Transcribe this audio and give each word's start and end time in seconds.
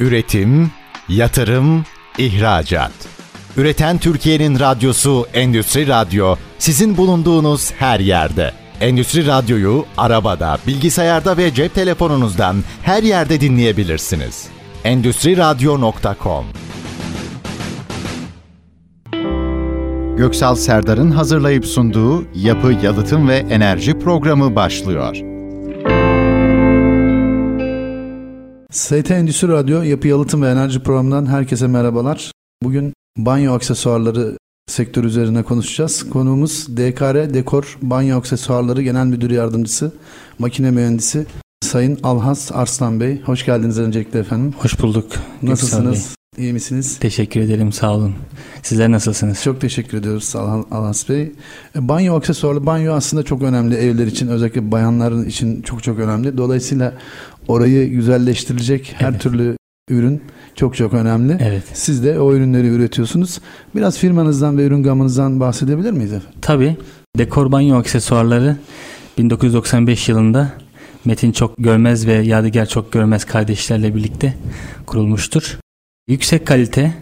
Üretim, 0.00 0.70
yatırım, 1.08 1.84
ihracat. 2.18 2.92
Üreten 3.56 3.98
Türkiye'nin 3.98 4.60
radyosu 4.60 5.26
Endüstri 5.34 5.88
Radyo 5.88 6.36
sizin 6.58 6.96
bulunduğunuz 6.96 7.72
her 7.72 8.00
yerde. 8.00 8.52
Endüstri 8.80 9.26
Radyo'yu 9.26 9.84
arabada, 9.96 10.58
bilgisayarda 10.66 11.36
ve 11.36 11.54
cep 11.54 11.74
telefonunuzdan 11.74 12.56
her 12.82 13.02
yerde 13.02 13.40
dinleyebilirsiniz. 13.40 14.46
Endüstri 14.84 15.36
Radyo.com 15.36 16.44
Göksal 20.16 20.54
Serdar'ın 20.54 21.10
hazırlayıp 21.10 21.66
sunduğu 21.66 22.24
Yapı, 22.34 22.72
Yalıtım 22.82 23.28
ve 23.28 23.36
Enerji 23.36 23.98
programı 23.98 24.56
başlıyor. 24.56 25.29
ST 28.70 29.10
Endüstri 29.10 29.48
Radyo 29.48 29.82
Yapı 29.82 30.08
Yalıtım 30.08 30.42
ve 30.42 30.50
Enerji 30.50 30.80
programından 30.80 31.26
herkese 31.26 31.66
merhabalar. 31.66 32.32
Bugün 32.62 32.92
banyo 33.18 33.52
aksesuarları 33.52 34.38
sektör 34.66 35.04
üzerine 35.04 35.42
konuşacağız. 35.42 36.10
Konuğumuz 36.10 36.76
DKR 36.76 37.34
Dekor 37.34 37.78
Banyo 37.82 38.18
Aksesuarları 38.18 38.82
Genel 38.82 39.06
Müdür 39.06 39.30
Yardımcısı, 39.30 39.92
makine 40.38 40.70
mühendisi 40.70 41.26
Sayın 41.64 41.98
Alhas 42.02 42.52
Arslan 42.52 43.00
Bey. 43.00 43.20
Hoş 43.22 43.44
geldiniz 43.44 43.78
öncelikle 43.78 44.18
efendim. 44.18 44.54
Hoş 44.58 44.80
bulduk. 44.82 45.06
Nasılsınız? 45.42 46.14
İyi 46.38 46.52
misiniz? 46.52 46.98
Teşekkür 46.98 47.40
ederim 47.40 47.72
sağ 47.72 47.94
olun. 47.94 48.14
Sizler 48.62 48.90
nasılsınız? 48.90 49.42
Çok 49.42 49.60
teşekkür 49.60 49.98
ediyoruz 49.98 50.36
Al- 50.36 50.64
Alhas 50.70 51.08
Bey. 51.08 51.32
E, 51.76 51.88
Banyo 51.88 52.16
aksesuarlı, 52.16 52.66
banyo 52.66 52.92
aslında 52.94 53.22
çok 53.22 53.42
önemli 53.42 53.74
evler 53.74 54.06
için 54.06 54.28
özellikle 54.28 54.72
bayanların 54.72 55.24
için 55.24 55.62
çok 55.62 55.82
çok 55.82 55.98
önemli. 55.98 56.36
Dolayısıyla 56.38 56.94
orayı 57.50 57.90
güzelleştirilecek 57.90 58.94
her 58.98 59.10
Evet. 59.10 59.20
türlü 59.20 59.56
ürün 59.90 60.22
çok 60.54 60.76
çok 60.76 60.94
önemli. 60.94 61.36
Evet. 61.40 61.62
Siz 61.72 62.04
de 62.04 62.20
o 62.20 62.34
ürünleri 62.34 62.66
üretiyorsunuz. 62.66 63.40
Biraz 63.74 63.98
firmanızdan 63.98 64.58
ve 64.58 64.64
ürün 64.64 64.82
gamınızdan 64.82 65.40
bahsedebilir 65.40 65.90
miyiz 65.90 66.12
efendim? 66.12 66.38
Tabii 66.42 66.76
dekor 67.18 67.52
banyo 67.52 67.76
aksesuarları 67.76 68.56
1995 69.18 70.08
yılında 70.08 70.52
Metin 71.04 71.32
Çok 71.32 71.56
Görmez 71.58 72.06
ve 72.06 72.12
Yadigar 72.12 72.66
Çok 72.66 72.92
Görmez 72.92 73.24
kardeşlerle 73.24 73.94
birlikte 73.94 74.34
kurulmuştur. 74.86 75.58
Yüksek 76.08 76.46
kalite 76.46 76.94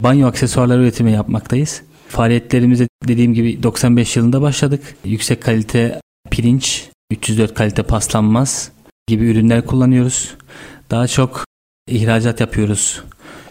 banyo 0.00 0.28
aksesuarları 0.28 0.82
üretimi 0.82 1.12
yapmaktayız. 1.12 1.82
Faaliyetlerimize 2.08 2.88
dediğim 3.08 3.34
gibi 3.34 3.62
95 3.62 4.16
yılında 4.16 4.42
başladık. 4.42 4.80
Yüksek 5.04 5.42
kalite 5.42 6.00
pirinç, 6.30 6.88
304 7.10 7.54
kalite 7.54 7.82
paslanmaz 7.82 8.70
gibi 9.06 9.24
ürünler 9.24 9.66
kullanıyoruz. 9.66 10.34
Daha 10.90 11.06
çok 11.06 11.44
ihracat 11.88 12.40
yapıyoruz. 12.40 13.02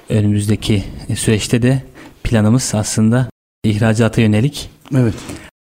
Önümüzdeki 0.10 0.84
süreçte 1.16 1.62
de 1.62 1.84
planımız 2.24 2.72
aslında 2.76 3.30
ihracata 3.64 4.22
yönelik. 4.22 4.70
Evet. 4.96 5.14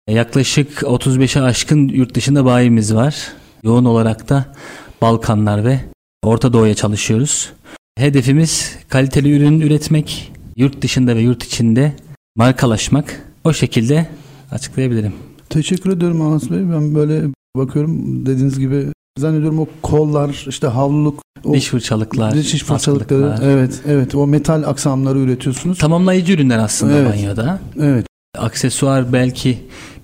Yaklaşık 0.10 0.82
35'e 0.82 1.42
aşkın 1.42 1.88
yurt 1.88 2.16
dışında 2.16 2.46
bayimiz 2.46 2.96
var. 2.96 3.34
Yoğun 3.64 3.86
olarak 3.86 4.30
da 4.30 4.56
Balkanlar 5.02 5.66
ve 5.66 5.80
Orta 6.23 6.54
Doğu'ya 6.54 6.73
çalışıyoruz. 6.76 7.52
Hedefimiz 7.98 8.76
kaliteli 8.90 9.36
ürün 9.36 9.62
üretmek, 9.62 10.32
yurt 10.56 10.82
dışında 10.82 11.16
ve 11.16 11.22
yurt 11.22 11.44
içinde 11.44 11.94
markalaşmak. 12.36 13.22
O 13.44 13.54
şekilde 13.54 14.08
açıklayabilirim. 14.52 15.14
Teşekkür 15.50 15.98
ederim 15.98 16.22
Alhas 16.22 16.50
Bey. 16.50 16.60
Ben 16.60 16.96
böyle 16.96 17.23
bakıyorum 17.56 18.26
dediğiniz 18.26 18.60
gibi 18.60 18.86
zannediyorum 19.19 19.59
o 19.59 19.67
kollar, 19.81 20.45
işte 20.49 20.67
havluluk, 20.67 21.21
o 21.44 21.53
Diş 21.53 21.67
fırçalıklar, 21.67 22.33
diş 22.35 22.63
fırçalıkları. 22.63 23.31
askılıklar. 23.33 23.52
Evet, 23.58 23.81
evet. 23.88 24.16
O 24.16 24.27
metal 24.27 24.63
aksamları 24.63 25.19
üretiyorsunuz. 25.19 25.77
Tamamlayıcı 25.77 26.33
ürünler 26.33 26.58
aslında 26.58 26.94
Evet. 26.97 27.13
banyoda. 27.13 27.59
Evet. 27.80 28.05
Aksesuar 28.38 29.13
belki 29.13 29.58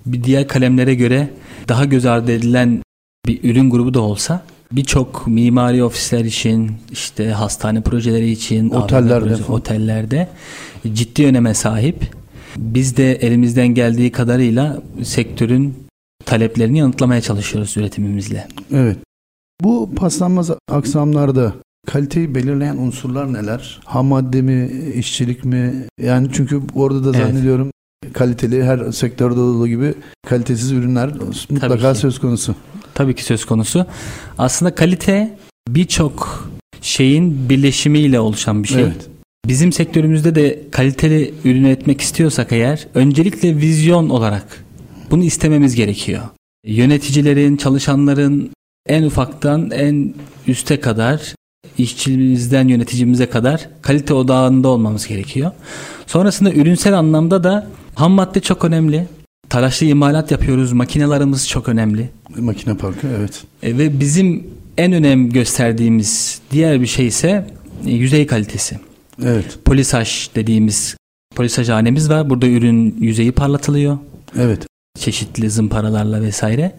bir 0.06 0.24
diğer 0.24 0.48
kalemlere 0.48 0.96
göre 0.96 1.30
daha 1.68 1.86
göz 1.86 2.06
ardı 2.06 2.32
edilen 2.32 2.82
bir 3.28 3.52
ürün 3.52 3.70
grubu 3.70 3.94
da 3.94 4.02
olsa 4.02 4.44
birçok 4.72 5.28
mimari 5.28 5.84
ofisler 5.84 6.26
için 6.26 6.72
işte 6.92 7.32
hastane 7.32 7.82
projeleri 7.82 8.30
için 8.32 8.70
Otellerde 8.70 9.34
proje- 9.34 9.52
otellerde 9.52 10.28
ciddi 10.94 11.26
öneme 11.26 11.54
sahip. 11.54 11.96
Biz 12.58 12.98
de 12.98 13.14
elimizden 13.16 13.68
geldiği 13.68 14.12
kadarıyla 14.12 14.82
sektörün 15.04 15.76
taleplerini 16.26 16.78
yanıtlamaya 16.78 17.22
çalışıyoruz 17.22 17.78
üretimimizle. 17.78 18.48
Evet. 18.74 18.98
Bu 19.62 19.90
paslanmaz 19.96 20.52
aksamlarda 20.72 21.54
kaliteyi 21.88 22.36
belirleyen 22.36 22.78
unsurlar 22.78 23.34
neler? 23.34 23.80
Ham 23.86 24.06
madde 24.06 24.42
mi, 24.42 24.72
işçilik 24.96 25.46
mi? 25.46 25.74
Yani 26.02 26.30
çünkü 26.34 26.62
orada 26.76 27.04
da 27.04 27.18
Evet. 27.18 27.28
zannediyorum 27.28 27.72
kaliteli 28.14 28.64
her 28.64 28.92
sektörde 28.92 29.40
olduğu 29.40 29.68
gibi 29.68 29.94
kalitesiz 30.28 30.72
ürünler 30.72 31.10
mutlaka 31.50 31.96
söz 31.96 32.20
konusu. 32.20 32.56
Tabii 32.94 33.16
ki 33.16 33.24
söz 33.24 33.46
konusu. 33.46 33.86
Aslında 34.38 34.76
kalite 34.76 35.38
birçok 35.68 36.48
şeyin 36.82 37.50
birleşimiyle 37.50 38.20
oluşan 38.20 38.64
bir 38.64 38.68
şey. 38.68 38.84
Evet. 38.84 39.08
Bizim 39.48 39.72
sektörümüzde 39.72 40.36
de 40.36 40.60
kaliteli 40.72 41.34
ürün 41.44 41.64
üretmek 41.64 42.02
istiyorsak 42.02 42.52
eğer 42.52 42.88
öncelikle 42.94 43.58
vizyon 43.58 44.10
olarak 44.10 44.66
bunu 45.12 45.24
istememiz 45.24 45.76
gerekiyor. 45.76 46.22
Yöneticilerin, 46.66 47.58
çalışanların 47.58 48.52
en 48.86 49.04
ufaktan 49.04 49.72
en 49.72 50.14
üste 50.48 50.80
kadar 50.80 51.36
işçimizden 51.78 52.68
yöneticimize 52.68 53.30
kadar 53.30 53.70
kalite 53.82 54.14
odağında 54.14 54.68
olmamız 54.68 55.08
gerekiyor. 55.08 55.52
Sonrasında 56.08 56.52
ürünsel 56.52 56.98
anlamda 56.98 57.44
da 57.44 57.68
ham 57.96 58.12
madde 58.12 58.40
çok 58.40 58.66
önemli. 58.66 59.08
Talaşlı 59.50 59.86
imalat 59.86 60.32
yapıyoruz. 60.32 60.74
Makinelerimiz 60.74 61.50
çok 61.50 61.70
önemli. 61.70 62.10
Makine 62.38 62.78
parkı 62.78 63.08
evet. 63.20 63.44
E, 63.64 63.78
ve 63.78 64.00
bizim 64.00 64.48
en 64.78 64.94
önem 64.94 65.30
gösterdiğimiz 65.30 66.42
diğer 66.52 66.82
bir 66.82 66.88
şey 66.88 67.08
ise 67.08 67.48
e, 67.86 67.92
yüzey 67.92 68.28
kalitesi. 68.28 68.80
Evet. 69.24 69.60
Polisaj 69.66 70.30
dediğimiz 70.36 70.96
polisajhanemiz 71.36 72.10
var. 72.10 72.30
Burada 72.30 72.48
ürün 72.48 72.96
yüzeyi 73.00 73.32
parlatılıyor. 73.32 73.98
Evet. 74.40 74.71
Çeşitli 75.02 75.50
zımparalarla 75.50 76.22
vesaire. 76.22 76.72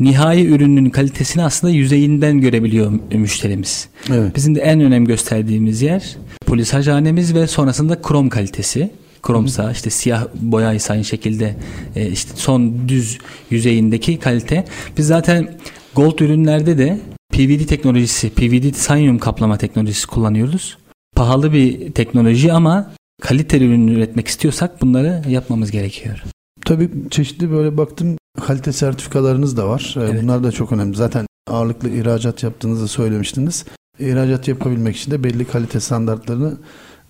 Nihai 0.00 0.46
ürünün 0.46 0.90
kalitesini 0.90 1.42
aslında 1.44 1.72
yüzeyinden 1.72 2.40
görebiliyor 2.40 2.90
mü- 2.90 3.00
müşterimiz. 3.12 3.88
Evet. 4.12 4.36
Bizim 4.36 4.54
de 4.54 4.60
en 4.60 4.80
önem 4.80 5.04
gösterdiğimiz 5.04 5.82
yer 5.82 6.16
polisajhanemiz 6.46 7.34
ve 7.34 7.46
sonrasında 7.46 8.02
krom 8.02 8.28
kalitesi. 8.28 8.90
Kromsa 9.22 9.72
işte 9.72 9.90
siyah 9.90 10.26
boyaysa 10.34 10.94
aynı 10.94 11.04
şekilde 11.04 11.56
e, 11.96 12.10
işte 12.10 12.30
son 12.36 12.88
düz 12.88 13.18
yüzeyindeki 13.50 14.18
kalite. 14.18 14.64
Biz 14.98 15.06
zaten 15.06 15.54
gold 15.94 16.18
ürünlerde 16.18 16.78
de 16.78 16.98
PVD 17.32 17.66
teknolojisi, 17.66 18.30
PVD 18.30 18.62
titanyum 18.72 19.18
kaplama 19.18 19.58
teknolojisi 19.58 20.06
kullanıyoruz. 20.06 20.78
Pahalı 21.16 21.52
bir 21.52 21.92
teknoloji 21.92 22.52
ama 22.52 22.90
kaliteli 23.22 23.64
ürün 23.64 23.88
üretmek 23.88 24.28
istiyorsak 24.28 24.82
bunları 24.82 25.22
yapmamız 25.28 25.70
gerekiyor. 25.70 26.22
Tabii 26.64 26.90
çeşitli 27.10 27.50
böyle 27.50 27.76
baktım 27.76 28.16
kalite 28.46 28.72
sertifikalarınız 28.72 29.56
da 29.56 29.68
var. 29.68 29.94
Ee, 29.96 30.00
Evet. 30.00 30.22
Bunlar 30.22 30.44
da 30.44 30.52
çok 30.52 30.72
önemli. 30.72 30.96
Zaten 30.96 31.26
ağırlıklı 31.50 31.88
ihracat 31.88 32.42
yaptığınızı 32.42 32.88
söylemiştiniz. 32.88 33.64
İhracat 33.98 34.48
yapabilmek 34.48 34.96
için 34.96 35.10
de 35.10 35.24
belli 35.24 35.44
kalite 35.44 35.80
standartlarını 35.80 36.52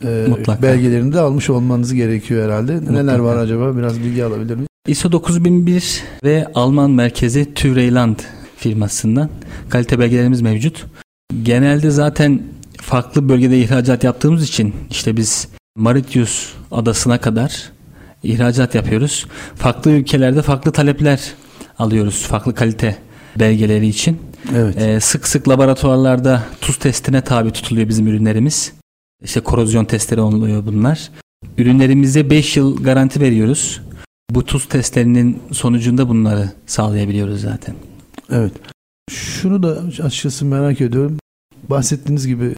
e, 0.05 0.27
Mutlaka. 0.29 0.63
belgelerini 0.63 1.13
de 1.13 1.21
almış 1.21 1.51
olmanız 1.51 1.95
gerekiyor 1.95 2.45
herhalde. 2.45 2.73
Neler 2.73 2.91
Mutlaka. 2.91 3.25
var 3.25 3.37
acaba? 3.37 3.77
Biraz 3.77 4.01
bilgi 4.01 4.25
alabilir 4.25 4.55
miyim? 4.55 4.69
ISO 4.89 5.13
9001 5.13 6.03
ve 6.25 6.47
Alman 6.55 6.91
merkezi 6.91 7.55
Türeyland 7.55 8.17
firmasından 8.57 9.31
kalite 9.69 9.99
belgelerimiz 9.99 10.43
mevcut. 10.43 10.85
Genelde 11.43 11.91
zaten 11.91 12.43
farklı 12.81 13.29
bölgede 13.29 13.59
ihracat 13.61 14.05
yaptığımız 14.05 14.45
için 14.45 14.75
işte 14.91 15.17
biz 15.17 15.49
Mauritius 15.77 16.53
adasına 16.71 17.21
kadar 17.21 17.73
ihracat 18.25 18.75
yapıyoruz. 18.75 19.27
Farklı 19.55 19.91
ülkelerde 19.91 20.43
farklı 20.43 20.73
talepler 20.73 21.35
alıyoruz 21.79 22.23
farklı 22.23 22.55
kalite 22.55 22.97
belgeleri 23.39 23.87
için. 23.87 24.21
Evet. 24.55 24.77
Ee, 24.79 25.01
sık 25.01 25.29
sık 25.29 25.49
laboratuvarlarda 25.49 26.43
tuz 26.61 26.77
testine 26.77 27.21
tabi 27.21 27.51
tutuluyor 27.51 27.89
bizim 27.89 28.07
ürünlerimiz. 28.07 28.73
İşte 29.25 29.41
korozyon 29.41 29.85
testleri 29.85 30.21
oluyor 30.21 30.67
bunlar. 30.67 31.11
Ürünlerimize 31.59 32.31
5 32.31 32.57
yıl 32.57 32.83
garanti 32.83 33.21
veriyoruz. 33.21 33.81
Bu 34.31 34.45
tuz 34.45 34.69
testlerinin 34.69 35.43
sonucunda 35.53 36.09
bunları 36.09 36.51
sağlayabiliyoruz 36.67 37.41
zaten. 37.41 37.75
Evet. 38.31 38.53
Şunu 39.11 39.63
da 39.63 39.83
açıkçası 40.03 40.45
merak 40.45 40.81
ediyorum. 40.81 41.19
Bahsettiğiniz 41.71 42.27
gibi 42.27 42.55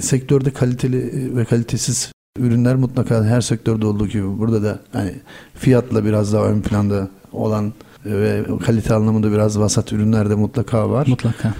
sektörde 0.00 0.50
kaliteli 0.50 1.36
ve 1.36 1.44
kalitesiz 1.44 2.12
ürünler 2.38 2.76
mutlaka 2.76 3.24
her 3.24 3.40
sektörde 3.40 3.86
olduğu 3.86 4.06
gibi 4.08 4.38
burada 4.38 4.62
da 4.62 4.78
hani 4.92 5.12
fiyatla 5.54 6.04
biraz 6.04 6.32
daha 6.32 6.44
ön 6.44 6.60
planda 6.60 7.08
olan 7.32 7.72
ve 8.04 8.44
kalite 8.66 8.94
anlamında 8.94 9.32
biraz 9.32 9.58
vasat 9.58 9.92
ürünler 9.92 10.30
de 10.30 10.34
mutlaka 10.34 10.90
var. 10.90 11.06
Mutlaka. 11.06 11.54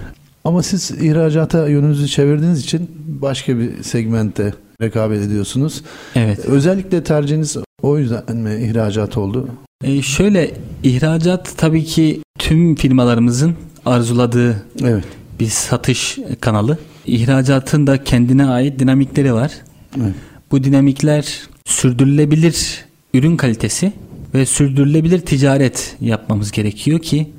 Ama 0.45 0.63
siz 0.63 0.91
ihracata 0.91 1.69
yönünüzü 1.69 2.09
çevirdiğiniz 2.09 2.61
için 2.61 2.91
başka 3.09 3.59
bir 3.59 3.83
segmentte 3.83 4.53
rekabet 4.83 5.23
ediyorsunuz. 5.23 5.83
Evet. 6.15 6.45
Özellikle 6.45 7.05
tercihiniz 7.05 7.57
o 7.83 7.99
yüzden 7.99 8.37
mi 8.37 8.55
ihracat 8.65 9.17
oldu? 9.17 9.49
E 9.85 10.03
şöyle 10.03 10.51
ihracat 10.83 11.55
tabii 11.57 11.85
ki 11.85 12.23
tüm 12.39 12.75
firmalarımızın 12.75 13.55
arzuladığı 13.87 14.63
Evet. 14.83 15.05
bir 15.41 15.47
satış 15.47 16.19
kanalı. 16.41 16.79
İhracatın 17.07 17.87
da 17.87 18.05
kendine 18.05 18.47
ait 18.47 18.79
dinamikleri 18.79 19.35
var. 19.35 19.53
Evet. 20.01 20.15
Bu 20.51 20.65
dinamikler 20.65 21.43
sürdürülebilir 21.65 22.85
ürün 23.15 23.37
kalitesi 23.37 23.93
ve 24.35 24.47
sürdürülebilir 24.47 25.21
ticaret 25.21 25.97
yapmamız 26.01 26.53
gerekiyor 26.53 26.99
ki 26.99 27.31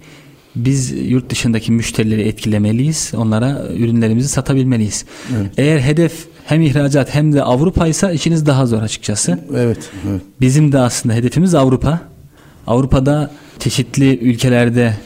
biz 0.56 0.92
yurt 1.12 1.30
dışındaki 1.30 1.72
müşterileri 1.72 2.22
etkilemeliyiz. 2.22 3.12
Onlara 3.18 3.68
ürünlerimizi 3.78 4.28
satabilmeliyiz. 4.28 5.06
Evet. 5.38 5.52
Eğer 5.58 5.80
hedef 5.80 6.26
hem 6.46 6.62
ihracat 6.62 7.16
hem 7.16 7.34
de 7.34 7.44
Avrupa 7.44 7.88
ise 7.88 8.14
işiniz 8.14 8.46
daha 8.46 8.66
zor 8.66 8.82
açıkçası. 8.82 9.40
Evet. 9.56 9.90
evet. 10.10 10.22
Bizim 10.42 10.72
de 10.72 10.80
aslında 10.80 11.16
hedefimiz 11.16 11.56
Avrupa. 11.56 12.02
Avrupa'da 12.68 13.32
çeşitli 13.60 14.20
ülkelerde 14.20 14.98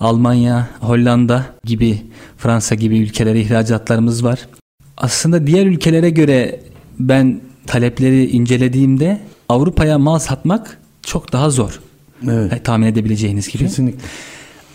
Almanya, 0.00 0.68
Hollanda 0.80 1.46
gibi, 1.64 2.02
Fransa 2.38 2.74
gibi 2.74 2.98
ülkelere 2.98 3.40
ihracatlarımız 3.40 4.24
var. 4.24 4.48
Aslında 4.96 5.46
diğer 5.46 5.66
ülkelere 5.66 6.10
göre 6.10 6.60
ben 6.98 7.40
talepleri 7.70 8.30
incelediğimde 8.30 9.20
Avrupa'ya 9.48 9.98
mal 9.98 10.18
satmak 10.18 10.78
çok 11.02 11.32
daha 11.32 11.50
zor. 11.50 11.80
Evet. 12.30 12.64
Tahmin 12.64 12.86
edebileceğiniz 12.86 13.48
gibi. 13.48 13.64
Kesinlikle. 13.64 14.00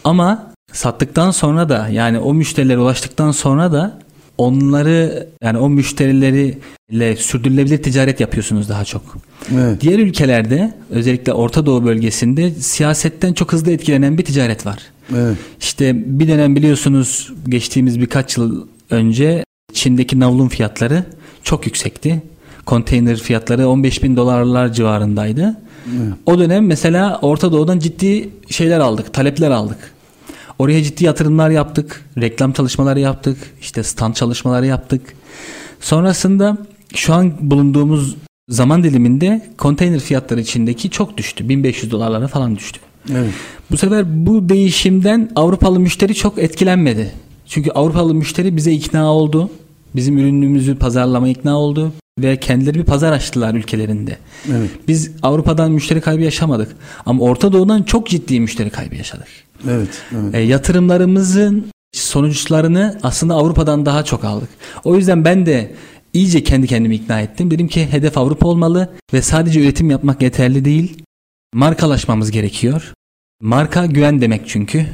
Ama 0.04 0.52
sattıktan 0.74 1.32
sonra 1.32 1.70
da 1.70 1.88
yani 1.92 2.20
o 2.20 2.34
müşterilere 2.34 2.78
ulaştıktan 2.78 3.32
sonra 3.32 3.72
da 3.72 4.00
onları 4.38 5.28
yani 5.44 5.58
o 5.58 5.70
müşterileriyle 5.70 7.16
sürdürülebilir 7.16 7.84
ticaret 7.84 8.20
yapıyorsunuz 8.20 8.70
daha 8.70 8.86
çok. 8.86 9.18
Evet. 9.54 9.82
Diğer 9.82 10.00
ülkelerde 10.00 10.74
özellikle 10.90 11.34
Orta 11.34 11.66
Doğu 11.66 11.86
bölgesinde 11.86 12.52
siyasetten 12.52 13.34
çok 13.34 13.54
hızlı 13.54 13.72
etkilenen 13.72 14.18
bir 14.18 14.26
ticaret 14.26 14.66
var. 14.66 14.80
Evet. 15.16 15.38
İşte 15.60 15.94
bir 16.20 16.28
dönem 16.28 16.56
biliyorsunuz 16.56 17.34
geçtiğimiz 17.48 18.02
birkaç 18.02 18.38
yıl 18.38 18.68
önce 18.90 19.46
Çin'deki 19.74 20.20
navlun 20.20 20.48
fiyatları 20.48 21.04
çok 21.44 21.66
yüksekti. 21.66 22.22
Konteyner 22.66 23.18
fiyatları 23.18 23.70
15 23.70 24.04
bin 24.04 24.16
dolarlar 24.16 24.74
civarındaydı. 24.74 25.56
Evet. 25.90 26.14
O 26.26 26.40
dönem 26.40 26.66
mesela 26.66 27.20
Orta 27.22 27.52
Doğu'dan 27.52 27.80
ciddi 27.80 28.30
şeyler 28.50 28.80
aldık, 28.80 29.14
talepler 29.14 29.52
aldık. 29.52 29.78
Oraya 30.60 30.84
ciddi 30.84 31.06
yatırımlar 31.06 31.50
yaptık, 31.50 32.06
reklam 32.22 32.52
çalışmaları 32.52 33.00
yaptık, 33.00 33.38
işte 33.62 33.84
stand 33.84 34.14
çalışmaları 34.14 34.66
yaptık. 34.66 35.02
Sonrasında 35.80 36.58
şu 36.96 37.14
an 37.14 37.34
bulunduğumuz 37.40 38.16
zaman 38.50 38.84
diliminde 38.84 39.46
konteyner 39.58 40.00
fiyatları 40.00 40.42
içindeki 40.42 40.90
çok 40.90 41.18
düştü. 41.18 41.50
1500 41.50 41.92
dolarlara 41.92 42.28
falan 42.28 42.56
düştü. 42.56 42.80
Evet. 43.12 43.34
Bu 43.72 43.78
sefer 43.78 44.26
bu 44.26 44.50
değişimden 44.50 45.32
Avrupalı 45.36 45.80
müşteri 45.80 46.16
çok 46.16 46.38
etkilenmedi. 46.40 47.12
Çünkü 47.48 47.72
Avrupalı 47.72 48.14
müşteri 48.14 48.58
bize 48.58 48.72
ikna 48.72 49.14
oldu. 49.14 49.50
Bizim 49.96 50.18
ürünümüzü 50.18 50.76
pazarlama 50.76 51.28
ikna 51.28 51.58
oldu 51.58 51.92
ve 52.20 52.40
kendileri 52.40 52.80
bir 52.80 52.84
pazar 52.84 53.12
açtılar 53.12 53.54
ülkelerinde. 53.54 54.18
Evet. 54.52 54.70
Biz 54.88 55.12
Avrupa'dan 55.22 55.72
müşteri 55.72 56.02
kaybı 56.02 56.22
yaşamadık 56.22 56.76
ama 57.06 57.24
Orta 57.24 57.54
Doğu'dan 57.54 57.84
çok 57.84 58.08
ciddi 58.08 58.40
müşteri 58.40 58.70
kaybı 58.70 58.96
yaşadık. 58.96 59.28
Evet. 59.70 60.02
evet. 60.12 60.36
E, 60.36 60.40
yatırımlarımızın 60.40 61.66
sonuçlarını 61.94 63.00
aslında 63.04 63.34
Avrupa'dan 63.34 63.86
daha 63.86 64.04
çok 64.04 64.24
aldık. 64.24 64.50
O 64.84 64.96
yüzden 64.96 65.26
ben 65.26 65.46
de 65.46 65.72
iyice 66.14 66.44
kendi 66.44 66.68
kendimi 66.68 66.96
ikna 66.96 67.22
ettim. 67.22 67.52
Dedim 67.52 67.68
ki 67.68 67.88
hedef 67.92 68.18
Avrupa 68.18 68.48
olmalı 68.48 68.90
ve 69.14 69.22
sadece 69.22 69.62
üretim 69.62 69.90
yapmak 69.90 70.22
yeterli 70.22 70.66
değil. 70.66 71.04
Markalaşmamız 71.54 72.32
gerekiyor. 72.32 72.94
Marka 73.42 73.86
güven 73.86 74.22
demek 74.22 74.42
çünkü. 74.48 74.86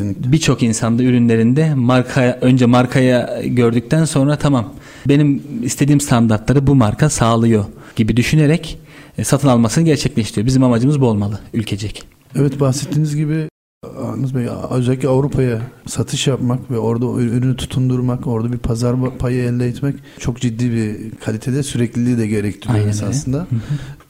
Birçok 0.00 0.62
insanda 0.62 1.02
ürünlerinde 1.02 1.74
markaya 1.74 2.38
önce 2.40 2.66
markaya 2.66 3.40
gördükten 3.44 4.04
sonra 4.04 4.36
tamam 4.36 4.74
benim 5.08 5.42
istediğim 5.62 6.00
standartları 6.00 6.66
bu 6.66 6.74
marka 6.74 7.10
sağlıyor 7.10 7.64
gibi 7.96 8.16
düşünerek 8.16 8.78
e, 9.18 9.24
satın 9.24 9.48
almasını 9.48 9.84
gerçekleştiriyor. 9.84 10.46
Bizim 10.46 10.64
amacımız 10.64 11.00
bu 11.00 11.06
olmalı 11.06 11.40
ülkecek. 11.52 12.02
Evet 12.36 12.60
bahsettiğiniz 12.60 13.16
gibi 13.16 13.48
Anız 14.02 14.34
Bey 14.34 14.46
özellikle 14.70 15.08
Avrupa'ya 15.08 15.60
satış 15.86 16.26
yapmak 16.26 16.70
ve 16.70 16.78
orada 16.78 17.06
ürünü 17.06 17.56
tutundurmak, 17.56 18.26
orada 18.26 18.52
bir 18.52 18.58
pazar 18.58 19.18
payı 19.18 19.44
elde 19.44 19.68
etmek 19.68 19.94
çok 20.18 20.40
ciddi 20.40 20.72
bir 20.72 21.10
kalitede 21.10 21.62
sürekliliği 21.62 22.18
de 22.18 22.26
gerektiriyor 22.26 22.78
Aynen 22.78 22.88
esasında. 22.88 23.46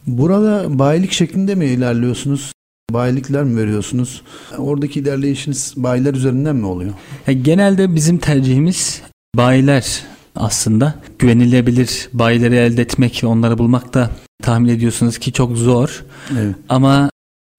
Burada 0.07 0.79
bayilik 0.79 1.13
şeklinde 1.13 1.55
mi 1.55 1.67
ilerliyorsunuz? 1.67 2.53
Bayilikler 2.93 3.45
mi 3.45 3.61
veriyorsunuz? 3.61 4.23
Oradaki 4.59 5.01
ilerleyişiniz 5.01 5.75
bayiler 5.77 6.15
üzerinden 6.15 6.57
mi 6.57 6.67
oluyor? 6.67 6.93
Ya 7.27 7.33
genelde 7.33 7.95
bizim 7.95 8.19
tercihimiz 8.19 9.03
bayiler 9.37 10.03
aslında 10.37 10.95
güvenilebilir 11.19 12.09
bayileri 12.13 12.55
elde 12.57 12.83
etmek 12.83 13.25
ve 13.25 13.27
onları 13.27 13.59
bulmak 13.59 13.95
da 13.95 14.11
tahmin 14.43 14.69
ediyorsunuz 14.69 15.19
ki 15.19 15.33
çok 15.33 15.57
zor. 15.57 16.05
Evet. 16.39 16.55
Ama 16.69 17.11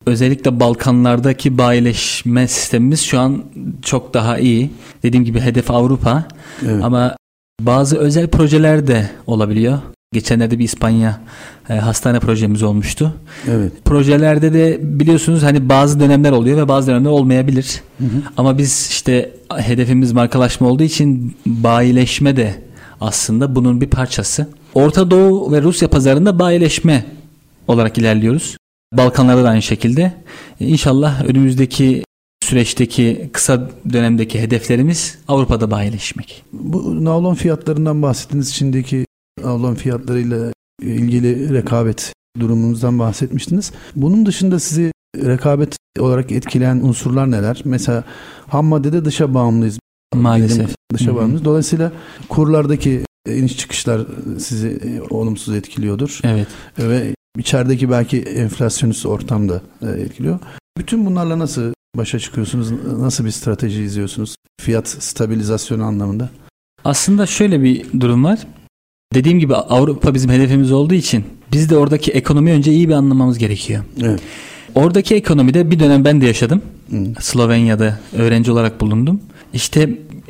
özellikle 0.05 0.59
Balkanlardaki 0.59 1.57
bayileşme 1.57 2.47
sistemimiz 2.47 3.01
şu 3.01 3.19
an 3.19 3.43
çok 3.81 4.13
daha 4.13 4.39
iyi. 4.39 4.71
Dediğim 5.03 5.25
gibi 5.25 5.39
hedef 5.39 5.71
Avrupa 5.71 6.23
Evet. 6.65 6.83
ama 6.83 7.15
bazı 7.61 7.97
özel 7.97 8.27
projeler 8.27 8.87
de 8.87 9.09
olabiliyor. 9.27 9.79
Geçenlerde 10.13 10.59
bir 10.59 10.63
İspanya 10.63 11.21
e, 11.69 11.73
hastane 11.73 12.19
projemiz 12.19 12.63
olmuştu. 12.63 13.13
evet. 13.51 13.71
Projelerde 13.85 14.53
de 14.53 14.79
biliyorsunuz 14.81 15.43
hani 15.43 15.69
bazı 15.69 15.99
dönemler 15.99 16.31
oluyor 16.31 16.57
ve 16.57 16.67
bazı 16.67 16.87
dönemler 16.91 17.09
olmayabilir. 17.09 17.81
Hı 17.97 18.03
hı. 18.03 18.21
Ama 18.37 18.57
biz 18.57 18.87
işte 18.91 19.31
hedefimiz 19.57 20.11
markalaşma 20.11 20.67
olduğu 20.67 20.83
için 20.83 21.35
bayileşme 21.45 22.35
de 22.37 22.55
aslında 23.01 23.55
bunun 23.55 23.81
bir 23.81 23.89
parçası. 23.89 24.47
Orta 24.73 25.11
Doğu 25.11 25.51
ve 25.51 25.61
Rusya 25.61 25.87
pazarında 25.87 26.39
bayileşme 26.39 27.05
olarak 27.67 27.97
ilerliyoruz. 27.97 28.57
Balkanlarda 28.93 29.43
da 29.43 29.49
aynı 29.49 29.61
şekilde. 29.61 30.13
İnşallah 30.59 31.25
önümüzdeki 31.25 32.03
süreçteki 32.43 33.29
kısa 33.33 33.69
dönemdeki 33.93 34.41
hedeflerimiz 34.41 35.17
Avrupa'da 35.27 35.71
bayileşmek. 35.71 36.43
Bu 36.53 37.05
navlon 37.05 37.33
fiyatlarından 37.33 38.01
bahsettiğiniz 38.01 38.49
içindeki 38.49 39.05
navlon 39.43 39.75
fiyatlarıyla 39.75 40.51
ilgili 40.81 41.53
rekabet 41.53 42.13
durumunuzdan 42.39 42.99
bahsetmiştiniz. 42.99 43.71
Bunun 43.95 44.25
dışında 44.25 44.59
sizi 44.59 44.91
rekabet 45.17 45.77
olarak 45.99 46.31
etkileyen 46.31 46.75
unsurlar 46.75 47.31
neler? 47.31 47.61
Mesela 47.65 48.03
ham 48.47 48.65
maddede 48.65 49.05
dışa 49.05 49.33
bağımlıyız. 49.33 49.79
Maalesef. 50.15 50.75
Dışa 50.93 51.15
bağımlıyız. 51.15 51.45
Dolayısıyla 51.45 51.91
kurlardaki 52.29 53.01
iniş 53.29 53.57
çıkışlar 53.57 54.01
sizi 54.39 54.67
e, 54.67 55.01
olumsuz 55.13 55.55
etkiliyordur. 55.55 56.19
Evet. 56.23 56.47
Ve 56.79 57.15
içerideki 57.37 57.91
belki 57.91 58.21
enflasyonist 58.21 59.05
ortamda 59.05 59.61
e, 59.81 60.01
etkiliyor. 60.01 60.39
Bütün 60.77 61.05
bunlarla 61.05 61.39
nasıl 61.39 61.73
başa 61.97 62.19
çıkıyorsunuz? 62.19 62.71
Nasıl 62.99 63.25
bir 63.25 63.31
strateji 63.31 63.81
izliyorsunuz? 63.81 64.35
Fiyat 64.61 64.87
stabilizasyonu 64.87 65.83
anlamında. 65.83 66.29
Aslında 66.85 67.25
şöyle 67.25 67.63
bir 67.63 67.85
durum 67.99 68.23
var. 68.23 68.39
Dediğim 69.13 69.39
gibi 69.39 69.55
Avrupa 69.55 70.13
bizim 70.13 70.31
hedefimiz 70.31 70.71
olduğu 70.71 70.93
için 70.93 71.25
biz 71.51 71.69
de 71.69 71.77
oradaki 71.77 72.11
ekonomi 72.11 72.51
önce 72.51 72.71
iyi 72.71 72.89
bir 72.89 72.93
anlamamız 72.93 73.37
gerekiyor. 73.37 73.83
Evet. 74.01 74.19
Oradaki 74.75 75.15
ekonomide 75.15 75.71
bir 75.71 75.79
dönem 75.79 76.05
ben 76.05 76.21
de 76.21 76.25
yaşadım. 76.25 76.61
Hı. 76.89 76.97
Slovenya'da 77.19 77.99
öğrenci 78.13 78.51
olarak 78.51 78.81
bulundum. 78.81 79.21
İşte 79.55 79.89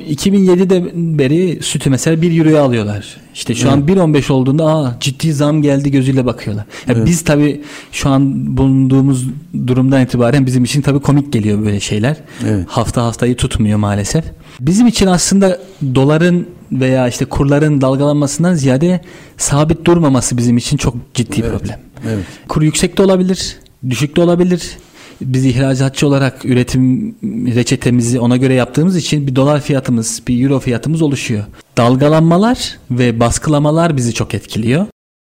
2007'de 0.10 0.92
beri 1.20 1.60
sütü 1.64 1.90
mesela 1.90 2.22
1 2.22 2.40
euroya 2.40 2.64
alıyorlar. 2.64 3.18
İşte 3.34 3.56
şu 3.56 3.72
an 3.72 3.80
Evet. 3.80 3.98
1.15 3.98 4.32
olduğunda 4.32 4.66
aa 4.66 4.98
ciddi 5.00 5.34
zam 5.34 5.62
geldi 5.62 5.92
gözüyle 5.92 6.26
bakıyorlar. 6.26 6.66
Ya 6.88 6.94
Evet. 6.96 7.08
Biz 7.08 7.24
tabii 7.24 7.62
şu 7.92 8.10
an 8.10 8.58
bulunduğumuz 8.58 9.28
durumdan 9.68 10.04
itibaren 10.04 10.46
bizim 10.46 10.64
için 10.64 10.82
tabii 10.82 11.00
komik 11.00 11.34
geliyor 11.34 11.66
böyle 11.66 11.80
şeyler. 11.80 12.18
Evet. 12.48 12.66
Hafta 12.68 13.04
haftayı 13.04 13.36
tutmuyor 13.36 13.78
maalesef. 13.80 14.26
Bizim 14.60 14.88
için 14.88 15.08
aslında 15.08 15.60
doların 15.96 16.48
veya 16.72 17.08
işte 17.08 17.26
kurların 17.26 17.82
dalgalanmasından 17.82 18.54
ziyade 18.54 19.02
sabit 19.38 19.86
durmaması 19.86 20.38
bizim 20.38 20.58
için 20.58 20.78
çok 20.78 20.96
ciddi 21.14 21.42
Evet. 21.42 21.52
problem. 21.52 21.80
Evet. 22.14 22.26
Kur 22.48 22.62
yüksek 22.62 22.98
de 22.98 23.02
olabilir, 23.04 23.58
düşük 23.90 24.16
de 24.16 24.22
olabilir. 24.22 24.78
Biz 25.22 25.46
ihracatçı 25.46 26.08
olarak 26.08 26.46
üretim 26.46 27.16
reçetemizi 27.56 28.20
ona 28.20 28.38
göre 28.38 28.54
yaptığımız 28.54 28.98
için 28.98 29.28
bir 29.28 29.36
dolar 29.36 29.62
fiyatımız, 29.62 30.22
bir 30.28 30.44
euro 30.44 30.60
fiyatımız 30.60 31.02
oluşuyor. 31.02 31.44
Dalgalanmalar 31.78 32.78
ve 32.92 33.20
baskılamalar 33.20 33.98
bizi 33.98 34.14
çok 34.14 34.34
etkiliyor. 34.34 34.86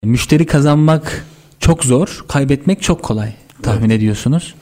Müşteri 0.05 0.47
kazanmak 0.47 1.27
çok 1.61 1.85
zor, 1.85 2.25
kaybetmek 2.29 2.83
çok 2.83 3.03
kolay. 3.03 3.33
Tahmin 3.63 3.91
ediyorsunuz. 3.91 4.55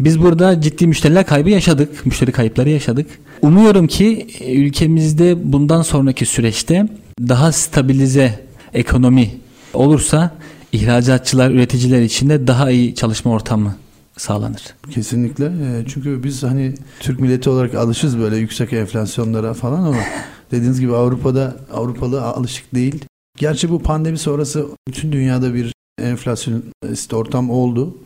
Biz 0.00 0.22
burada 0.22 0.60
ciddi 0.60 0.86
müşteriler 0.86 1.26
kaybı 1.26 1.50
yaşadık, 1.50 2.06
müşteri 2.06 2.32
kayıpları 2.32 2.70
yaşadık. 2.70 3.06
Umuyorum 3.42 3.86
ki 3.86 4.26
e, 4.40 4.54
ülkemizde 4.54 5.52
bundan 5.52 5.82
sonraki 5.82 6.26
süreçte 6.26 6.88
daha 7.20 7.52
stabilize 7.52 8.46
ekonomi 8.74 9.30
olursa 9.74 10.34
ihracatçılar, 10.72 11.50
üreticiler 11.50 12.02
için 12.02 12.28
de 12.28 12.46
daha 12.46 12.70
iyi 12.70 12.94
çalışma 12.94 13.32
ortamı 13.32 13.76
sağlanır. 14.16 14.62
Kesinlikle. 14.90 15.44
E, 15.44 15.84
çünkü 15.88 16.24
biz 16.24 16.42
hani 16.42 16.74
Türk 17.00 17.20
milleti 17.20 17.50
olarak 17.50 17.74
alışız 17.74 18.18
böyle 18.18 18.36
yüksek 18.36 18.72
enflasyonlara 18.72 19.54
falan 19.54 19.82
ama 19.82 20.00
dediğiniz 20.50 20.80
gibi 20.80 20.94
Avrupa'da 20.94 21.56
Avrupalı 21.72 22.22
alışık 22.22 22.74
değil. 22.74 23.04
Gerçi 23.38 23.70
bu 23.70 23.82
pandemi 23.82 24.18
sonrası 24.18 24.66
bütün 24.88 25.12
dünyada 25.12 25.54
bir 25.54 25.74
enflasyonist 26.02 27.14
ortam 27.14 27.50
oldu. 27.50 27.96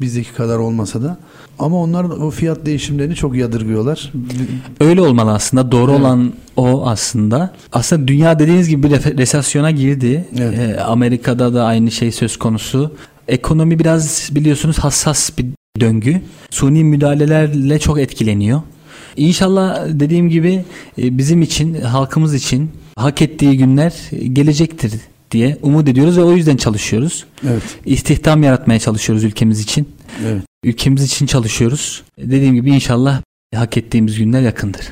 Bizdeki 0.00 0.34
kadar 0.34 0.58
olmasa 0.58 1.02
da. 1.02 1.18
Ama 1.58 1.82
onlar 1.82 2.04
o 2.04 2.30
fiyat 2.30 2.66
değişimlerini 2.66 3.14
çok 3.14 3.36
yadırgıyorlar. 3.36 4.12
Öyle 4.80 5.00
olmalı 5.00 5.32
aslında. 5.32 5.72
Doğru 5.72 5.90
evet. 5.90 6.00
olan 6.00 6.32
o 6.56 6.86
aslında. 6.88 7.54
Aslında 7.72 8.08
dünya 8.08 8.38
dediğiniz 8.38 8.68
gibi 8.68 8.82
bir 8.82 9.18
resesyona 9.18 9.70
girdi. 9.70 10.28
Evet. 10.38 10.58
Ee, 10.58 10.80
Amerika'da 10.80 11.54
da 11.54 11.64
aynı 11.64 11.90
şey 11.90 12.12
söz 12.12 12.36
konusu. 12.36 12.92
Ekonomi 13.28 13.78
biraz 13.78 14.30
biliyorsunuz 14.32 14.78
hassas 14.78 15.38
bir 15.38 15.46
döngü. 15.80 16.20
Suni 16.50 16.84
müdahalelerle 16.84 17.78
çok 17.78 17.98
etkileniyor. 17.98 18.62
İnşallah 19.16 19.86
dediğim 19.88 20.28
gibi 20.28 20.64
e, 20.98 21.18
bizim 21.18 21.42
için, 21.42 21.80
halkımız 21.80 22.34
için 22.34 22.70
hak 22.96 23.22
ettiği 23.22 23.58
günler 23.58 23.92
gelecektir 24.32 24.92
diye 25.30 25.58
umut 25.62 25.88
ediyoruz 25.88 26.18
ve 26.18 26.22
o 26.22 26.32
yüzden 26.32 26.56
çalışıyoruz. 26.56 27.24
Evet. 27.48 27.62
İstihdam 27.84 28.42
yaratmaya 28.42 28.78
çalışıyoruz 28.78 29.24
ülkemiz 29.24 29.60
için. 29.60 29.88
Evet. 30.26 30.42
Ülkemiz 30.64 31.02
için 31.02 31.26
çalışıyoruz. 31.26 32.02
Dediğim 32.18 32.54
gibi 32.54 32.70
inşallah 32.70 33.22
hak 33.54 33.76
ettiğimiz 33.76 34.18
günler 34.18 34.40
yakındır. 34.40 34.86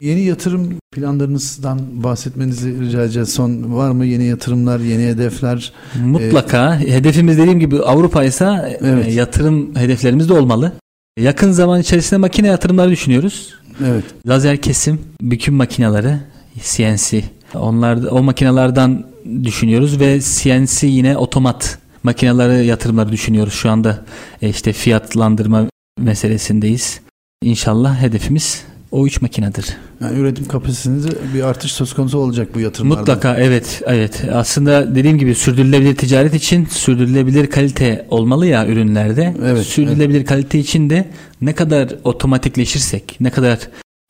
Yeni 0.00 0.20
yatırım 0.20 0.78
planlarınızdan 0.92 1.80
bahsetmenizi 1.92 2.80
rica 2.80 3.02
edeceğiz. 3.02 3.28
Son 3.28 3.76
var 3.76 3.90
mı 3.90 4.06
yeni 4.06 4.24
yatırımlar, 4.24 4.80
yeni 4.80 5.02
hedefler? 5.06 5.72
Mutlaka. 6.04 6.74
Ee, 6.74 6.94
Hedefimiz 6.94 7.38
dediğim 7.38 7.60
gibi 7.60 7.78
Avrupa 7.78 8.24
ise 8.24 8.78
evet. 8.80 9.14
yatırım 9.14 9.76
hedeflerimiz 9.76 10.28
de 10.28 10.32
olmalı. 10.32 10.72
Yakın 11.20 11.52
zaman 11.52 11.80
içerisinde 11.80 12.20
makine 12.20 12.48
yatırımları 12.48 12.90
düşünüyoruz. 12.90 13.54
Evet. 13.86 14.04
Lazer 14.26 14.56
kesim, 14.56 15.00
büküm 15.22 15.54
makineleri, 15.54 16.16
CNC. 16.62 17.22
Onlar 17.54 17.98
o 18.10 18.22
makinelerden 18.22 19.04
düşünüyoruz 19.42 20.00
ve 20.00 20.20
CNC 20.20 20.86
yine 20.86 21.16
otomat 21.16 21.78
makineleri 22.02 22.66
yatırımları 22.66 23.12
düşünüyoruz 23.12 23.54
şu 23.54 23.70
anda. 23.70 24.04
E 24.42 24.48
işte 24.48 24.72
fiyatlandırma 24.72 25.66
meselesindeyiz. 25.98 27.00
İnşallah 27.42 28.02
hedefimiz 28.02 28.64
o 28.92 29.06
üç 29.06 29.20
makinedir. 29.20 29.76
Yani 30.00 30.18
üretim 30.18 30.48
kapasitenizde 30.48 31.10
bir 31.34 31.42
artış 31.42 31.72
söz 31.72 31.94
konusu 31.94 32.18
olacak 32.18 32.48
bu 32.54 32.60
yatırımlarda. 32.60 33.00
Mutlaka 33.00 33.36
evet 33.36 33.82
evet. 33.86 34.24
Aslında 34.32 34.94
dediğim 34.94 35.18
gibi 35.18 35.34
sürdürülebilir 35.34 35.96
ticaret 35.96 36.34
için 36.34 36.66
sürdürülebilir 36.66 37.46
kalite 37.46 38.06
olmalı 38.10 38.46
ya 38.46 38.66
ürünlerde. 38.66 39.34
Evet, 39.44 39.66
sürdürülebilir 39.66 40.18
evet. 40.18 40.28
kalite 40.28 40.58
için 40.58 40.90
de 40.90 41.08
ne 41.40 41.52
kadar 41.52 41.88
otomatikleşirsek, 42.04 43.16
ne 43.20 43.30
kadar 43.30 43.58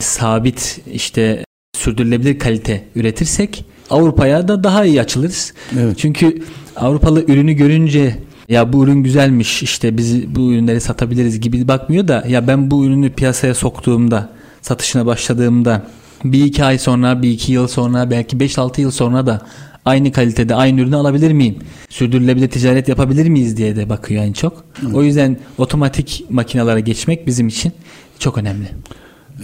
sabit 0.00 0.80
işte 0.92 1.44
sürdürülebilir 1.76 2.38
kalite 2.38 2.84
üretirsek 2.94 3.64
Avrupa'ya 3.90 4.49
da 4.49 4.64
daha 4.64 4.84
iyi 4.84 5.00
açılırız. 5.00 5.54
Evet. 5.78 5.99
Çünkü 5.99 6.42
Avrupalı 6.76 7.25
ürünü 7.28 7.52
görünce 7.52 8.16
ya 8.49 8.72
bu 8.72 8.84
ürün 8.84 9.02
güzelmiş 9.02 9.62
işte 9.62 9.96
biz 9.96 10.34
bu 10.34 10.52
ürünleri 10.52 10.80
satabiliriz 10.80 11.40
gibi 11.40 11.68
bakmıyor 11.68 12.08
da 12.08 12.25
ya 12.28 12.49
ben 12.49 12.70
bu 12.70 12.84
ürünü 12.84 13.12
piyasaya 13.12 13.54
soktuğumda 13.54 14.39
satışına 14.62 15.07
başladığımda 15.07 15.87
bir 16.25 16.45
iki 16.45 16.64
ay 16.64 16.79
sonra 16.79 17.23
bir 17.23 17.31
iki 17.31 17.52
yıl 17.52 17.69
sonra 17.69 18.11
belki 18.11 18.40
beş 18.40 18.59
altı 18.59 18.81
yıl 18.81 18.90
sonra 18.90 19.26
da 19.26 19.47
aynı 19.85 20.12
kalitede 20.12 20.55
aynı 20.55 20.81
ürünü 20.81 20.97
alabilir 20.97 21.33
miyim? 21.33 21.59
Sürdürülebilir 21.88 22.49
ticaret 22.50 22.88
yapabilir 22.88 23.29
miyiz 23.29 23.57
diye 23.57 23.76
de 23.76 23.88
bakıyor 23.88 24.23
en 24.23 24.33
çok. 24.33 24.64
Evet. 24.83 24.95
O 24.95 25.02
yüzden 25.02 25.38
otomatik 25.59 26.25
makinalara 26.31 26.81
geçmek 26.81 27.26
bizim 27.26 27.49
için 27.49 27.73
çok 28.19 28.38
önemli. 28.38 28.69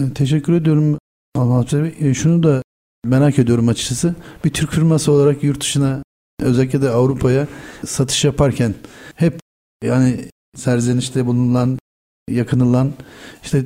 E, 0.00 0.14
teşekkür 0.14 0.52
ediyorum 0.52 0.98
Allah 1.36 1.64
Bey. 1.72 2.10
E, 2.10 2.14
şunu 2.14 2.42
da 2.42 2.62
merak 3.04 3.38
ediyorum 3.38 3.68
açıkçası. 3.68 4.14
Bir 4.44 4.50
Türk 4.50 4.72
firması 4.72 5.12
olarak 5.12 5.42
yurt 5.44 5.60
dışına 5.60 6.02
özellikle 6.42 6.82
de 6.82 6.90
Avrupa'ya 6.90 7.46
satış 7.86 8.24
yaparken 8.24 8.74
hep 9.14 9.40
yani 9.84 10.16
serzenişte 10.56 11.26
bulunan 11.26 11.78
yakınılan 12.30 12.92
işte 13.44 13.64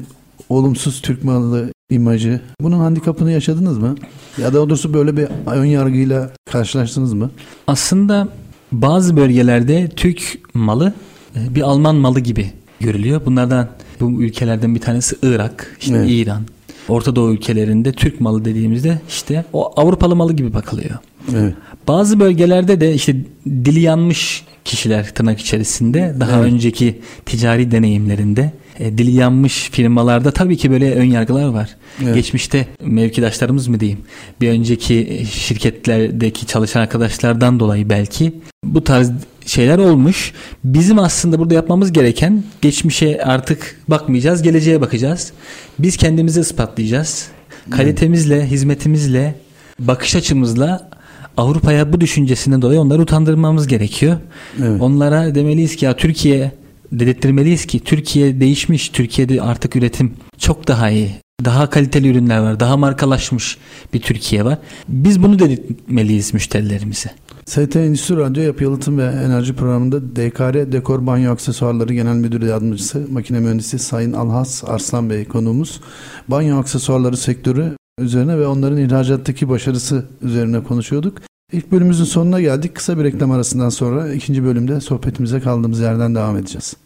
olumsuz 0.51 1.03
Türk 1.03 1.25
malı 1.25 1.73
imajı. 1.91 2.41
Bunun 2.61 2.79
handikapını 2.79 3.33
yaşadınız 3.33 3.79
mı? 3.79 3.95
Ya 4.39 4.49
da 4.49 4.53
doğrusu 4.53 4.95
böyle 4.95 5.17
bir 5.17 5.29
ön 5.47 5.65
yargıyla 5.65 6.31
karşılaştınız 6.51 7.13
mı? 7.13 7.31
Aslında 7.67 8.29
bazı 8.73 9.17
bölgelerde 9.17 9.89
Türk 9.89 10.39
malı 10.55 10.93
e, 11.37 11.55
bir 11.55 11.63
Alman 11.63 11.97
malı 11.97 12.21
gibi 12.21 12.51
görülüyor. 12.81 13.21
Bunlardan 13.27 13.69
bu 14.01 14.23
ülkelerden 14.23 14.75
bir 14.75 14.81
tanesi 14.81 15.17
Irak, 15.23 15.77
işte 15.81 15.97
evet. 15.97 16.11
İran, 16.11 16.43
Orta 16.89 17.17
Doğu 17.17 17.33
ülkelerinde 17.33 17.93
Türk 17.93 18.21
malı 18.21 18.45
dediğimizde 18.45 19.01
işte 19.09 19.45
o 19.53 19.81
Avrupalı 19.81 20.17
malı 20.17 20.33
gibi 20.33 20.55
bakılıyor. 20.55 20.99
Evet. 21.35 21.55
Bazı 21.89 22.21
bölgelerde 22.21 22.81
de 22.81 22.95
işte 22.95 23.17
dili 23.47 23.81
yanmış 23.81 24.45
kişiler 24.65 25.15
tırnak 25.15 25.41
içerisinde 25.41 26.15
daha 26.21 26.41
evet. 26.41 26.53
önceki 26.53 27.01
ticari 27.27 27.71
deneyimlerinde 27.71 28.53
e, 28.81 28.99
dili 28.99 29.11
yanmış 29.11 29.71
firmalarda 29.71 30.31
tabii 30.31 30.57
ki 30.57 30.71
böyle 30.71 30.95
ön 30.95 31.05
yargılar 31.05 31.49
var. 31.49 31.77
Evet. 32.03 32.15
Geçmişte 32.15 32.67
mevkidaşlarımız 32.83 33.69
mı 33.69 33.81
diyeyim 33.81 34.01
bir 34.41 34.49
önceki 34.51 35.27
şirketlerdeki 35.33 36.47
çalışan 36.47 36.81
arkadaşlardan 36.81 37.61
dolayı 37.61 37.91
belki 37.91 38.33
bu 38.65 38.85
tarz 38.85 39.11
şeyler 39.47 39.79
olmuş. 39.79 40.33
Bizim 40.65 40.99
aslında 40.99 41.39
burada 41.39 41.55
yapmamız 41.55 41.93
gereken 41.93 42.45
geçmişe 42.61 43.23
artık 43.25 43.81
bakmayacağız, 43.89 44.43
geleceğe 44.43 44.81
bakacağız. 44.81 45.33
Biz 45.79 45.97
kendimizi 45.97 46.41
ispatlayacağız. 46.41 47.29
Kalitemizle, 47.71 48.47
hizmetimizle, 48.47 49.35
bakış 49.79 50.17
açımızla 50.17 50.91
Avrupa'ya 51.37 51.93
bu 51.93 52.01
düşüncesinden 52.01 52.63
dolayı 52.63 52.81
onları 52.81 53.03
utandırmamız 53.03 53.67
gerekiyor. 53.67 54.17
Evet. 54.63 54.81
Onlara 54.81 55.35
demeliyiz 55.35 55.77
ki 55.77 55.85
ya 55.85 55.97
Türkiye 55.97 56.53
dedirtmeliyiz 56.93 57.67
ki 57.67 57.81
Türkiye 57.81 58.41
değişmiş. 58.41 58.89
Türkiye'de 58.89 59.43
artık 59.43 59.77
üretim 59.77 60.13
çok 60.39 60.69
daha 60.69 60.91
iyi. 60.91 61.15
Daha 61.45 61.71
kaliteli 61.71 62.09
ürünler 62.09 62.39
var. 62.39 62.61
Daha 62.61 62.77
markalaşmış 62.77 63.59
bir 63.95 64.01
Türkiye 64.01 64.45
var. 64.45 64.59
Biz 64.89 65.23
bunu 65.23 65.39
dedirtmeliyiz 65.39 66.35
müşterilerimize. 66.35 67.11
ST 67.47 67.77
Endüstri 67.77 68.17
Radyo 68.17 68.43
Yapı 68.43 68.65
Yalıtım 68.65 68.99
ve 68.99 69.05
Enerji 69.05 69.53
Programı'nda 69.53 70.17
DKR 70.17 70.73
Dekor 70.73 71.07
Banyo 71.07 71.33
Aksesuarları 71.33 71.95
Genel 71.95 72.15
Müdür 72.15 72.43
Yardımcısı 72.43 73.07
Makine 73.11 73.41
Mühendisi 73.41 73.79
Sayın 73.79 74.13
Alhas 74.13 74.65
Arslan 74.65 75.11
Bey 75.11 75.25
konuğumuz. 75.25 75.81
Banyo 76.29 76.59
aksesuarları 76.59 77.17
sektörü 77.17 77.77
üzerine 77.99 78.39
ve 78.39 78.47
onların 78.47 78.79
ihracattaki 78.79 79.49
başarısı 79.49 80.05
üzerine 80.23 80.63
konuşuyorduk. 80.63 81.30
İlk 81.53 81.73
bölümümüzün 81.73 82.05
sonuna 82.05 82.41
geldik. 82.41 82.75
Kısa 82.75 82.99
bir 82.99 83.05
reklam 83.05 83.31
arasından 83.31 83.69
sonra 83.69 84.13
ikinci 84.15 84.45
bölümde 84.45 84.81
sohbetimize 84.81 85.41
kaldığımız 85.41 85.81
yerden 85.81 86.15
devam 86.15 86.37
edeceğiz. 86.37 86.77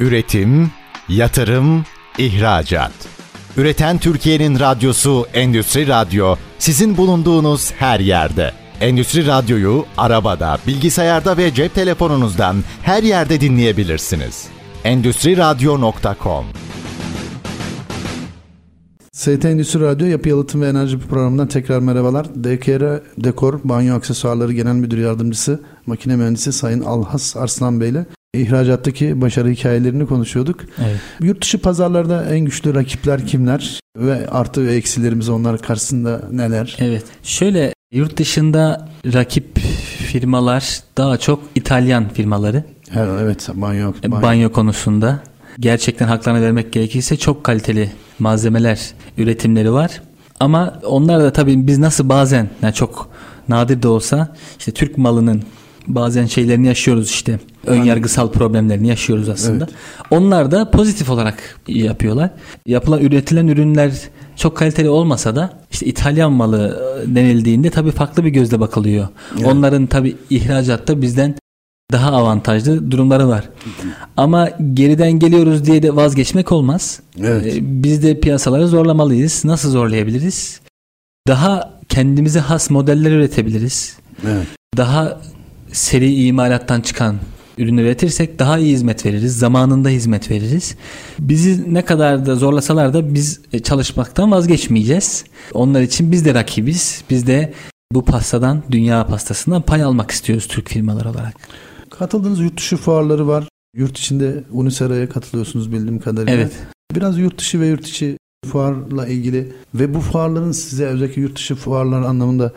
Üretim, 0.00 0.70
yatırım, 1.08 1.84
ihracat. 2.18 2.92
Üreten 3.56 3.98
Türkiye'nin 3.98 4.60
radyosu 4.60 5.26
Endüstri 5.34 5.88
Radyo 5.88 6.36
sizin 6.58 6.96
bulunduğunuz 6.96 7.72
her 7.72 8.00
yerde. 8.00 8.52
Endüstri 8.80 9.26
Radyo'yu 9.26 9.84
arabada, 9.96 10.58
bilgisayarda 10.66 11.36
ve 11.36 11.54
cep 11.54 11.74
telefonunuzdan 11.74 12.56
her 12.82 13.02
yerde 13.02 13.40
dinleyebilirsiniz. 13.40 14.46
Endüstri 14.84 15.36
Radyo.com 15.36 16.46
ST 19.16 19.44
Endüstri 19.44 19.80
Radyo 19.80 20.06
Yapı 20.06 20.28
Yalıtım 20.28 20.60
ve 20.60 20.68
Enerji 20.68 20.98
programından 20.98 21.48
tekrar 21.48 21.78
merhabalar. 21.78 22.26
DKR 22.34 23.02
Dekor 23.24 23.60
Banyo 23.64 23.94
Aksesuarları 23.94 24.52
Genel 24.52 24.74
Müdür 24.74 24.98
Yardımcısı 24.98 25.60
Makine 25.86 26.16
Mühendisi 26.16 26.52
Sayın 26.52 26.80
Alhas 26.80 27.36
Arslan 27.36 27.80
Bey 27.80 27.88
ile 27.88 28.06
ihracattaki 28.34 29.20
başarı 29.20 29.48
hikayelerini 29.48 30.06
konuşuyorduk. 30.06 30.60
Evet. 30.84 31.00
Yurt 31.20 31.42
dışı 31.42 31.58
pazarlarda 31.58 32.24
en 32.34 32.40
güçlü 32.40 32.74
rakipler 32.74 33.26
kimler 33.26 33.80
ve 33.98 34.28
artı 34.30 34.66
ve 34.66 34.74
eksilerimiz 34.74 35.28
onlar 35.28 35.58
karşısında 35.58 36.22
neler? 36.32 36.76
Evet. 36.80 37.04
Şöyle 37.22 37.74
yurt 37.92 38.16
dışında 38.16 38.88
rakip 39.12 39.58
firmalar 40.12 40.80
daha 40.96 41.18
çok 41.18 41.42
İtalyan 41.54 42.08
firmaları. 42.08 42.64
Evet, 42.96 43.48
banyo, 43.54 43.92
banyo. 44.02 44.22
banyo 44.22 44.52
konusunda 44.52 45.20
gerçekten 45.60 46.06
haklarını 46.06 46.42
vermek 46.42 46.72
gerekirse 46.72 47.16
çok 47.16 47.44
kaliteli 47.44 47.90
malzemeler 48.18 48.80
üretimleri 49.18 49.72
var. 49.72 50.02
Ama 50.40 50.80
onlar 50.86 51.22
da 51.22 51.32
tabii 51.32 51.66
biz 51.66 51.78
nasıl 51.78 52.08
bazen 52.08 52.50
yani 52.62 52.74
çok 52.74 53.08
nadir 53.48 53.82
de 53.82 53.88
olsa 53.88 54.36
işte 54.58 54.72
Türk 54.72 54.98
malının 54.98 55.42
bazen 55.86 56.26
şeylerini 56.26 56.66
yaşıyoruz 56.66 57.10
işte. 57.10 57.40
Ön 57.66 57.82
yargısal 57.82 58.32
problemlerini 58.32 58.88
yaşıyoruz 58.88 59.28
aslında. 59.28 59.64
Evet. 59.64 59.74
Onlar 60.10 60.50
da 60.50 60.70
pozitif 60.70 61.10
olarak 61.10 61.60
yapıyorlar. 61.68 62.30
Yapılan 62.66 63.00
üretilen 63.00 63.46
ürünler 63.46 63.92
çok 64.36 64.56
kaliteli 64.56 64.88
olmasa 64.88 65.36
da 65.36 65.50
işte 65.72 65.86
İtalyan 65.86 66.32
malı 66.32 66.82
denildiğinde 67.06 67.70
tabii 67.70 67.90
farklı 67.90 68.24
bir 68.24 68.30
gözle 68.30 68.60
bakılıyor. 68.60 69.08
Evet. 69.36 69.46
Onların 69.46 69.86
tabii 69.86 70.16
ihracatta 70.30 71.02
bizden 71.02 71.34
daha 71.92 72.12
avantajlı 72.12 72.90
durumları 72.90 73.28
var. 73.28 73.48
Ama 74.16 74.50
geriden 74.74 75.12
geliyoruz 75.12 75.64
diye 75.64 75.82
de 75.82 75.96
vazgeçmek 75.96 76.52
olmaz. 76.52 77.00
Evet. 77.20 77.46
Ee, 77.46 77.82
Biz 77.82 78.02
de 78.02 78.20
piyasaları 78.20 78.68
zorlamalıyız. 78.68 79.44
Nasıl 79.44 79.70
zorlayabiliriz? 79.70 80.60
Daha 81.28 81.72
kendimize 81.88 82.40
has 82.40 82.70
modeller 82.70 83.10
üretebiliriz. 83.10 83.96
Evet. 84.26 84.46
Daha 84.76 85.20
seri 85.72 86.14
imalattan 86.14 86.80
çıkan 86.80 87.16
ürün 87.58 87.76
üretirsek 87.76 88.38
daha 88.38 88.58
iyi 88.58 88.72
hizmet 88.72 89.06
veririz. 89.06 89.38
Zamanında 89.38 89.88
hizmet 89.88 90.30
veririz. 90.30 90.76
Bizi 91.18 91.74
ne 91.74 91.84
kadar 91.84 92.26
da 92.26 92.34
zorlasalar 92.34 92.94
da 92.94 93.14
biz 93.14 93.40
e, 93.52 93.58
çalışmaktan 93.58 94.30
vazgeçmeyeceğiz. 94.30 95.24
Onlar 95.54 95.82
için 95.82 96.12
biz 96.12 96.24
de 96.24 96.34
rakibiz. 96.34 97.02
Biz 97.10 97.26
de 97.26 97.52
bu 97.92 98.04
pastadan, 98.04 98.62
dünya 98.70 99.06
pastasından 99.06 99.62
pay 99.62 99.82
almak 99.82 100.10
istiyoruz 100.10 100.48
Türk 100.48 100.68
firmalar 100.68 101.04
olarak. 101.04 101.34
Katıldığınız 101.98 102.40
yurt 102.40 102.56
dışı 102.56 102.76
fuarları 102.76 103.28
var. 103.28 103.44
Yurt 103.76 103.98
içinde 103.98 104.44
Unisera'ya 104.52 105.08
katılıyorsunuz 105.08 105.72
bildiğim 105.72 105.98
kadarıyla. 105.98 106.34
Evet. 106.34 106.52
Biraz 106.94 107.18
yurt 107.18 107.38
dışı 107.38 107.60
ve 107.60 107.66
yurt 107.66 107.86
içi 107.86 108.18
fuarla 108.46 109.06
ilgili 109.06 109.52
ve 109.74 109.94
bu 109.94 110.00
fuarların 110.00 110.52
size 110.52 110.86
özellikle 110.86 111.22
yurt 111.22 111.36
dışı 111.36 111.54
fuarlar 111.54 112.02
anlamında 112.02 112.52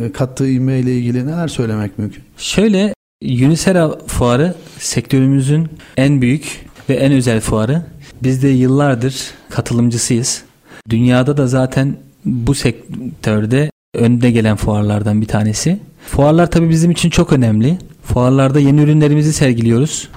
e, 0.00 0.12
kattığı 0.12 0.48
ivme 0.48 0.78
ile 0.78 0.96
ilgili 0.96 1.26
neler 1.26 1.48
söylemek 1.48 1.98
mümkün? 1.98 2.22
Şöyle 2.36 2.94
Unisera 3.24 3.98
fuarı 4.06 4.54
sektörümüzün 4.78 5.68
en 5.96 6.22
büyük 6.22 6.66
ve 6.88 6.94
en 6.94 7.12
özel 7.12 7.40
fuarı. 7.40 7.82
Biz 8.22 8.42
de 8.42 8.48
yıllardır 8.48 9.30
katılımcısıyız. 9.50 10.42
Dünyada 10.90 11.36
da 11.36 11.46
zaten 11.46 11.96
bu 12.24 12.54
sektörde 12.54 13.70
önde 13.94 14.30
gelen 14.30 14.56
fuarlardan 14.56 15.20
bir 15.20 15.26
tanesi. 15.26 15.78
Fuarlar 16.08 16.50
tabii 16.50 16.70
bizim 16.70 16.90
için 16.90 17.10
çok 17.10 17.32
önemli. 17.32 17.78
Fuarlarda 18.02 18.60
yeni 18.60 18.80
ürünlerimizi 18.80 19.32
sergiliyoruz. 19.32 20.08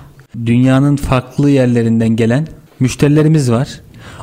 Dünyanın 0.45 0.95
farklı 0.95 1.49
yerlerinden 1.49 2.09
gelen 2.09 2.47
müşterilerimiz 2.79 3.51
var. 3.51 3.81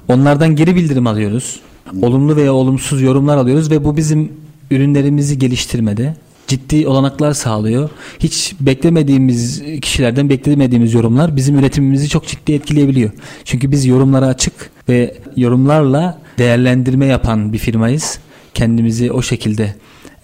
Onlardan 0.09 0.57
geri 0.57 0.77
bildirim 0.77 1.07
alıyoruz. 1.07 1.61
Olumlu 2.03 2.37
veya 2.37 2.53
olumsuz 2.53 3.03
yorumlar 3.03 3.37
alıyoruz 3.37 3.71
ve 3.71 3.85
bu 3.85 3.97
bizim 3.97 4.33
ürünlerimizi 4.71 5.39
geliştirmede 5.39 6.17
ciddi 6.47 6.89
olanaklar 6.89 7.33
sağlıyor. 7.33 7.91
Hiç 8.19 8.55
beklemediğimiz 8.61 9.63
kişilerden 9.83 10.29
beklemediğimiz 10.29 10.95
yorumlar 10.95 11.37
bizim 11.37 11.59
üretimimizi 11.59 12.09
çok 12.09 12.27
ciddi 12.27 12.53
etkileyebiliyor. 12.53 13.11
Çünkü 13.45 13.71
biz 13.71 13.87
yorumlara 13.87 14.27
açık 14.27 14.71
ve 14.89 15.15
yorumlarla 15.37 16.19
değerlendirme 16.39 17.07
yapan 17.07 17.53
bir 17.53 17.59
firmayız. 17.59 18.19
Kendimizi 18.55 19.13
o 19.13 19.23
şekilde 19.23 19.75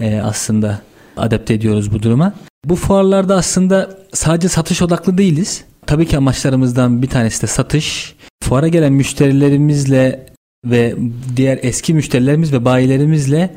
e, 0.00 0.20
aslında 0.20 0.80
adapte 1.16 1.54
ediyoruz 1.54 1.92
bu 1.92 2.02
duruma. 2.02 2.32
Bu 2.64 2.76
fuarlarda 2.76 3.36
aslında 3.36 3.98
sadece 4.12 4.48
satış 4.48 4.82
odaklı 4.82 5.18
değiliz. 5.18 5.64
Tabii 5.86 6.06
ki 6.06 6.16
amaçlarımızdan 6.16 7.02
bir 7.02 7.08
tanesi 7.08 7.42
de 7.42 7.46
satış. 7.46 8.14
Fuara 8.42 8.68
gelen 8.68 8.92
müşterilerimizle 8.92 10.26
ve 10.66 10.94
diğer 11.36 11.58
eski 11.62 11.94
müşterilerimiz 11.94 12.52
ve 12.52 12.64
bayilerimizle 12.64 13.54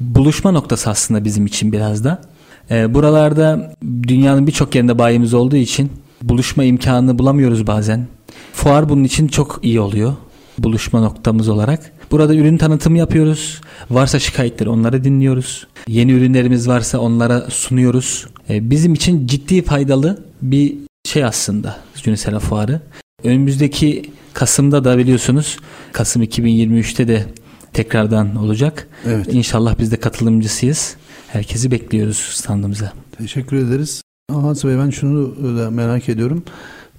buluşma 0.00 0.50
noktası 0.50 0.90
aslında 0.90 1.24
bizim 1.24 1.46
için 1.46 1.72
biraz 1.72 2.04
da. 2.04 2.22
Ee, 2.70 2.94
buralarda 2.94 3.74
dünyanın 3.82 4.46
birçok 4.46 4.74
yerinde 4.74 4.98
bayimiz 4.98 5.34
olduğu 5.34 5.56
için 5.56 5.92
buluşma 6.22 6.64
imkanını 6.64 7.18
bulamıyoruz 7.18 7.66
bazen. 7.66 8.06
Fuar 8.52 8.88
bunun 8.88 9.04
için 9.04 9.28
çok 9.28 9.60
iyi 9.62 9.80
oluyor 9.80 10.12
buluşma 10.58 11.00
noktamız 11.00 11.48
olarak. 11.48 11.92
Burada 12.10 12.34
ürün 12.34 12.56
tanıtımı 12.56 12.98
yapıyoruz. 12.98 13.60
Varsa 13.90 14.18
şikayetleri 14.18 14.68
onları 14.68 15.04
dinliyoruz. 15.04 15.66
Yeni 15.88 16.12
ürünlerimiz 16.12 16.68
varsa 16.68 16.98
onlara 16.98 17.50
sunuyoruz. 17.50 18.26
Ee, 18.50 18.70
bizim 18.70 18.94
için 18.94 19.26
ciddi 19.26 19.62
faydalı 19.62 20.24
bir 20.42 20.74
şey 21.04 21.24
aslında 21.24 21.76
Unisera 22.06 22.38
Fuarı. 22.38 22.80
Önümüzdeki 23.24 24.10
Kasım'da 24.32 24.84
da 24.84 24.98
biliyorsunuz 24.98 25.56
Kasım 25.92 26.22
2023'te 26.22 27.08
de 27.08 27.26
tekrardan 27.72 28.36
olacak. 28.36 28.88
Evet. 29.06 29.34
İnşallah 29.34 29.78
biz 29.78 29.92
de 29.92 29.96
katılımcısıyız. 29.96 30.96
Herkesi 31.28 31.70
bekliyoruz 31.70 32.16
standımıza. 32.16 32.92
Teşekkür 33.18 33.56
ederiz. 33.56 34.02
Hans 34.30 34.64
Bey 34.64 34.78
ben 34.78 34.90
şunu 34.90 35.36
da 35.58 35.70
merak 35.70 36.08
ediyorum. 36.08 36.42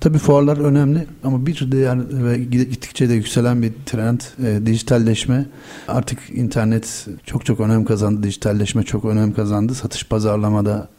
Tabii 0.02 0.18
fuarlar 0.18 0.58
önemli 0.58 1.08
ama 1.24 1.46
bir 1.46 1.72
diğer 1.72 2.26
ve 2.26 2.38
gittikçe 2.38 3.10
de 3.10 3.14
yükselen 3.14 3.62
bir 3.62 3.72
trend 3.86 4.22
e, 4.44 4.66
dijitalleşme. 4.66 5.46
Artık 5.88 6.20
internet 6.30 7.08
çok 7.26 7.46
çok 7.46 7.60
önem 7.60 7.86
kazandı. 7.86 8.24
Dijitalleşme 8.24 8.84
çok 8.84 9.06
önem 9.06 9.34
kazandı. 9.34 9.76
Satış 9.76 10.08
pazarlamada, 10.08 10.90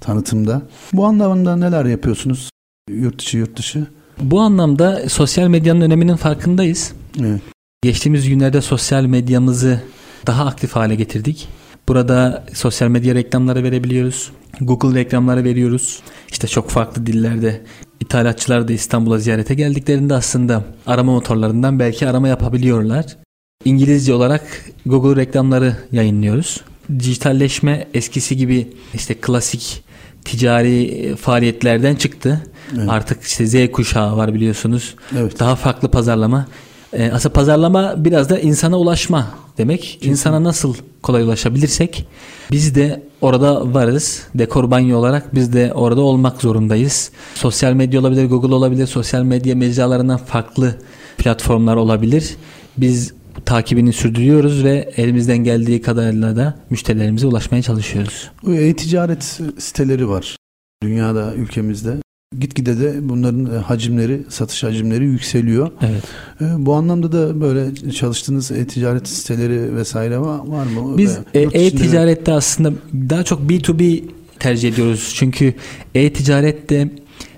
tanıtımda. 0.00 0.62
Bu 0.92 1.04
anlamda 1.06 1.56
neler 1.56 1.84
yapıyorsunuz? 1.84 2.50
Yurt 2.90 3.22
içi, 3.22 3.38
yurt 3.38 3.58
dışı. 3.58 3.86
Bu 4.20 4.40
anlamda 4.40 5.08
sosyal 5.08 5.48
medyanın 5.48 5.80
öneminin 5.80 6.16
farkındayız. 6.16 6.92
Evet. 7.20 7.40
Geçtiğimiz 7.82 8.28
günlerde 8.28 8.60
sosyal 8.60 9.04
medyamızı 9.04 9.80
daha 10.26 10.46
aktif 10.46 10.72
hale 10.72 10.94
getirdik. 10.94 11.48
Burada 11.88 12.44
sosyal 12.54 12.88
medya 12.88 13.14
reklamları 13.14 13.62
verebiliyoruz. 13.62 14.32
Google 14.60 15.00
reklamları 15.00 15.44
veriyoruz. 15.44 16.02
İşte 16.30 16.46
çok 16.46 16.70
farklı 16.70 17.06
dillerde 17.06 17.60
ithalatçılar 18.00 18.68
da 18.68 18.72
İstanbul'a 18.72 19.18
ziyarete 19.18 19.54
geldiklerinde 19.54 20.14
aslında 20.14 20.64
arama 20.86 21.12
motorlarından 21.12 21.78
belki 21.78 22.08
arama 22.08 22.28
yapabiliyorlar. 22.28 23.16
İngilizce 23.64 24.14
olarak 24.14 24.64
Google 24.86 25.20
reklamları 25.20 25.76
yayınlıyoruz. 25.92 26.60
Dijitalleşme 26.98 27.86
eskisi 27.94 28.36
gibi 28.36 28.68
işte 28.94 29.14
klasik 29.14 29.84
ticari 30.24 31.14
faaliyetlerden 31.16 31.94
çıktı. 31.94 32.42
Evet. 32.76 32.88
Artık 32.88 33.22
işte 33.22 33.46
Z 33.46 33.72
kuşağı 33.72 34.16
var 34.16 34.34
biliyorsunuz. 34.34 34.94
Evet. 35.18 35.38
Daha 35.38 35.56
farklı 35.56 35.90
pazarlama. 35.90 36.46
Ee, 36.92 37.10
aslında 37.12 37.32
pazarlama 37.32 37.94
biraz 37.96 38.30
da 38.30 38.38
insana 38.38 38.78
ulaşma 38.78 39.26
demek. 39.58 39.98
İnsana 40.02 40.44
nasıl 40.44 40.74
kolay 41.02 41.22
ulaşabilirsek 41.22 42.06
biz 42.50 42.74
de 42.74 43.02
orada 43.20 43.74
varız. 43.74 44.22
Dekor 44.34 44.70
banyo 44.70 44.98
olarak 44.98 45.34
biz 45.34 45.52
de 45.52 45.72
orada 45.74 46.00
olmak 46.00 46.42
zorundayız. 46.42 47.10
Sosyal 47.34 47.72
medya 47.72 48.00
olabilir, 48.00 48.28
Google 48.28 48.54
olabilir, 48.54 48.86
sosyal 48.86 49.22
medya 49.22 49.54
mecralarından 49.54 50.18
farklı 50.18 50.74
platformlar 51.18 51.76
olabilir. 51.76 52.36
Biz 52.76 53.12
takibini 53.44 53.92
sürdürüyoruz 53.92 54.64
ve 54.64 54.92
elimizden 54.96 55.38
geldiği 55.38 55.82
kadarıyla 55.82 56.36
da 56.36 56.54
müşterilerimize 56.70 57.26
ulaşmaya 57.26 57.62
çalışıyoruz. 57.62 58.30
E-ticaret 58.48 59.40
siteleri 59.58 60.08
var 60.08 60.36
dünyada, 60.82 61.34
ülkemizde. 61.34 61.96
Gitgide 62.38 62.80
de 62.80 63.08
bunların 63.08 63.46
e, 63.46 63.58
hacimleri, 63.58 64.20
satış 64.28 64.62
hacimleri 64.62 65.04
yükseliyor. 65.04 65.70
Evet. 65.80 66.02
E, 66.40 66.66
Bu 66.66 66.74
anlamda 66.74 67.12
da 67.12 67.40
böyle 67.40 67.74
çalıştığınız 67.92 68.50
e-ticaret 68.50 69.08
siteleri 69.08 69.76
vesaire 69.76 70.18
var, 70.18 70.66
mı? 70.66 70.98
Biz 70.98 71.18
e, 71.34 71.40
e-ticarette 71.40 72.32
aslında 72.32 72.72
daha 72.94 73.22
çok 73.22 73.40
B2B 73.50 74.02
tercih 74.38 74.72
ediyoruz. 74.72 75.12
Çünkü 75.16 75.54
e-ticarette 75.94 76.90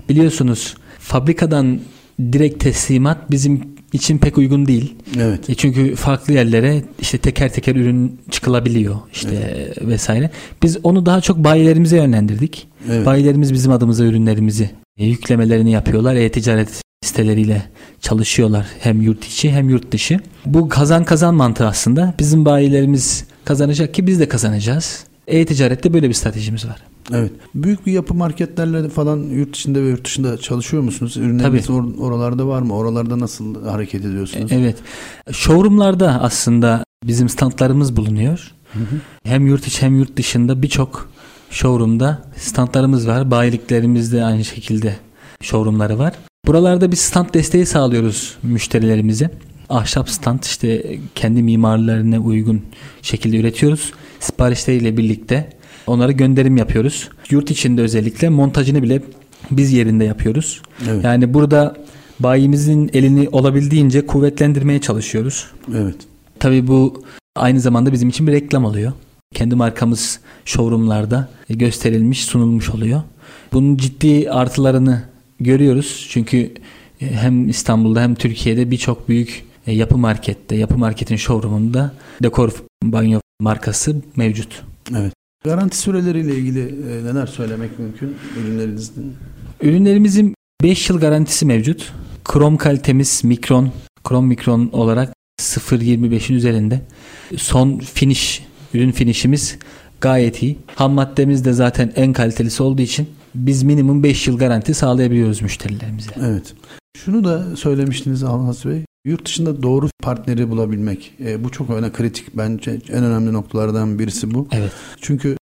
biliyorsunuz 0.09 0.75
fabrikadan 0.99 1.79
direkt 2.31 2.63
teslimat 2.63 3.31
bizim 3.31 3.61
için 3.93 4.17
pek 4.17 4.37
uygun 4.37 4.65
değil. 4.65 4.95
Evet. 5.19 5.49
E 5.49 5.55
çünkü 5.55 5.95
farklı 5.95 6.33
yerlere 6.33 6.83
işte 7.01 7.17
teker 7.17 7.53
teker 7.53 7.75
ürün 7.75 8.19
çıkılabiliyor 8.31 8.95
işte 9.13 9.71
vesaire. 9.81 10.29
Biz 10.63 10.77
onu 10.83 11.05
daha 11.05 11.21
çok 11.21 11.37
bayilerimize 11.43 11.97
yönlendirdik. 11.97 12.67
Evet. 12.91 13.05
Bayilerimiz 13.05 13.53
bizim 13.53 13.71
adımıza 13.71 14.03
ürünlerimizi 14.05 14.69
yüklemelerini 14.97 15.71
yapıyorlar. 15.71 16.15
E-ticaret 16.15 16.81
siteleriyle 17.01 17.63
çalışıyorlar 18.01 18.67
hem 18.79 19.01
yurt 19.01 19.25
içi 19.25 19.51
hem 19.51 19.69
yurt 19.69 19.91
dışı. 19.91 20.19
Bu 20.45 20.69
kazan 20.69 21.03
kazan 21.03 21.35
mantığı 21.35 21.67
aslında. 21.67 22.13
Bizim 22.19 22.45
bayilerimiz 22.45 23.25
kazanacak 23.45 23.93
ki 23.93 24.07
biz 24.07 24.19
de 24.19 24.27
kazanacağız. 24.27 25.03
E-ticarette 25.27 25.93
böyle 25.93 26.09
bir 26.09 26.13
stratejimiz 26.13 26.65
var. 26.67 26.77
Evet. 27.13 27.31
Büyük 27.55 27.85
bir 27.85 27.91
yapı 27.91 28.13
marketlerle 28.13 28.89
falan 28.89 29.17
yurt 29.17 29.55
içinde 29.55 29.83
ve 29.83 29.87
yurt 29.87 30.05
dışında 30.05 30.37
çalışıyor 30.37 30.83
musunuz? 30.83 31.17
Ürünleriniz 31.17 31.67
Tabii. 31.67 31.77
or- 31.77 31.97
oralarda 31.97 32.47
var 32.47 32.61
mı? 32.61 32.75
Oralarda 32.75 33.19
nasıl 33.19 33.67
hareket 33.67 34.05
ediyorsunuz? 34.05 34.51
Evet. 34.51 34.77
Showroomlarda 35.31 36.21
aslında 36.21 36.83
bizim 37.03 37.29
standlarımız 37.29 37.95
bulunuyor. 37.97 38.51
Hem 39.23 39.47
yurt 39.47 39.67
içi 39.67 39.81
hem 39.81 39.95
yurt 39.95 40.17
dışında 40.17 40.61
birçok 40.61 41.09
showroomda 41.53 42.21
standlarımız 42.37 43.07
var. 43.07 43.31
Bayiliklerimizde 43.31 44.23
aynı 44.23 44.45
şekilde 44.45 44.95
showroomları 45.41 45.99
var. 45.99 46.13
Buralarda 46.47 46.91
biz 46.91 46.99
stand 46.99 47.33
desteği 47.33 47.65
sağlıyoruz 47.65 48.37
müşterilerimize. 48.43 49.29
Ahşap 49.69 50.09
stand 50.09 50.43
işte 50.43 50.97
kendi 51.15 51.43
mimarlarına 51.43 52.19
uygun 52.19 52.61
şekilde 53.01 53.37
üretiyoruz. 53.37 53.93
Siparişleriyle 54.19 54.97
birlikte 54.97 55.49
Onlara 55.87 56.11
gönderim 56.11 56.57
yapıyoruz. 56.57 57.09
Yurt 57.29 57.51
içinde 57.51 57.81
özellikle 57.81 58.29
montajını 58.29 58.83
bile 58.83 59.01
biz 59.51 59.73
yerinde 59.73 60.03
yapıyoruz. 60.03 60.61
Evet. 60.89 61.03
Yani 61.03 61.33
burada 61.33 61.75
bayimizin 62.19 62.89
elini 62.93 63.29
olabildiğince 63.29 64.05
kuvvetlendirmeye 64.05 64.81
çalışıyoruz. 64.81 65.47
Evet. 65.75 65.95
Tabii 66.39 66.67
bu 66.67 67.03
aynı 67.35 67.59
zamanda 67.59 67.91
bizim 67.93 68.09
için 68.09 68.27
bir 68.27 68.31
reklam 68.31 68.65
oluyor. 68.65 68.91
Kendi 69.33 69.55
markamız 69.55 70.19
showroomlarda 70.45 71.29
gösterilmiş, 71.49 72.25
sunulmuş 72.25 72.69
oluyor. 72.69 73.01
Bunun 73.53 73.77
ciddi 73.77 74.31
artılarını 74.31 75.03
görüyoruz. 75.39 76.07
Çünkü 76.09 76.53
e, 77.01 77.11
hem 77.11 77.49
İstanbul'da 77.49 78.01
hem 78.01 78.15
Türkiye'de 78.15 78.71
birçok 78.71 79.09
büyük 79.09 79.45
e, 79.67 79.73
yapı 79.73 79.97
markette, 79.97 80.55
yapı 80.55 80.77
marketin 80.77 81.15
showroomunda 81.15 81.93
dekor 82.23 82.51
banyo 82.83 83.19
markası 83.41 84.01
mevcut. 84.15 84.63
Evet. 84.97 85.13
Garanti 85.43 85.77
süreleriyle 85.77 86.35
ilgili 86.35 86.61
e, 86.61 87.03
neler 87.03 87.27
söylemek 87.27 87.79
mümkün 87.79 88.15
ürünlerinizin? 88.41 89.15
Ürünlerimizin 89.61 90.35
5 90.63 90.89
yıl 90.89 90.99
garantisi 90.99 91.45
mevcut. 91.45 91.93
Krom 92.25 92.57
kalitemiz 92.57 93.23
mikron, 93.23 93.71
krom 94.03 94.27
mikron 94.27 94.69
olarak 94.71 95.13
0.25'in 95.41 96.35
üzerinde. 96.35 96.81
Son 97.37 97.79
finish, 97.79 98.43
ürün 98.73 98.91
finishimiz 98.91 99.57
gayet 100.01 100.43
iyi. 100.43 100.57
Ham 100.75 100.93
maddemiz 100.93 101.45
de 101.45 101.53
zaten 101.53 101.93
en 101.95 102.13
kalitelisi 102.13 102.63
olduğu 102.63 102.81
için 102.81 103.07
biz 103.35 103.63
minimum 103.63 104.03
5 104.03 104.27
yıl 104.27 104.37
garanti 104.37 104.73
sağlayabiliyoruz 104.73 105.41
müşterilerimize. 105.41 106.11
Evet. 106.21 106.53
Şunu 106.97 107.23
da 107.23 107.55
söylemiştiniz 107.55 108.23
Alhas 108.23 108.65
Bey. 108.65 108.81
Yurt 109.05 109.25
dışında 109.25 109.63
doğru 109.63 109.89
partneri 110.03 110.49
bulabilmek. 110.49 111.13
E, 111.25 111.43
bu 111.43 111.51
çok 111.51 111.69
önemli, 111.69 111.91
kritik. 111.91 112.37
Bence 112.37 112.81
en 112.89 113.03
önemli 113.03 113.33
noktalardan 113.33 113.99
birisi 113.99 114.33
bu. 114.33 114.47
Evet. 114.51 114.71
Çünkü 115.01 115.37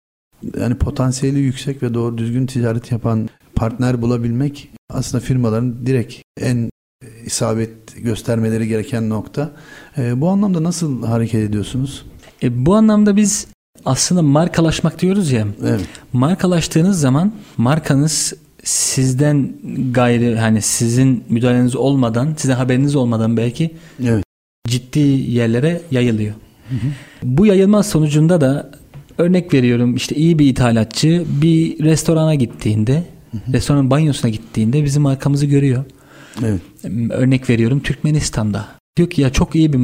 yani 0.60 0.76
potansiyeli 0.76 1.40
yüksek 1.40 1.84
ve 1.84 1.94
doğru 1.94 2.18
düzgün 2.18 2.46
ticaret 2.46 2.92
yapan 2.92 3.30
partner 3.56 4.02
bulabilmek 4.02 4.70
aslında 4.90 5.24
firmaların 5.24 5.86
direkt 5.86 6.16
en 6.40 6.70
isabet 7.26 8.04
göstermeleri 8.04 8.68
gereken 8.68 9.10
nokta. 9.10 9.52
E, 9.98 10.22
bu 10.22 10.30
anlamda 10.30 10.64
nasıl 10.64 11.04
hareket 11.04 11.50
ediyorsunuz? 11.50 12.06
E, 12.44 12.66
bu 12.66 12.76
anlamda 12.76 13.16
biz 13.16 13.48
aslında 13.86 14.22
markalaşmak 14.22 15.02
diyoruz 15.02 15.32
ya. 15.32 15.48
Evet. 15.66 15.86
Markalaştığınız 16.14 17.00
zaman 17.00 17.32
markanız 17.58 18.34
sizden 18.64 19.54
gayrı 19.92 20.38
hani 20.38 20.62
sizin 20.62 21.24
müdahaleniz 21.30 21.76
olmadan, 21.76 22.34
sizin 22.38 22.54
haberiniz 22.54 22.96
olmadan 22.96 23.38
belki 23.38 23.72
Evet. 24.04 24.24
ciddi 24.68 25.00
yerlere 25.00 25.82
yayılıyor. 25.92 26.34
Bu 27.24 27.46
yayılma 27.46 27.84
sonucunda 27.84 28.42
da 28.42 28.72
örnek 29.18 29.54
veriyorum 29.54 29.96
işte 29.96 30.16
iyi 30.16 30.40
bir 30.40 30.46
ithalatçı 30.46 31.26
bir 31.42 31.84
restorana 31.84 32.36
gittiğinde, 32.36 33.04
restoranın 33.54 33.90
banyosuna 33.90 34.32
gittiğinde 34.32 34.84
bizim 34.84 35.02
markamızı 35.02 35.46
görüyor. 35.46 35.84
Evet. 36.44 36.62
Örnek 37.12 37.50
veriyorum 37.50 37.80
Türkmenistan'da. 37.80 38.68
Diyor 38.98 39.10
ki 39.10 39.22
ya 39.22 39.30
çok 39.30 39.56
iyi 39.56 39.74
bir 39.74 39.80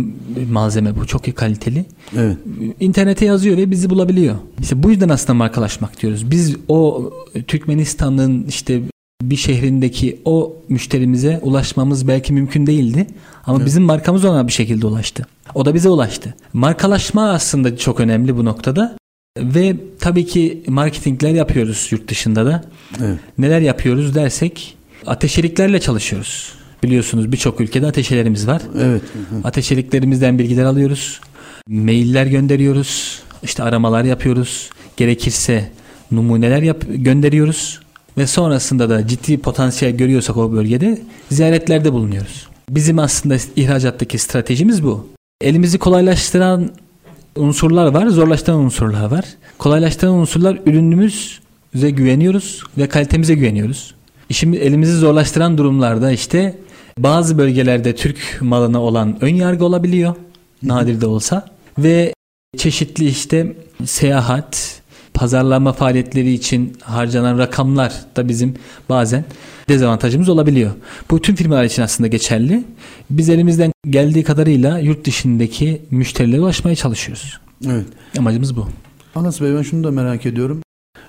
malzeme 0.51 0.95
bu, 0.95 1.07
çok 1.07 1.27
iyi 1.27 1.31
kaliteli. 1.33 1.85
Evet. 2.17 2.37
İnternete 2.79 3.25
yazıyor 3.25 3.57
ve 3.57 3.71
bizi 3.71 3.89
bulabiliyor. 3.89 4.35
İşte 4.61 4.83
bu 4.83 4.89
yüzden 4.91 5.09
aslında 5.09 5.33
markalaşmak 5.33 6.01
diyoruz. 6.01 6.31
Biz 6.31 6.55
o 6.67 7.11
Türkmenistan'ın 7.47 8.45
işte 8.49 8.81
bir 9.21 9.35
şehrindeki 9.35 10.19
o 10.25 10.55
müşterimize 10.69 11.39
ulaşmamız 11.41 12.07
belki 12.07 12.33
mümkün 12.33 12.67
değildi. 12.67 13.07
Ama 13.45 13.57
Evet. 13.57 13.67
bizim 13.67 13.83
markamız 13.83 14.25
ona 14.25 14.47
bir 14.47 14.51
şekilde 14.51 14.87
ulaştı. 14.87 15.27
O 15.55 15.65
da 15.65 15.73
bize 15.73 15.89
ulaştı. 15.89 16.33
Markalaşma 16.53 17.29
aslında 17.29 17.77
çok 17.77 17.99
önemli 17.99 18.37
bu 18.37 18.45
noktada. 18.45 18.97
Ve 19.39 19.75
tabii 19.99 20.25
ki 20.25 20.63
marketingler 20.67 21.31
yapıyoruz 21.31 21.87
yurt 21.91 22.07
dışında 22.07 22.45
da. 22.45 22.63
Evet. 23.03 23.19
Neler 23.37 23.61
yapıyoruz 23.61 24.15
dersek 24.15 24.77
ateşeliklerle 25.05 25.79
çalışıyoruz. 25.79 26.53
Biliyorsunuz 26.83 27.31
birçok 27.31 27.61
ülkede 27.61 27.87
ateşelerimiz 27.87 28.47
var. 28.47 28.61
Evet. 28.81 29.01
Ateşeliklerimizden 29.43 30.39
bilgiler 30.39 30.63
alıyoruz. 30.63 31.21
Mailler 31.69 32.25
gönderiyoruz. 32.25 33.19
İşte 33.43 33.63
aramalar 33.63 34.03
yapıyoruz. 34.03 34.69
Gerekirse 34.97 35.71
numuneler 36.11 36.61
yap 36.61 36.83
gönderiyoruz. 36.87 37.79
Ve 38.17 38.27
sonrasında 38.27 38.89
da 38.89 39.07
ciddi 39.07 39.37
potansiyel 39.37 39.97
görüyorsak 39.97 40.37
o 40.37 40.51
bölgede 40.51 41.01
ziyaretlerde 41.31 41.93
bulunuyoruz. 41.93 42.47
Bizim 42.69 42.99
aslında 42.99 43.37
ihracattaki 43.55 44.17
stratejimiz 44.17 44.83
bu. 44.83 45.07
Elimizi 45.41 45.77
kolaylaştıran 45.77 46.69
unsurlar 47.35 47.93
var, 47.93 48.07
zorlaştıran 48.07 48.59
unsurlar 48.59 49.11
var. 49.11 49.25
Kolaylaştıran 49.57 50.13
unsurlar 50.13 50.59
ürünümüze 50.65 51.89
güveniyoruz 51.89 52.63
ve 52.77 52.87
kalitemize 52.87 53.33
güveniyoruz. 53.33 53.95
İşimi 54.29 54.57
elimizi 54.57 54.93
zorlaştıran 54.93 55.57
durumlarda 55.57 56.11
işte 56.11 56.57
bazı 56.97 57.37
bölgelerde 57.37 57.95
Türk 57.95 58.37
malına 58.41 58.81
olan 58.81 59.17
ön 59.21 59.35
yargı 59.35 59.65
olabiliyor. 59.65 60.15
Nadir 60.63 61.01
de 61.01 61.07
olsa. 61.07 61.45
Ve 61.77 62.13
çeşitli 62.57 63.05
işte 63.05 63.55
seyahat, 63.85 64.81
pazarlama 65.13 65.73
faaliyetleri 65.73 66.33
için 66.33 66.73
harcanan 66.81 67.37
rakamlar 67.37 67.93
da 68.15 68.27
bizim 68.27 68.53
bazen 68.89 69.25
dezavantajımız 69.69 70.29
olabiliyor. 70.29 70.71
Bu 71.11 71.21
tüm 71.21 71.35
firmalar 71.35 71.63
için 71.63 71.81
aslında 71.81 72.07
geçerli. 72.07 72.63
Biz 73.09 73.29
elimizden 73.29 73.71
geldiği 73.89 74.23
kadarıyla 74.23 74.79
yurt 74.79 75.05
dışındaki 75.05 75.81
müşterilere 75.91 76.41
ulaşmaya 76.41 76.75
çalışıyoruz. 76.75 77.39
Evet. 77.65 77.85
Amacımız 78.17 78.55
bu. 78.55 78.67
Anas 79.15 79.41
Bey 79.41 79.55
ben 79.55 79.61
şunu 79.61 79.83
da 79.83 79.91
merak 79.91 80.25
ediyorum. 80.25 80.61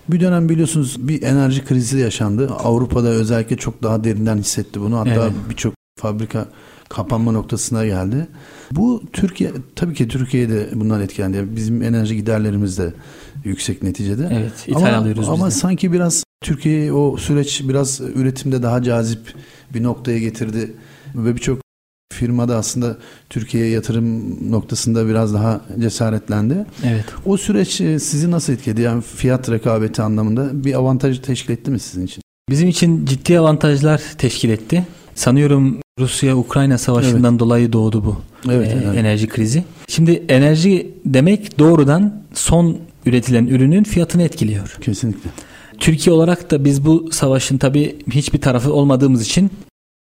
Bir 0.09 0.21
dönem 0.21 0.49
biliyorsunuz 0.49 1.09
bir 1.09 1.23
enerji 1.23 1.65
krizi 1.65 1.99
yaşandı. 1.99 2.49
Avrupa'da 2.65 3.09
özellikle 3.09 3.57
çok 3.57 3.83
daha 3.83 4.05
derinden 4.05 4.39
hissetti 4.39 4.81
bunu. 4.81 4.99
Hatta 4.99 5.11
Evet. 5.11 5.33
birçok 5.51 5.78
fabrika 5.99 6.49
kapanma 6.89 7.33
noktasına 7.33 7.87
geldi. 7.87 8.27
Bu 8.73 9.03
Türkiye 9.13 9.53
tabii 9.77 9.95
ki 9.95 10.09
Türkiye'de 10.09 10.69
bundan 10.75 11.01
etkilendi. 11.01 11.45
Bizim 11.57 11.83
enerji 11.83 12.17
giderlerimiz 12.17 12.79
de 12.79 12.93
yüksek 13.45 13.83
neticede. 13.83 14.29
Evet, 14.33 14.53
ithal 14.67 14.87
ama, 14.87 14.97
alıyoruz 14.97 15.29
Ama 15.29 15.47
biz 15.47 15.55
de. 15.55 15.59
sanki 15.59 15.93
biraz 15.93 16.25
Türkiye'yi 16.45 16.93
o 16.93 17.17
süreç 17.17 17.63
biraz 17.69 18.01
üretimde 18.01 18.63
daha 18.63 18.83
cazip 18.83 19.35
bir 19.75 19.83
noktaya 19.83 20.19
getirdi 20.19 20.75
ve 21.15 21.35
birçok 21.35 21.59
firmada 22.13 22.57
aslında 22.57 22.97
Türkiye'ye 23.31 23.71
yatırım 23.71 24.53
noktasında 24.53 25.09
biraz 25.09 25.35
daha 25.35 25.61
cesaretlendi. 25.79 26.67
Evet. 26.85 27.05
O 27.27 27.37
süreç 27.37 27.81
e, 27.81 27.99
sizi 27.99 28.31
nasıl 28.31 28.53
etkiledi? 28.53 28.81
Yani 28.81 29.03
fiyat 29.03 29.51
rekabeti 29.51 30.03
anlamında 30.03 30.65
bir 30.65 30.75
avantaj 30.75 31.21
teşkil 31.21 31.53
etti 31.53 31.71
mi 31.71 31.81
sizin 31.81 32.07
için? 32.07 32.23
Bizim 32.51 32.69
için 32.69 33.07
ciddi 33.07 33.39
avantajlar 33.39 34.03
teşkil 34.19 34.51
etti. 34.51 34.87
Sanıyorum 35.15 35.81
Rusya-Ukrayna 35.99 36.79
savaşından 36.79 37.39
dolayı 37.39 37.73
doğdu 37.73 38.05
bu 38.05 38.17
Evet, 38.53 38.69
e, 38.69 38.81
evet. 38.85 38.99
enerji 38.99 39.27
krizi. 39.27 39.65
Şimdi 39.89 40.23
enerji 40.29 40.91
demek 41.05 41.59
doğrudan 41.59 42.23
son 42.35 42.79
üretilen 43.07 43.47
ürünün 43.47 43.85
fiyatını 43.85 44.23
etkiliyor. 44.23 44.77
Kesinlikle. 44.81 45.31
Türkiye 45.79 46.15
olarak 46.17 46.51
da 46.51 46.65
biz 46.65 46.85
bu 46.85 47.09
savaşın 47.13 47.59
tabii 47.59 47.97
hiçbir 48.11 48.41
tarafı 48.41 48.73
olmadığımız 48.73 49.23
için 49.23 49.51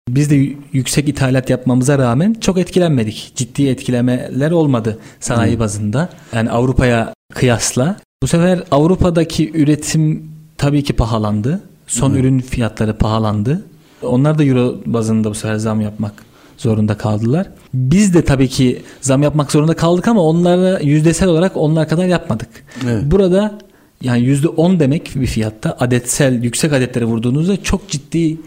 biz 0.09 0.31
de 0.31 0.55
yüksek 0.73 1.09
ithalat 1.09 1.49
yapmamıza 1.49 1.97
rağmen 1.97 2.35
çok 2.41 2.57
etkilenmedik. 2.57 3.31
Ciddi 3.35 3.67
etkilemeler 3.67 4.51
olmadı 4.51 4.99
sanayi 5.19 5.55
Hı. 5.55 5.59
bazında. 5.59 6.09
Yani 6.33 6.51
Avrupa'ya 6.51 7.13
kıyasla. 7.33 7.97
Bu 8.23 8.27
sefer 8.27 8.63
Avrupa'daki 8.71 9.51
üretim 9.53 10.31
tabii 10.57 10.83
ki 10.83 10.93
pahalandı. 10.93 11.61
Son 11.87 12.11
Hı. 12.11 12.17
ürün 12.17 12.39
fiyatları 12.39 12.97
pahalandı. 12.97 13.65
Onlar 14.05 14.37
da 14.37 14.43
euro 14.43 14.75
bazında 14.85 15.29
bu 15.29 15.33
sefer 15.33 15.55
zam 15.55 15.81
yapmak 15.81 16.13
zorunda 16.57 16.97
kaldılar. 16.97 17.47
Biz 17.73 18.13
de 18.13 18.21
tabii 18.21 18.47
ki 18.47 18.81
zam 19.01 19.23
yapmak 19.23 19.51
zorunda 19.51 19.75
kaldık 19.75 20.07
ama 20.07 20.21
onlara 20.21 20.79
yüzdesel 20.79 21.29
olarak 21.29 21.57
onlar 21.57 21.89
kadar 21.89 22.05
yapmadık. 22.05 22.49
Evet. 22.85 23.03
Burada 23.05 23.57
yani 24.01 24.21
yüzde 24.21 24.47
on 24.47 24.79
demek 24.79 25.11
bir 25.15 25.27
fiyatta 25.27 25.77
adetsel 25.79 26.43
yüksek 26.43 26.73
adetlere 26.73 27.05
vurduğunuzda 27.05 27.63
çok 27.63 27.89
ciddi 27.89 28.37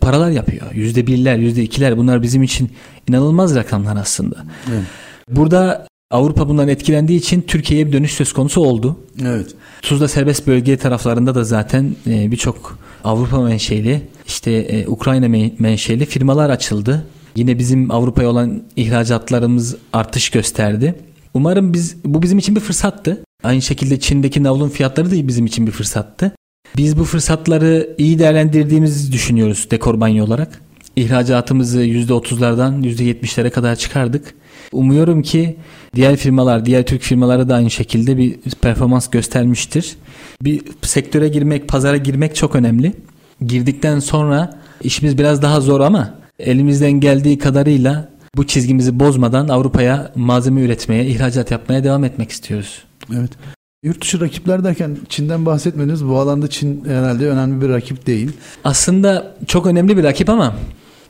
paralar 0.00 0.30
yapıyor. 0.30 0.66
Yüzde 0.72 1.06
birler, 1.06 1.36
yüzde 1.36 1.62
ikiler 1.62 1.96
bunlar 1.96 2.22
bizim 2.22 2.42
için 2.42 2.70
inanılmaz 3.08 3.54
rakamlar 3.54 3.96
aslında. 3.96 4.36
Evet. 4.72 4.82
Burada 5.30 5.86
Avrupa 6.10 6.48
bundan 6.48 6.68
etkilendiği 6.68 7.18
için 7.18 7.40
Türkiye'ye 7.40 7.86
bir 7.86 7.92
dönüş 7.92 8.12
söz 8.12 8.32
konusu 8.32 8.60
oldu. 8.60 8.96
Evet. 9.22 9.46
Tuzla 9.82 10.08
serbest 10.08 10.46
bölge 10.46 10.76
taraflarında 10.76 11.34
da 11.34 11.44
zaten 11.44 11.96
e, 12.06 12.30
birçok 12.30 12.78
Avrupa 13.04 13.40
menşeli 13.40 14.02
işte 14.26 14.52
e, 14.52 14.86
Ukrayna 14.88 15.26
men- 15.26 15.52
menşeli 15.58 16.06
firmalar 16.06 16.50
açıldı. 16.50 17.06
Yine 17.36 17.58
bizim 17.58 17.90
Avrupa'ya 17.90 18.28
olan 18.30 18.62
ihracatlarımız 18.76 19.76
artış 19.92 20.30
gösterdi. 20.30 20.94
Umarım 21.34 21.72
biz 21.72 21.96
bu 22.04 22.22
bizim 22.22 22.38
için 22.38 22.56
bir 22.56 22.60
fırsattı. 22.60 23.24
Aynı 23.42 23.62
şekilde 23.62 24.00
Çin'deki 24.00 24.42
navlun 24.42 24.68
fiyatları 24.68 25.10
da 25.10 25.28
bizim 25.28 25.46
için 25.46 25.66
bir 25.66 25.72
fırsattı. 25.72 26.32
Biz 26.76 26.98
bu 26.98 27.04
fırsatları 27.04 27.94
iyi 27.98 28.18
değerlendirdiğimizi 28.18 29.12
düşünüyoruz 29.12 29.68
dekor 29.70 30.00
banyo 30.00 30.24
olarak. 30.24 30.60
İhracatımızı 30.96 31.84
%30'lardan 31.84 32.82
%70'lere 32.82 33.50
kadar 33.50 33.76
çıkardık. 33.76 34.34
Umuyorum 34.74 35.22
ki 35.22 35.56
diğer 35.94 36.16
firmalar, 36.16 36.66
diğer 36.66 36.86
Türk 36.86 37.02
firmaları 37.02 37.48
da 37.48 37.54
aynı 37.54 37.70
şekilde 37.70 38.16
bir 38.16 38.36
performans 38.60 39.10
göstermiştir. 39.10 39.96
Bir 40.42 40.62
sektöre 40.82 41.28
girmek, 41.28 41.68
pazara 41.68 41.96
girmek 41.96 42.36
çok 42.36 42.54
önemli. 42.56 42.92
Girdikten 43.46 43.98
sonra 43.98 44.60
işimiz 44.82 45.18
biraz 45.18 45.42
daha 45.42 45.60
zor 45.60 45.80
ama 45.80 46.14
elimizden 46.38 46.92
geldiği 46.92 47.38
kadarıyla 47.38 48.08
bu 48.36 48.46
çizgimizi 48.46 49.00
bozmadan 49.00 49.48
Avrupa'ya 49.48 50.12
malzeme 50.14 50.60
üretmeye, 50.60 51.06
ihracat 51.06 51.50
yapmaya 51.50 51.84
devam 51.84 52.04
etmek 52.04 52.30
istiyoruz. 52.30 52.84
Evet. 53.14 53.30
Yurt 53.82 54.02
dışı 54.02 54.20
rakipler 54.20 54.64
derken 54.64 54.96
Çin'den 55.08 55.46
bahsetmediniz. 55.46 56.06
Bu 56.06 56.18
alanda 56.18 56.48
Çin 56.48 56.84
herhalde 56.84 57.28
önemli 57.28 57.64
bir 57.64 57.68
rakip 57.68 58.06
değil. 58.06 58.30
Aslında 58.64 59.34
çok 59.46 59.66
önemli 59.66 59.96
bir 59.96 60.04
rakip 60.04 60.28
ama 60.28 60.54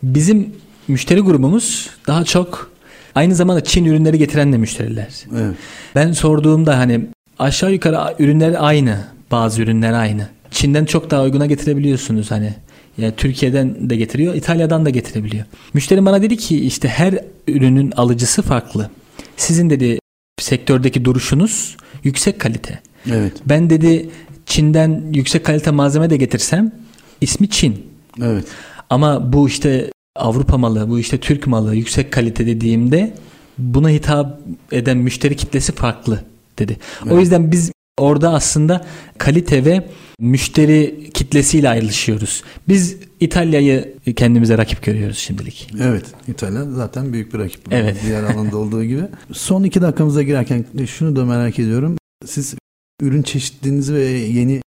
bizim 0.03 0.53
müşteri 0.89 1.21
grubumuz 1.21 1.91
daha 2.07 2.25
çok 2.25 2.71
aynı 3.15 3.35
zamanda 3.35 3.65
Çin 3.65 3.85
ürünleri 3.85 4.19
getiren 4.19 4.53
de 4.53 4.57
müşteriler. 4.57 5.09
Evet. 5.33 5.55
Ben 5.95 6.13
sorduğumda 6.13 6.79
hani 6.79 7.01
aşağı 7.39 7.73
yukarı 7.73 8.15
ürünler 8.19 8.57
aynı. 8.59 8.99
Bazı 9.31 9.63
ürünler 9.63 9.93
aynı. 9.93 10.29
Çin'den 10.51 10.85
çok 10.85 11.11
daha 11.11 11.23
uyguna 11.23 11.47
getirebiliyorsunuz 11.47 12.31
hani. 12.31 12.55
Yani 12.99 13.15
Türkiye'den 13.17 13.91
de 13.91 13.97
getiriyor, 13.97 14.35
İtalya'dan 14.35 14.85
da 14.87 14.91
getirebiliyor. 14.91 15.45
Müşteri 15.75 16.07
bana 16.07 16.23
dedi 16.23 16.37
ki 16.37 16.67
işte 16.67 16.89
her 16.89 17.19
ürünün 17.49 17.91
alıcısı 17.91 18.43
farklı. 18.43 18.91
Sizin 19.37 19.71
dedi 19.71 19.99
sektördeki 20.41 21.05
duruşunuz 21.05 21.77
yüksek 22.05 22.41
kalite. 22.41 22.81
Evet. 23.11 23.33
Ben 23.47 23.71
dedi 23.71 24.11
Çin'den 24.47 25.03
yüksek 25.15 25.45
kalite 25.45 25.71
malzeme 25.71 26.11
de 26.11 26.17
getirsem 26.17 26.73
ismi 27.21 27.51
Çin. 27.51 27.87
Evet. 28.23 28.45
Ama 28.91 29.33
bu 29.33 29.49
işte 29.49 29.91
Avrupa 30.17 30.59
malı, 30.59 30.89
bu 30.89 30.99
işte 30.99 31.19
Türk 31.19 31.47
malı, 31.47 31.75
yüksek 31.75 32.13
kalite 32.13 32.47
dediğimde 32.47 33.15
buna 33.59 33.89
hitap 33.91 34.41
eden 34.73 34.97
müşteri 34.99 35.37
kitlesi 35.37 35.73
farklı 35.73 36.25
dedi. 36.59 36.77
Evet. 37.03 37.13
O 37.13 37.21
yüzden 37.21 37.53
biz 37.53 37.73
orada 37.99 38.33
aslında 38.33 38.85
kalite 39.19 39.65
ve 39.65 39.89
müşteri 40.19 41.11
kitlesiyle 41.15 41.69
ayrılışıyoruz. 41.69 42.43
Biz 42.69 42.97
İtalya'yı 43.21 43.95
kendimize 44.17 44.59
rakip 44.59 44.83
görüyoruz 44.83 45.19
şimdilik. 45.19 45.71
Evet. 45.81 46.05
İtalya 46.29 46.65
zaten 46.65 47.13
büyük 47.13 47.35
bir 47.35 47.39
rakip. 47.39 47.61
Evet. 47.71 47.97
Diğer 48.07 48.23
alanda 48.23 48.57
olduğu 48.57 48.85
gibi. 48.85 49.03
Son 49.33 49.63
iki 49.63 49.83
dakikamıza 49.83 50.23
girerken 50.23 50.65
şunu 50.87 51.17
da 51.17 51.25
merak 51.25 51.59
ediyorum. 51.59 51.97
Siz 52.27 52.55
ürün 53.03 53.23
çeşitliliğinizi 53.23 53.95
ve 53.95 54.05
yeni 54.09 54.64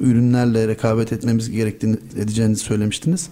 ürünlerle 0.00 0.68
rekabet 0.68 1.12
etmemiz 1.12 1.50
gerektiğini 1.50 1.96
edeceğinizi 2.16 2.60
söylemiştiniz. 2.60 3.28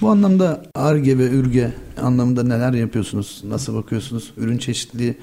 Bu 0.00 0.08
anlamda 0.08 0.62
ARGE 0.74 1.18
ve 1.18 1.30
ÜRGE 1.30 1.72
anlamında 2.02 2.42
neler 2.42 2.72
yapıyorsunuz? 2.72 3.42
Nasıl 3.48 3.74
bakıyorsunuz? 3.74 4.32
Ürün 4.36 4.58
çeşitliliği 4.58 5.14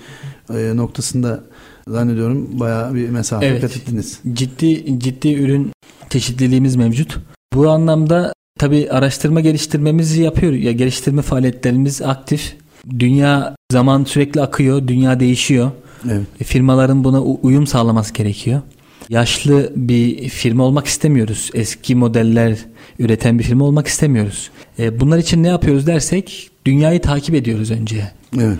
e, 0.49 0.71
noktasında 0.75 1.43
zannediyorum 1.87 2.59
bayağı 2.59 2.95
bir 2.95 3.09
mesafe 3.09 3.45
evet. 3.45 3.61
kat 3.61 3.77
ettiniz. 3.77 4.19
Ciddi 4.33 4.99
ciddi 4.99 5.33
ürün 5.33 5.71
çeşitliliğimiz 6.09 6.75
mevcut. 6.75 7.17
Bu 7.53 7.69
anlamda 7.69 8.33
tabi 8.59 8.89
araştırma 8.91 9.41
geliştirmemizi 9.41 10.21
yapıyor. 10.21 10.53
Ya 10.53 10.71
geliştirme 10.71 11.21
faaliyetlerimiz 11.21 12.01
aktif. 12.01 12.55
Dünya 12.99 13.55
zaman 13.71 14.03
sürekli 14.03 14.41
akıyor, 14.41 14.87
dünya 14.87 15.19
değişiyor. 15.19 15.71
Evet. 16.05 16.27
E, 16.39 16.43
firmaların 16.43 17.03
buna 17.03 17.21
uyum 17.21 17.67
sağlaması 17.67 18.13
gerekiyor. 18.13 18.61
Yaşlı 19.09 19.73
bir 19.75 20.29
firma 20.29 20.63
olmak 20.63 20.87
istemiyoruz. 20.87 21.49
Eski 21.53 21.95
modeller 21.95 22.57
üreten 22.99 23.39
bir 23.39 23.43
firma 23.43 23.65
olmak 23.65 23.87
istemiyoruz. 23.87 24.49
E, 24.79 24.99
bunlar 24.99 25.17
için 25.17 25.43
ne 25.43 25.47
yapıyoruz 25.47 25.87
dersek 25.87 26.49
dünyayı 26.65 27.01
takip 27.01 27.35
ediyoruz 27.35 27.71
önce. 27.71 28.11
Evet. 28.37 28.57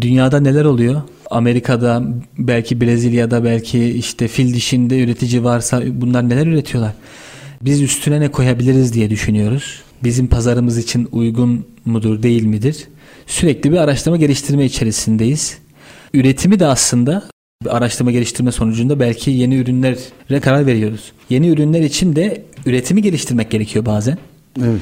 Dünyada 0.00 0.40
neler 0.40 0.64
oluyor? 0.64 1.02
Amerika'da 1.30 2.02
belki 2.38 2.80
Brezilya'da 2.80 3.44
belki 3.44 3.84
işte 3.84 4.28
fil 4.28 4.54
dişinde 4.54 5.02
üretici 5.02 5.44
varsa 5.44 5.82
bunlar 5.92 6.28
neler 6.28 6.46
üretiyorlar? 6.46 6.92
Biz 7.62 7.82
üstüne 7.82 8.20
ne 8.20 8.28
koyabiliriz 8.28 8.94
diye 8.94 9.10
düşünüyoruz. 9.10 9.82
Bizim 10.04 10.26
pazarımız 10.26 10.78
için 10.78 11.08
uygun 11.12 11.66
mudur 11.84 12.22
değil 12.22 12.44
midir? 12.44 12.88
Sürekli 13.26 13.72
bir 13.72 13.76
araştırma 13.76 14.16
geliştirme 14.16 14.64
içerisindeyiz. 14.64 15.58
Üretimi 16.14 16.60
de 16.60 16.66
aslında 16.66 17.22
araştırma 17.68 18.10
geliştirme 18.10 18.52
sonucunda 18.52 19.00
belki 19.00 19.30
yeni 19.30 19.56
ürünlere 19.56 20.40
karar 20.40 20.66
veriyoruz. 20.66 21.12
Yeni 21.30 21.48
ürünler 21.48 21.82
için 21.82 22.16
de 22.16 22.42
üretimi 22.66 23.02
geliştirmek 23.02 23.50
gerekiyor 23.50 23.86
bazen. 23.86 24.18
Evet. 24.60 24.80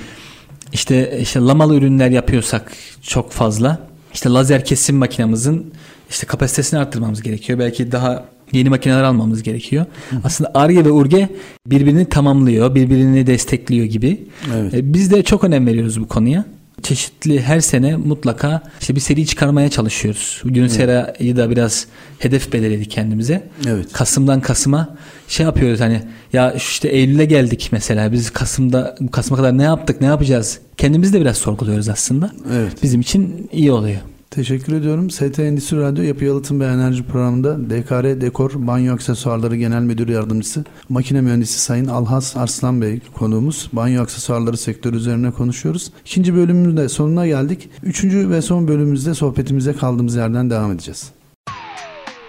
İşte 0.73 1.19
işte 1.21 1.41
lamalı 1.41 1.77
ürünler 1.77 2.11
yapıyorsak 2.11 2.73
çok 3.03 3.33
fazla 3.33 3.79
işte 4.15 4.31
lazer 4.31 4.65
kesim 4.65 4.97
makinamızın 4.97 5.73
işte 6.11 6.27
kapasitesini 6.27 6.81
arttırmamız 6.81 7.23
gerekiyor. 7.23 7.59
Belki 7.59 7.93
daha 7.93 8.25
yeni 8.53 8.69
makineler 8.69 9.03
almamız 9.03 9.43
gerekiyor. 9.43 9.87
Hı. 10.11 10.17
Aslında 10.25 10.51
ARGE 10.55 10.85
ve 10.85 10.91
URGE 10.91 11.29
birbirini 11.67 12.05
tamamlıyor, 12.05 12.75
birbirini 12.75 13.27
destekliyor 13.27 13.87
gibi. 13.87 14.27
Evet. 14.55 14.75
E, 14.75 14.95
biz 14.95 15.11
de 15.11 15.23
çok 15.23 15.45
önem 15.45 15.67
veriyoruz 15.67 16.01
bu 16.01 16.09
konuya. 16.09 16.45
Çeşitli 16.83 17.43
her 17.43 17.61
sene 17.61 17.97
mutlaka 17.97 18.62
işte 18.81 18.95
bir 18.95 19.01
seri 19.01 19.27
çıkarmaya 19.27 19.69
çalışıyoruz. 19.69 20.43
Günsera'yı 20.45 21.37
da 21.37 21.51
biraz 21.51 21.87
hedef 22.19 22.53
belirledik 22.53 22.91
kendimize. 22.91 23.49
Evet. 23.67 23.93
Kasım'dan 23.93 24.41
Kasım'a 24.41 24.97
şey 25.29 25.47
yapıyoruz 25.47 25.81
hani 25.81 26.03
ya 26.33 26.53
işte 26.53 26.89
Eylül'e 26.89 27.25
geldik 27.25 27.69
mesela 27.73 28.12
biz 28.12 28.31
Kasım'da 28.31 28.97
Kasım'a 29.12 29.37
kadar 29.37 29.59
ne 29.59 29.62
yaptık 29.62 30.01
ne 30.01 30.07
yapacağız 30.07 30.59
kendimizi 30.77 31.12
de 31.12 31.21
biraz 31.21 31.37
sorguluyoruz 31.37 31.89
aslında. 31.89 32.31
Evet. 32.53 32.83
Bizim 32.83 33.01
için 33.01 33.49
iyi 33.53 33.73
oluyor. 33.73 34.01
Teşekkür 34.31 34.73
ediyorum. 34.73 35.11
ST 35.11 35.39
Endüstri 35.39 35.81
Radyo 35.81 36.05
Yapı 36.05 36.25
Yalıtım 36.25 36.61
ve 36.61 36.67
Enerji 36.67 37.03
programında 37.03 37.71
DKR 37.71 38.21
Dekor 38.21 38.51
Banyo 38.55 38.95
Aksesuarları 38.95 39.57
Genel 39.57 39.83
Müdür 39.83 40.09
Yardımcısı 40.09 40.65
Makine 40.89 41.21
Mühendisi 41.21 41.59
Sayın 41.61 41.87
Alhas 41.87 42.37
Arslan 42.37 42.83
Bey 42.83 43.01
konuğumuz. 43.15 43.69
Banyo 43.73 44.03
aksesuarları 44.03 44.57
sektörü 44.57 44.97
üzerine 44.97 45.31
konuşuyoruz. 45.31 45.93
İkinci 46.05 46.35
bölümümüzde 46.35 46.83
de 46.83 46.89
sonuna 46.89 47.27
geldik. 47.27 47.69
Üçüncü 47.83 48.31
ve 48.31 48.43
son 48.43 48.69
bölümümüzde 48.69 49.15
sohbetimize 49.15 49.73
kaldığımız 49.73 50.17
yerden 50.17 50.51
devam 50.51 50.73
edeceğiz. 50.73 51.11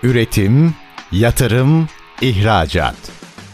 Üretim, 0.04 0.74
yatırım, 1.12 1.88
ihracat. 2.22 2.96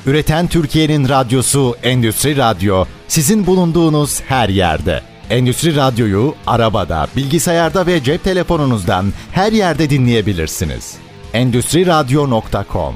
Üreten 0.06 0.48
Türkiye'nin 0.48 1.10
radyosu 1.10 1.76
Endüstri 1.84 2.38
Radyo 2.38 2.86
sizin 3.08 3.46
bulunduğunuz 3.46 4.22
her 4.22 4.50
yerde. 4.50 5.13
Endüstri 5.34 5.76
Radyo'yu 5.76 6.34
arabada, 6.48 7.08
bilgisayarda 7.16 7.88
ve 7.88 8.04
cep 8.04 8.24
telefonunuzdan 8.24 9.06
her 9.32 9.52
yerde 9.52 9.90
dinleyebilirsiniz. 9.90 10.98
Endüstri 11.34 11.86
Radyo.com 11.86 12.96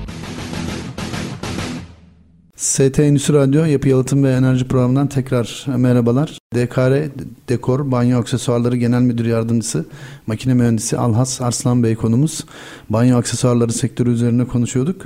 ST 2.55 2.99
Endüstri 2.99 3.33
Radyo 3.33 3.65
Yapı 3.65 3.89
Yalıtım 3.89 4.23
ve 4.23 4.31
Enerji 4.31 4.67
Programı'ndan 4.67 5.07
tekrar 5.07 5.65
merhabalar. 5.67 6.37
DKR 6.55 7.09
Dekor 7.49 7.91
Banyo 7.91 8.19
Aksesuarları 8.19 8.75
Genel 8.75 9.01
Müdür 9.01 9.25
Yardımcısı 9.25 9.85
Makine 10.27 10.53
Mühendisi 10.53 10.97
Alhas 10.97 11.41
Arslan 11.41 11.83
Bey 11.83 11.95
konumuz. 11.95 12.45
Banyo 12.89 13.17
aksesuarları 13.17 13.73
sektörü 13.73 14.11
üzerine 14.11 14.45
konuşuyorduk. 14.45 15.05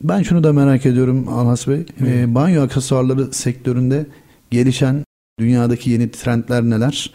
Ben 0.00 0.22
şunu 0.22 0.44
da 0.44 0.52
merak 0.52 0.86
ediyorum 0.86 1.28
Alhas 1.28 1.68
Bey. 1.68 1.86
E, 2.06 2.34
banyo 2.34 2.62
aksesuarları 2.62 3.32
sektöründe 3.32 4.06
gelişen 4.50 5.04
dünyadaki 5.40 5.90
yeni 5.90 6.10
trendler 6.10 6.62
neler 6.62 7.10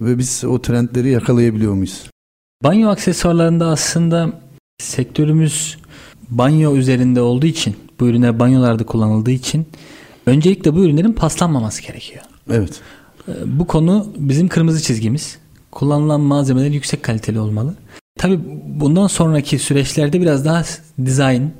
ve 0.00 0.18
biz 0.18 0.44
o 0.44 0.62
trendleri 0.62 1.10
yakalayabiliyor 1.10 1.74
muyuz? 1.74 2.02
Banyo 2.64 2.88
aksesuarlarında 2.88 3.66
aslında 3.66 4.32
sektörümüz 4.78 5.78
banyo 6.28 6.76
üzerinde 6.76 7.20
olduğu 7.20 7.46
için, 7.46 7.76
bu 8.00 8.06
ürünler 8.06 8.38
banyolarda 8.38 8.86
kullanıldığı 8.86 9.30
için 9.30 9.66
öncelikle 10.26 10.74
bu 10.74 10.84
ürünlerin 10.84 11.12
paslanmaması 11.12 11.82
gerekiyor. 11.82 12.24
Evet. 12.50 12.80
Ee, 13.28 13.32
bu 13.46 13.66
konu 13.66 14.12
bizim 14.16 14.48
kırmızı 14.48 14.82
çizgimiz. 14.82 15.38
Kullanılan 15.70 16.20
malzemeler 16.20 16.70
yüksek 16.70 17.02
kaliteli 17.02 17.40
olmalı. 17.40 17.74
Tabi 18.18 18.40
bundan 18.66 19.06
sonraki 19.06 19.58
süreçlerde 19.58 20.20
biraz 20.20 20.44
daha 20.44 20.64
dizayn, 21.04 21.50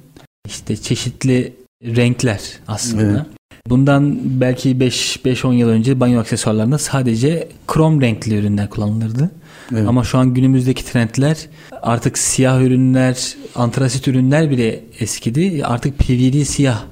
işte 0.46 0.77
çeşitli 0.77 1.57
renkler 1.85 2.40
aslında. 2.68 3.03
Evet. 3.03 3.27
Bundan 3.70 4.18
belki 4.40 4.70
5-10 4.77 5.55
yıl 5.55 5.68
önce 5.68 6.01
banyo 6.01 6.20
aksesuarlarında 6.20 6.79
sadece 6.79 7.48
krom 7.66 8.01
renkli 8.01 8.37
ürünler 8.37 8.70
kullanılırdı. 8.70 9.31
Evet. 9.72 9.88
Ama 9.88 10.05
şu 10.05 10.18
an 10.18 10.35
günümüzdeki 10.35 10.85
trendler 10.85 11.37
artık 11.83 12.18
siyah 12.18 12.61
ürünler, 12.61 13.37
antrasit 13.55 14.09
ürünler 14.09 14.51
bile 14.51 14.85
eskidi. 15.01 15.62
Artık 15.64 15.98
PVD 15.98 16.42
siyah. 16.42 16.83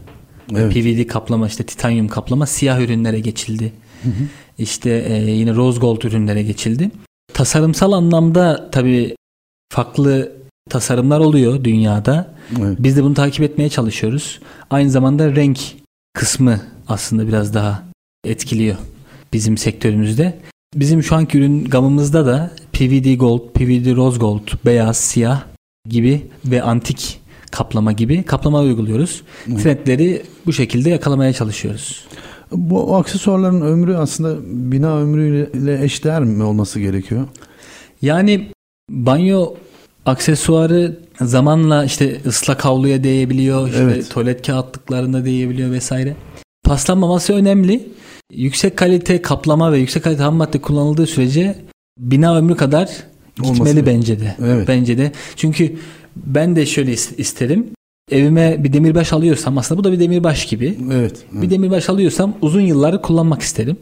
Evet. 0.57 0.75
PVD 0.75 1.07
kaplama 1.07 1.47
işte 1.47 1.65
titanyum 1.65 2.09
kaplama 2.09 2.47
siyah 2.47 2.81
ürünlere 2.81 3.21
geçildi. 3.21 3.73
Hı 4.03 4.09
hı. 4.09 4.25
İşte 4.59 4.91
e, 4.91 5.31
yine 5.31 5.55
rose 5.55 5.81
gold 5.81 6.03
ürünlere 6.03 6.43
geçildi. 6.43 6.91
Tasarımsal 7.35 7.93
anlamda 7.93 8.71
tabii 8.73 9.17
farklı 9.73 10.33
tasarımlar 10.71 11.21
oluyor 11.21 11.65
dünyada. 11.65 12.35
Evet. 12.61 12.77
Biz 12.79 12.97
de 12.97 13.03
bunu 13.03 13.15
takip 13.15 13.45
etmeye 13.45 13.69
çalışıyoruz. 13.69 14.41
Aynı 14.71 14.91
zamanda 14.91 15.37
renk 15.37 15.80
kısmı 16.13 16.61
aslında 16.89 17.29
biraz 17.29 17.55
daha 17.55 17.83
etkiliyor 18.25 18.77
bizim 19.33 19.57
sektörümüzde. 19.57 20.39
Bizim 20.75 21.03
şu 21.03 21.17
anki 21.17 21.39
ürün 21.39 21.65
gamımızda 21.65 22.27
da 22.27 22.51
PVD 22.73 23.17
Gold, 23.19 23.53
PVD 23.55 23.97
Rose 23.97 24.19
Gold, 24.19 24.49
beyaz, 24.67 24.97
siyah 24.97 25.45
gibi 25.89 26.27
ve 26.45 26.63
antik 26.63 27.21
kaplama 27.51 27.93
gibi 27.93 28.23
kaplama 28.23 28.61
uyguluyoruz. 28.61 29.23
Evet. 29.49 29.63
Trendleri 29.63 30.23
bu 30.47 30.53
şekilde 30.53 30.91
yakalamaya 30.91 31.33
çalışıyoruz. 31.33 32.05
Bu 32.53 32.97
aksesuarların 32.97 33.61
ömrü 33.61 33.97
aslında 33.97 34.37
bina 34.73 34.99
ömrüyle 34.99 35.85
eşdeğer 35.85 36.25
mi 36.25 36.43
olması 36.43 36.81
gerekiyor? 36.81 37.29
Yani 38.03 38.49
banyo 38.91 39.55
aksesuarı 40.07 40.99
zamanla 41.23 41.85
işte 41.85 42.21
ıslak 42.27 42.65
havluya 42.65 43.05
değebiliyor, 43.05 43.69
işte 43.69 43.83
evet. 43.83 44.11
tuvalet 44.11 44.47
kağıtlıklarına 44.47 45.25
değebiliyor 45.25 45.71
vesaire. 45.71 46.17
Paslanmaması 46.65 47.33
önemli. 47.35 47.89
Yüksek 48.33 48.77
kalite 48.77 49.23
kaplama 49.23 49.73
ve 49.73 49.79
yüksek 49.79 50.05
kalite 50.05 50.23
ham 50.23 50.35
madde 50.35 50.61
kullanıldığı 50.61 51.07
sürece 51.07 51.59
bina 51.99 52.39
ömrü 52.39 52.57
kadar 52.57 52.89
gitmeli 53.37 53.61
Olması 53.61 53.87
bence 53.87 54.21
de. 54.21 54.37
Evet. 54.45 54.69
Bence 54.69 54.99
de. 54.99 55.13
Çünkü 55.37 55.77
ben 56.17 56.57
de 56.57 56.67
şöyle 56.67 56.93
isterim. 56.93 57.67
Evime 58.11 58.65
bir 58.65 58.73
demirbaş 58.73 59.13
alıyorsam 59.13 59.59
aslında 59.59 59.81
bu 59.81 59.85
da 59.85 59.93
bir 59.93 60.01
demirbaş 60.01 60.47
gibi. 60.47 60.79
Evet. 60.93 61.25
evet. 61.33 61.43
Bir 61.43 61.51
demirbaş 61.51 61.89
alıyorsam 61.89 62.35
uzun 62.43 62.61
yılları 62.61 63.03
kullanmak 63.03 63.43
isterim. 63.43 63.77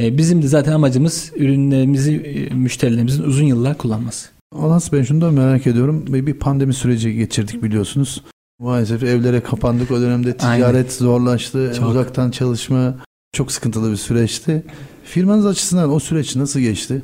Ee, 0.00 0.18
bizim 0.18 0.42
de 0.42 0.46
zaten 0.46 0.72
amacımız 0.72 1.32
ürünlerimizi 1.36 2.14
e, 2.14 2.54
müşterilerimizin 2.54 3.22
uzun 3.22 3.44
yıllar 3.44 3.78
kullanması. 3.78 4.28
Alas 4.58 4.92
ben 4.92 5.02
şunu 5.02 5.20
da 5.20 5.30
merak 5.30 5.66
ediyorum. 5.66 6.04
Bir 6.08 6.34
pandemi 6.34 6.74
süreci 6.74 7.14
geçirdik 7.14 7.62
biliyorsunuz. 7.62 8.22
Maalesef 8.58 9.02
evlere 9.02 9.40
kapandık. 9.40 9.90
O 9.90 10.00
dönemde 10.00 10.36
ticaret 10.36 10.76
Aynen. 10.76 10.88
zorlaştı. 10.88 11.72
Çok. 11.78 11.88
Uzaktan 11.88 12.30
çalışma 12.30 12.94
çok 13.32 13.52
sıkıntılı 13.52 13.90
bir 13.90 13.96
süreçti. 13.96 14.62
Firmanız 15.04 15.46
açısından 15.46 15.92
o 15.92 15.98
süreç 15.98 16.36
nasıl 16.36 16.60
geçti? 16.60 17.02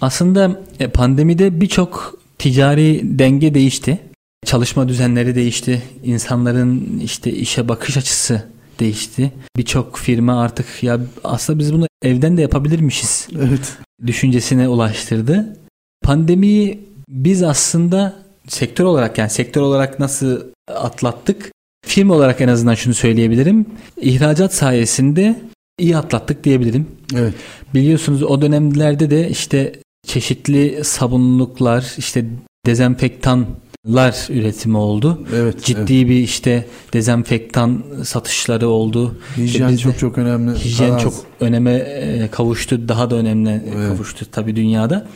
Aslında 0.00 0.60
e, 0.80 0.88
pandemide 0.88 1.60
birçok 1.60 2.18
ticari 2.38 3.00
denge 3.04 3.54
değişti. 3.54 4.00
Çalışma 4.46 4.88
düzenleri 4.88 5.34
değişti. 5.34 5.82
İnsanların 6.04 7.00
işte 7.04 7.32
işe 7.32 7.68
bakış 7.68 7.96
açısı 7.96 8.42
değişti. 8.80 9.32
Birçok 9.56 9.98
firma 9.98 10.40
artık 10.42 10.82
ya 10.82 11.00
aslında 11.24 11.58
biz 11.58 11.72
bunu 11.72 11.86
evden 12.02 12.36
de 12.36 12.42
yapabilirmişiz. 12.42 13.28
Evet. 13.38 13.76
Düşüncesine 14.06 14.68
ulaştırdı. 14.68 15.56
Pandemiyi 16.02 16.80
biz 17.08 17.42
aslında 17.42 18.16
sektör 18.48 18.84
olarak 18.84 19.18
yani 19.18 19.30
sektör 19.30 19.60
olarak 19.60 20.00
nasıl 20.00 20.40
atlattık? 20.68 21.52
Firma 21.86 22.14
olarak 22.14 22.40
en 22.40 22.48
azından 22.48 22.74
şunu 22.74 22.94
söyleyebilirim. 22.94 23.66
İhracat 24.00 24.54
sayesinde 24.54 25.40
iyi 25.78 25.96
atlattık 25.96 26.44
diyebilirim. 26.44 26.86
Evet. 27.16 27.34
Biliyorsunuz 27.74 28.22
o 28.22 28.42
dönemlerde 28.42 29.10
de 29.10 29.28
işte 29.28 29.72
çeşitli 30.06 30.84
sabunluklar, 30.84 31.94
işte 31.98 32.24
dezenfektanlar 32.66 34.32
üretimi 34.32 34.76
oldu. 34.76 35.26
Evet. 35.34 35.64
Ciddi 35.64 35.94
evet. 35.94 36.08
bir 36.08 36.16
işte 36.16 36.66
dezenfektan 36.92 37.84
satışları 38.04 38.68
oldu. 38.68 39.18
Hijyen 39.36 39.68
işte 39.68 39.82
çok 39.82 39.98
çok 39.98 40.18
önemli. 40.18 40.58
Hijyen 40.58 40.88
Karaz. 40.88 41.02
çok 41.02 41.26
öneme 41.40 41.72
e, 41.74 42.28
kavuştu. 42.30 42.88
Daha 42.88 43.10
da 43.10 43.16
önemli 43.16 43.62
evet. 43.74 43.88
kavuştu 43.88 44.26
tabii 44.32 44.56
dünyada. 44.56 45.06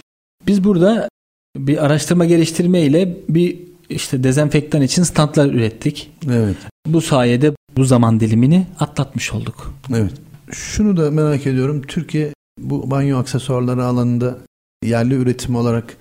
Biz 0.47 0.65
burada 0.65 1.09
bir 1.57 1.85
araştırma 1.85 2.25
geliştirme 2.25 2.81
ile 2.81 3.17
bir 3.29 3.59
işte 3.91 4.25
dezenfektan 4.25 4.83
için 4.83 5.03
standlar 5.03 5.47
ürettik. 5.47 6.11
Evet. 6.31 6.57
Bu 6.87 7.01
sayede 7.01 7.53
bu 7.77 7.85
zaman 7.85 8.21
dilimini 8.21 8.67
atlatmış 8.81 9.33
olduk. 9.33 9.75
Evet. 9.91 10.13
Şunu 10.53 10.97
da 10.97 11.11
merak 11.11 11.47
ediyorum. 11.47 11.83
Türkiye 11.83 12.33
bu 12.59 12.91
banyo 12.91 13.19
aksesuarları 13.19 13.85
alanında 13.85 14.39
yerli 14.85 15.15
üretim 15.15 15.57
olarak 15.57 15.97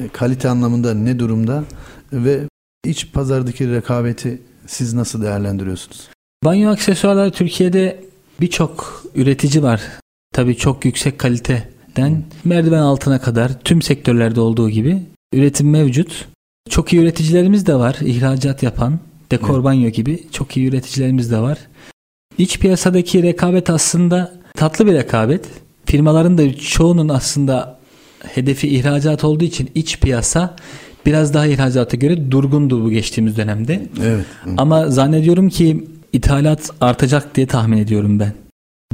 e, 0.00 0.08
kalite 0.08 0.48
anlamında 0.48 0.94
ne 0.94 1.18
durumda 1.18 1.64
ve 2.12 2.40
iç 2.84 3.12
pazardaki 3.12 3.70
rekabeti 3.70 4.42
siz 4.66 4.94
nasıl 4.94 5.22
değerlendiriyorsunuz? 5.22 6.08
Banyo 6.44 6.70
aksesuarları 6.70 7.30
Türkiye'de 7.30 8.04
birçok 8.40 9.04
üretici 9.14 9.62
var. 9.62 9.82
Tabii 10.32 10.56
çok 10.56 10.84
yüksek 10.84 11.18
kaliteden 11.94 12.24
merdiven 12.44 12.78
altına 12.78 13.20
kadar 13.20 13.60
tüm 13.60 13.82
sektörlerde 13.82 14.40
olduğu 14.40 14.70
gibi 14.70 15.02
üretim 15.32 15.70
mevcut. 15.70 16.28
Çok 16.70 16.92
iyi 16.92 17.02
üreticilerimiz 17.02 17.66
de 17.66 17.74
var. 17.74 17.96
ihracat 18.00 18.62
yapan, 18.62 18.98
dekor 19.30 19.64
banyo 19.64 19.88
gibi 19.88 20.26
çok 20.32 20.56
iyi 20.56 20.68
üreticilerimiz 20.68 21.30
de 21.30 21.38
var. 21.38 21.58
İç 22.38 22.58
piyasadaki 22.58 23.22
rekabet 23.22 23.70
aslında 23.70 24.32
tatlı 24.56 24.86
bir 24.86 24.94
rekabet. 24.94 25.46
Firmaların 25.86 26.38
da 26.38 26.54
çoğunun 26.54 27.08
aslında 27.08 27.78
hedefi 28.34 28.68
ihracat 28.68 29.24
olduğu 29.24 29.44
için 29.44 29.70
iç 29.74 30.00
piyasa 30.00 30.56
biraz 31.06 31.34
daha 31.34 31.46
ihracata 31.46 31.96
göre 31.96 32.30
durgundu 32.30 32.84
bu 32.84 32.90
geçtiğimiz 32.90 33.36
dönemde. 33.36 33.86
Evet. 34.02 34.26
Ama 34.56 34.90
zannediyorum 34.90 35.48
ki 35.48 35.84
ithalat 36.12 36.70
artacak 36.80 37.34
diye 37.34 37.46
tahmin 37.46 37.78
ediyorum 37.78 38.20
ben. 38.20 38.32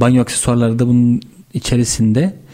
Banyo 0.01 0.21
aksesuarları 0.21 0.79
da 0.79 0.87
bunun 0.87 1.21
içerisinde. 1.53 2.44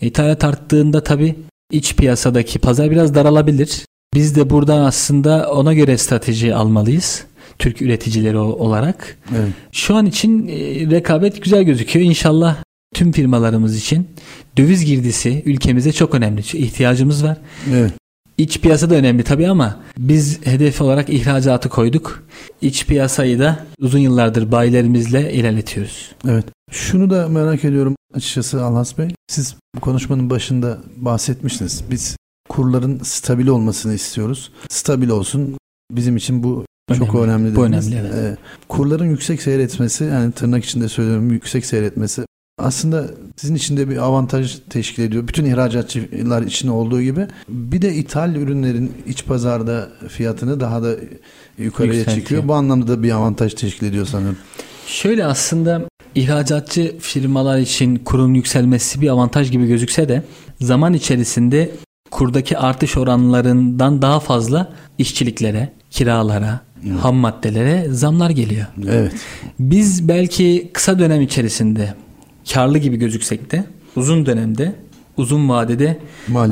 İthalat 0.00 0.44
arttığında 0.44 1.02
tabi 1.02 1.34
iç 1.72 1.96
piyasadaki 1.96 2.58
pazar 2.58 2.90
biraz 2.90 3.14
daralabilir. 3.14 3.84
Biz 4.14 4.36
de 4.36 4.50
buradan 4.50 4.80
aslında 4.80 5.52
ona 5.52 5.74
göre 5.74 5.98
strateji 5.98 6.54
almalıyız. 6.54 7.24
Türk 7.58 7.82
üreticileri 7.82 8.38
olarak. 8.38 9.16
Evet. 9.38 9.52
Şu 9.72 9.94
an 9.94 10.06
için 10.06 10.48
e, 10.48 10.54
rekabet 10.90 11.42
güzel 11.42 11.62
gözüküyor. 11.62 12.06
İnşallah 12.06 12.56
tüm 12.94 13.12
firmalarımız 13.12 13.76
için 13.76 14.08
döviz 14.56 14.84
girdisi 14.84 15.42
ülkemize 15.46 15.92
çok 15.92 16.14
önemli. 16.14 16.40
İhtiyacımız 16.40 17.24
var. 17.24 17.36
Evet. 17.72 17.92
İç 18.38 18.60
piyasa 18.60 18.90
da 18.90 18.94
önemli 18.94 19.22
tabii 19.22 19.48
ama 19.48 19.80
biz 19.98 20.46
hedef 20.46 20.80
olarak 20.80 21.08
ihracatı 21.08 21.68
koyduk. 21.68 22.24
İç 22.62 22.86
piyasayı 22.86 23.38
da 23.38 23.66
uzun 23.80 23.98
yıllardır 23.98 24.52
bayilerimizle 24.52 25.32
ilerletiyoruz. 25.32 26.12
Evet. 26.28 26.44
Şunu 26.70 27.10
da 27.10 27.28
merak 27.28 27.64
ediyorum 27.64 27.96
açıkçası 28.14 28.64
Alhas 28.64 28.98
Bey. 28.98 29.08
Siz 29.28 29.56
konuşmanın 29.80 30.30
başında 30.30 30.78
bahsetmiştiniz. 30.96 31.84
Biz 31.90 32.16
kurların 32.48 33.00
stabil 33.02 33.46
olmasını 33.46 33.94
istiyoruz. 33.94 34.52
Stabil 34.68 35.08
olsun. 35.08 35.56
Bizim 35.90 36.16
için 36.16 36.42
bu 36.42 36.64
önemli. 36.88 37.06
çok 37.06 37.14
önemli. 37.14 37.56
Bu 37.56 37.64
önemli 37.64 37.94
evet. 37.96 38.14
Ee, 38.14 38.36
kurların 38.68 39.10
yüksek 39.10 39.42
seyretmesi 39.42 40.04
yani 40.04 40.32
tırnak 40.32 40.64
içinde 40.64 40.88
söylüyorum 40.88 41.30
yüksek 41.30 41.66
seyretmesi 41.66 42.24
aslında 42.58 43.06
sizin 43.36 43.54
için 43.54 43.76
de 43.76 43.90
bir 43.90 43.96
avantaj 43.96 44.58
teşkil 44.70 45.02
ediyor. 45.02 45.28
Bütün 45.28 45.44
ihracatçılar 45.44 46.42
için 46.42 46.68
olduğu 46.68 47.02
gibi. 47.02 47.26
Bir 47.48 47.82
de 47.82 47.94
ithal 47.94 48.34
ürünlerin 48.36 48.92
iç 49.06 49.24
pazarda 49.26 49.88
fiyatını 50.08 50.60
daha 50.60 50.82
da 50.82 50.94
yukarıya 51.58 51.94
Yükseltiyor. 51.94 52.24
çekiyor. 52.24 52.48
Bu 52.48 52.54
anlamda 52.54 52.88
da 52.88 53.02
bir 53.02 53.10
avantaj 53.10 53.54
teşkil 53.54 53.86
ediyor 53.86 54.06
sanırım. 54.06 54.36
Şöyle 54.86 55.24
aslında 55.26 55.88
ihracatçı 56.18 56.94
firmalar 57.00 57.58
için 57.58 57.96
kurun 57.96 58.34
yükselmesi 58.34 59.00
bir 59.00 59.08
avantaj 59.08 59.50
gibi 59.50 59.66
gözükse 59.66 60.08
de 60.08 60.22
zaman 60.60 60.94
içerisinde 60.94 61.70
kurdaki 62.10 62.58
artış 62.58 62.96
oranlarından 62.96 64.02
daha 64.02 64.20
fazla 64.20 64.72
işçiliklere, 64.98 65.72
kiralara, 65.90 66.60
evet. 66.86 66.98
ham 66.98 67.16
maddelere 67.16 67.86
zamlar 67.90 68.30
geliyor. 68.30 68.66
Evet. 68.88 69.12
Biz 69.58 70.08
belki 70.08 70.70
kısa 70.72 70.98
dönem 70.98 71.20
içerisinde 71.20 71.94
karlı 72.52 72.78
gibi 72.78 72.96
gözüksek 72.96 73.52
de 73.52 73.64
uzun 73.96 74.26
dönemde, 74.26 74.74
uzun 75.16 75.48
vadede 75.48 75.98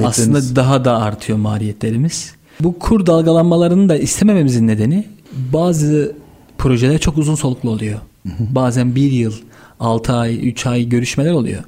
aslında 0.04 0.56
daha 0.56 0.84
da 0.84 0.96
artıyor 0.96 1.38
maliyetlerimiz. 1.38 2.34
Bu 2.60 2.78
kur 2.78 3.06
dalgalanmalarını 3.06 3.88
da 3.88 3.96
istemememizin 3.96 4.66
nedeni 4.66 5.04
bazı 5.52 6.12
projeler 6.58 6.98
çok 6.98 7.18
uzun 7.18 7.34
soluklu 7.34 7.70
oluyor. 7.70 7.98
Bazen 8.38 8.94
bir 8.94 9.12
yıl, 9.12 9.32
6 9.80 10.12
ay, 10.12 10.48
3 10.48 10.66
ay 10.66 10.88
görüşmeler 10.88 11.32
oluyor. 11.32 11.62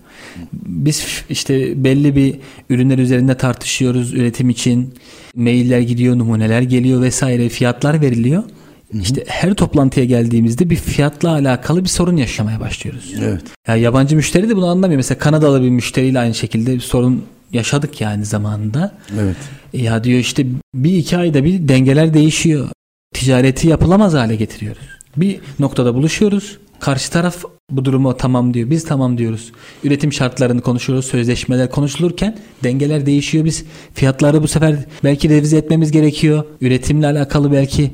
Biz 0.53 1.25
işte 1.31 1.85
belli 1.85 2.17
bir 2.17 2.37
ürünler 2.71 2.99
üzerinde 2.99 3.37
tartışıyoruz 3.37 4.15
üretim 4.15 4.51
için. 4.51 4.95
Mailler 5.35 5.81
gidiyor, 5.81 6.19
numuneler 6.19 6.63
geliyor 6.63 7.03
vesaire 7.03 7.49
fiyatlar 7.49 8.01
veriliyor. 8.01 8.43
Hı-hı. 8.93 9.03
İşte 9.03 9.25
her 9.27 9.55
toplantıya 9.55 10.07
geldiğimizde 10.07 10.71
bir 10.71 10.77
fiyatla 10.77 11.31
alakalı 11.31 11.85
bir 11.85 11.89
sorun 11.89 12.17
yaşamaya 12.17 12.61
başlıyoruz. 12.61 13.15
Evet. 13.23 13.43
Ya 13.69 13.77
yabancı 13.77 14.17
müşteri 14.17 14.49
de 14.49 14.57
bunu 14.57 14.67
anlamıyor. 14.67 14.97
Mesela 14.97 15.19
Kanadalı 15.19 15.63
bir 15.63 15.71
müşteriyle 15.71 16.19
aynı 16.19 16.35
şekilde 16.35 16.75
bir 16.75 16.81
sorun 16.81 17.25
yaşadık 17.53 18.01
yani 18.01 18.25
zamanında. 18.25 18.95
Evet. 19.21 19.37
Ya 19.73 20.05
diyor 20.05 20.19
işte 20.19 20.47
bir 20.75 20.97
iki 20.97 21.17
ayda 21.17 21.45
bir 21.45 21.69
dengeler 21.69 22.15
değişiyor. 22.15 22.69
Ticareti 23.15 23.69
yapılamaz 23.69 24.15
hale 24.15 24.37
getiriyoruz. 24.37 24.83
Bir 25.17 25.41
noktada 25.59 25.95
buluşuyoruz. 25.95 26.59
Karşı 26.81 27.11
taraf 27.11 27.45
bu 27.71 27.85
durumu 27.85 28.17
tamam 28.17 28.55
diyor. 28.55 28.71
Biz 28.71 28.85
tamam 28.85 29.19
diyoruz. 29.19 29.53
Üretim 29.85 30.13
şartlarını 30.13 30.61
konuşuyoruz. 30.61 31.07
Sözleşmeler 31.07 31.71
konuşulurken 31.71 32.39
dengeler 32.65 33.07
değişiyor. 33.07 33.45
Biz 33.45 33.65
fiyatları 33.95 34.43
bu 34.43 34.49
sefer 34.49 34.77
belki 35.05 35.29
revize 35.29 35.57
etmemiz 35.57 35.93
gerekiyor. 35.93 36.45
Üretimle 36.61 37.07
alakalı 37.07 37.53
belki 37.53 37.91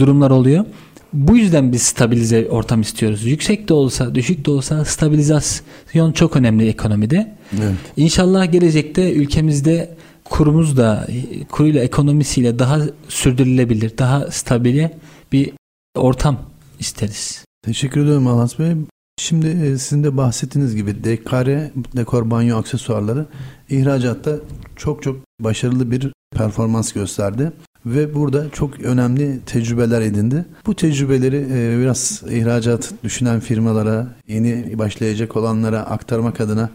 durumlar 0.00 0.30
oluyor. 0.30 0.64
Bu 1.12 1.36
yüzden 1.36 1.72
biz 1.72 1.82
stabilize 1.82 2.48
ortam 2.50 2.80
istiyoruz. 2.80 3.26
Yüksek 3.26 3.68
de 3.68 3.74
olsa, 3.74 4.14
düşük 4.14 4.46
de 4.46 4.50
olsa 4.50 4.84
stabilizasyon 4.84 6.12
çok 6.12 6.36
önemli 6.36 6.68
ekonomide. 6.68 7.34
Evet. 7.52 7.74
İnşallah 7.96 8.52
gelecekte 8.52 9.12
ülkemizde 9.12 9.96
kurumuz 10.24 10.76
da 10.76 11.06
kuruyla 11.50 11.82
ekonomisiyle 11.82 12.58
daha 12.58 12.80
sürdürülebilir, 13.08 13.98
daha 13.98 14.30
stabile 14.30 14.98
bir 15.32 15.52
ortam 15.96 16.38
isteriz. 16.78 17.44
Teşekkür 17.62 18.04
ederim 18.04 18.26
Alas 18.26 18.58
Bey. 18.58 18.72
Şimdi 19.18 19.46
e, 19.46 19.78
sizin 19.78 20.04
de 20.04 20.16
bahsettiğiniz 20.16 20.76
gibi 20.76 21.04
dekare, 21.04 21.70
dekor 21.96 22.30
banyo 22.30 22.56
aksesuarları 22.58 23.26
ihracatta 23.70 24.36
çok 24.76 25.02
çok 25.02 25.16
başarılı 25.40 25.90
bir 25.90 26.12
performans 26.36 26.92
gösterdi 26.92 27.52
ve 27.86 28.14
burada 28.14 28.50
çok 28.50 28.80
önemli 28.80 29.40
tecrübeler 29.46 30.00
edindi. 30.00 30.44
Bu 30.66 30.74
tecrübeleri 30.74 31.36
e, 31.36 31.78
biraz 31.80 32.22
ihracat 32.30 32.92
düşünen 33.04 33.40
firmalara, 33.40 34.06
yeni 34.28 34.78
başlayacak 34.78 35.36
olanlara 35.36 35.80
aktarmak 35.80 36.40
adına 36.40 36.70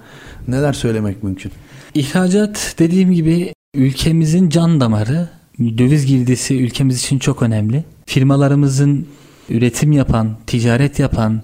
neler 0.48 0.74
söylemek 0.74 1.24
mümkün? 1.24 1.52
İhracat 1.94 2.76
dediğim 2.80 3.12
gibi 3.12 3.54
ülkemizin 3.76 4.50
can 4.50 4.80
damarı, 4.80 5.30
döviz 5.60 6.06
girdisi 6.06 6.60
ülkemiz 6.60 7.00
için 7.00 7.20
çok 7.20 7.42
önemli. 7.42 7.84
Firmalarımızın 8.06 9.08
üretim 9.50 9.92
yapan, 9.92 10.38
ticaret 10.48 11.00
yapan 11.00 11.42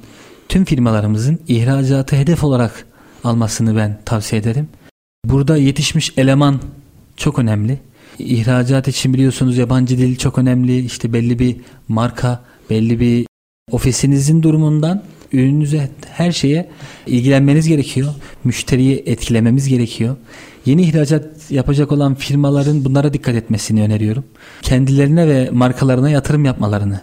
tüm 0.50 0.66
firmalarımızın 0.66 1.40
ihracatı 1.48 2.16
hedef 2.16 2.44
olarak 2.44 2.86
almasını 3.24 3.76
ben 3.76 4.00
tavsiye 4.06 4.42
ederim. 4.42 4.68
Burada 5.26 5.58
yetişmiş 5.58 6.14
eleman 6.18 6.60
çok 7.18 7.40
önemli. 7.40 7.80
İhracat 8.20 8.88
için 8.88 9.14
biliyorsunuz 9.14 9.58
yabancı 9.58 9.98
dil 9.98 10.16
çok 10.16 10.38
önemli. 10.38 10.86
İşte 10.86 11.14
belli 11.14 11.40
bir 11.40 11.56
marka, 11.88 12.44
belli 12.70 13.00
bir 13.00 13.26
ofisinizin 13.72 14.44
durumundan 14.44 15.04
ürününüze 15.32 15.90
her 16.12 16.32
şeye 16.32 16.70
ilgilenmeniz 17.08 17.68
gerekiyor. 17.68 18.14
Müşteriyi 18.44 19.04
etkilememiz 19.06 19.68
gerekiyor. 19.68 20.16
Yeni 20.66 20.82
ihracat 20.82 21.52
yapacak 21.52 21.92
olan 21.92 22.16
firmaların 22.16 22.86
bunlara 22.86 23.14
dikkat 23.14 23.36
etmesini 23.36 23.82
öneriyorum. 23.82 24.24
Kendilerine 24.62 25.28
ve 25.28 25.50
markalarına 25.50 26.10
yatırım 26.10 26.46
yapmalarını 26.46 27.02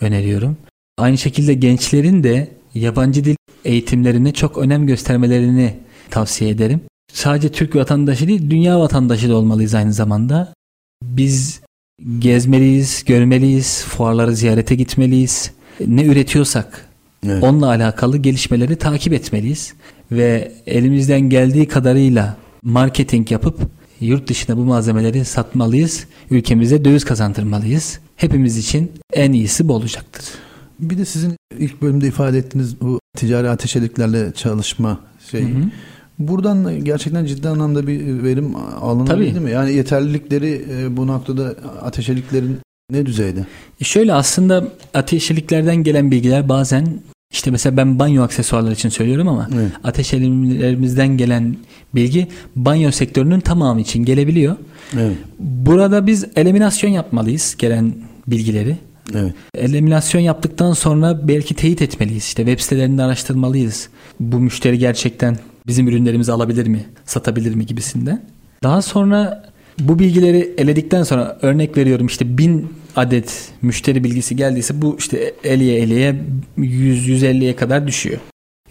öneriyorum. 0.00 0.56
Aynı 0.98 1.18
şekilde 1.18 1.54
gençlerin 1.54 2.24
de 2.24 2.48
yabancı 2.76 3.24
dil 3.24 3.36
eğitimlerine 3.64 4.32
çok 4.32 4.58
önem 4.58 4.86
göstermelerini 4.86 5.74
tavsiye 6.10 6.50
ederim. 6.50 6.80
Sadece 7.12 7.48
Türk 7.48 7.76
vatandaşı 7.76 8.28
değil, 8.28 8.50
dünya 8.50 8.80
vatandaşı 8.80 9.28
da 9.28 9.36
olmalıyız 9.36 9.74
aynı 9.74 9.92
zamanda. 9.92 10.54
Biz 11.02 11.60
gezmeliyiz, 12.18 13.04
görmeliyiz, 13.04 13.84
fuarları 13.84 14.36
ziyarete 14.36 14.74
gitmeliyiz. 14.74 15.50
Ne 15.86 16.04
üretiyorsak 16.04 16.88
evet. 17.26 17.42
onunla 17.42 17.66
alakalı 17.66 18.18
gelişmeleri 18.18 18.76
takip 18.76 19.12
etmeliyiz 19.12 19.74
ve 20.12 20.52
elimizden 20.66 21.20
geldiği 21.20 21.68
kadarıyla 21.68 22.36
marketing 22.62 23.32
yapıp 23.32 23.60
yurt 24.00 24.28
dışına 24.28 24.56
bu 24.56 24.64
malzemeleri 24.64 25.24
satmalıyız. 25.24 26.06
Ülkemize 26.30 26.84
döviz 26.84 27.04
kazandırmalıyız. 27.04 27.98
Hepimiz 28.16 28.56
için 28.56 28.92
en 29.12 29.32
iyisi 29.32 29.68
bu 29.68 29.74
olacaktır. 29.74 30.24
Bir 30.80 30.98
de 30.98 31.04
sizin 31.04 31.36
ilk 31.58 31.82
bölümde 31.82 32.06
ifade 32.06 32.38
ettiğiniz 32.38 32.80
bu 32.80 33.00
ticari 33.16 33.48
ateşeliklerle 33.48 34.32
çalışma 34.32 35.00
şey. 35.30 35.42
Hı 35.42 35.46
hı. 35.46 35.70
Buradan 36.18 36.84
gerçekten 36.84 37.24
ciddi 37.24 37.48
anlamda 37.48 37.86
bir 37.86 38.22
verim 38.22 38.56
alınabilir 38.80 39.38
mi? 39.38 39.50
Yani 39.50 39.72
yeterlilikleri 39.72 40.64
e, 40.70 40.96
bu 40.96 41.06
noktada 41.06 41.54
ateşeliklerin 41.82 42.58
ne 42.90 43.06
düzeyde? 43.06 43.46
E 43.80 43.84
şöyle 43.84 44.14
aslında 44.14 44.68
ateşeliklerden 44.94 45.76
gelen 45.76 46.10
bilgiler 46.10 46.48
bazen 46.48 47.00
işte 47.32 47.50
mesela 47.50 47.76
ben 47.76 47.98
banyo 47.98 48.22
aksesuarları 48.22 48.72
için 48.72 48.88
söylüyorum 48.88 49.28
ama 49.28 49.48
evet. 49.54 49.72
ateşelimlerimizden 49.84 51.16
gelen 51.16 51.56
bilgi 51.94 52.28
banyo 52.56 52.90
sektörünün 52.90 53.40
tamamı 53.40 53.80
için 53.80 54.04
gelebiliyor. 54.04 54.56
Evet. 54.94 55.16
Burada 55.38 56.06
biz 56.06 56.24
eliminasyon 56.36 56.90
yapmalıyız 56.90 57.56
gelen 57.58 57.94
bilgileri. 58.26 58.76
Evet. 59.14 59.32
Eliminasyon 59.54 60.20
yaptıktan 60.20 60.72
sonra 60.72 61.28
belki 61.28 61.54
teyit 61.54 61.82
etmeliyiz. 61.82 62.24
İşte 62.24 62.44
web 62.44 62.60
sitelerinde 62.60 63.02
araştırmalıyız. 63.02 63.88
Bu 64.20 64.40
müşteri 64.40 64.78
gerçekten 64.78 65.38
bizim 65.66 65.88
ürünlerimizi 65.88 66.32
alabilir 66.32 66.66
mi, 66.66 66.84
satabilir 67.04 67.54
mi 67.54 67.66
gibisinden. 67.66 68.22
Daha 68.62 68.82
sonra 68.82 69.50
bu 69.80 69.98
bilgileri 69.98 70.54
eledikten 70.58 71.02
sonra 71.02 71.38
örnek 71.42 71.76
veriyorum 71.76 72.06
işte 72.06 72.38
bin 72.38 72.68
adet 72.96 73.48
müşteri 73.62 74.04
bilgisi 74.04 74.36
geldiyse 74.36 74.82
bu 74.82 74.96
işte 74.98 75.34
eleye 75.44 75.78
eleye 75.78 76.16
100-150'ye 76.58 77.56
kadar 77.56 77.86
düşüyor. 77.86 78.20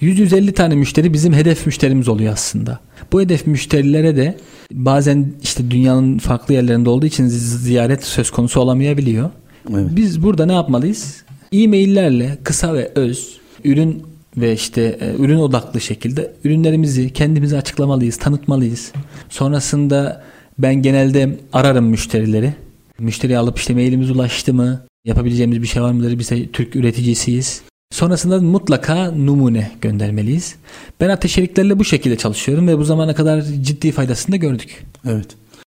100-150 0.02 0.52
tane 0.52 0.76
müşteri 0.76 1.14
bizim 1.14 1.34
hedef 1.34 1.66
müşterimiz 1.66 2.08
oluyor 2.08 2.34
aslında. 2.34 2.80
Bu 3.12 3.22
hedef 3.22 3.48
müşterilere 3.48 4.16
de 4.16 4.38
bazen 4.72 5.34
işte 5.44 5.72
dünyanın 5.72 6.18
farklı 6.18 6.54
yerlerinde 6.54 6.90
olduğu 6.90 7.06
için 7.06 7.28
ziyaret 7.28 8.04
söz 8.04 8.32
konusu 8.32 8.60
olamayabiliyor. 8.60 9.30
Evet. 9.74 9.86
Biz 9.96 10.24
burada 10.24 10.46
ne 10.46 10.54
yapmalıyız? 10.54 11.24
E-maillerle 11.52 12.38
kısa 12.44 12.74
ve 12.74 12.92
öz 12.96 13.40
ürün 13.64 14.04
ve 14.38 14.54
işte 14.54 14.98
e, 15.02 15.16
ürün 15.24 15.38
odaklı 15.38 15.82
şekilde 15.82 16.34
ürünlerimizi 16.44 17.14
kendimize 17.14 17.58
açıklamalıyız, 17.58 18.18
tanıtmalıyız. 18.18 18.92
Sonrasında 19.30 20.24
ben 20.58 20.76
genelde 20.76 21.40
ararım 21.54 21.86
müşterileri. 21.86 22.54
Müşteri 23.00 23.38
alıp 23.38 23.60
işte 23.60 23.74
mailimiz 23.74 24.12
ulaştı 24.12 24.54
mı? 24.54 24.82
Yapabileceğimiz 25.06 25.62
bir 25.62 25.68
şey 25.68 25.82
var 25.82 25.92
mıdır? 25.92 26.20
Biz 26.20 26.32
de 26.32 26.52
Türk 26.52 26.76
üreticisiyiz. 26.76 27.62
Sonrasında 27.92 28.42
mutlaka 28.42 29.12
numune 29.12 29.72
göndermeliyiz. 29.82 30.56
Ben 31.00 31.10
ateşeliklerle 31.10 31.80
bu 31.80 31.86
şekilde 31.86 32.18
çalışıyorum 32.18 32.68
ve 32.68 32.78
bu 32.78 32.84
zamana 32.84 33.16
kadar 33.16 33.42
ciddi 33.42 33.92
faydasını 33.92 34.34
da 34.34 34.38
gördük. 34.38 34.86
Evet. 35.06 35.28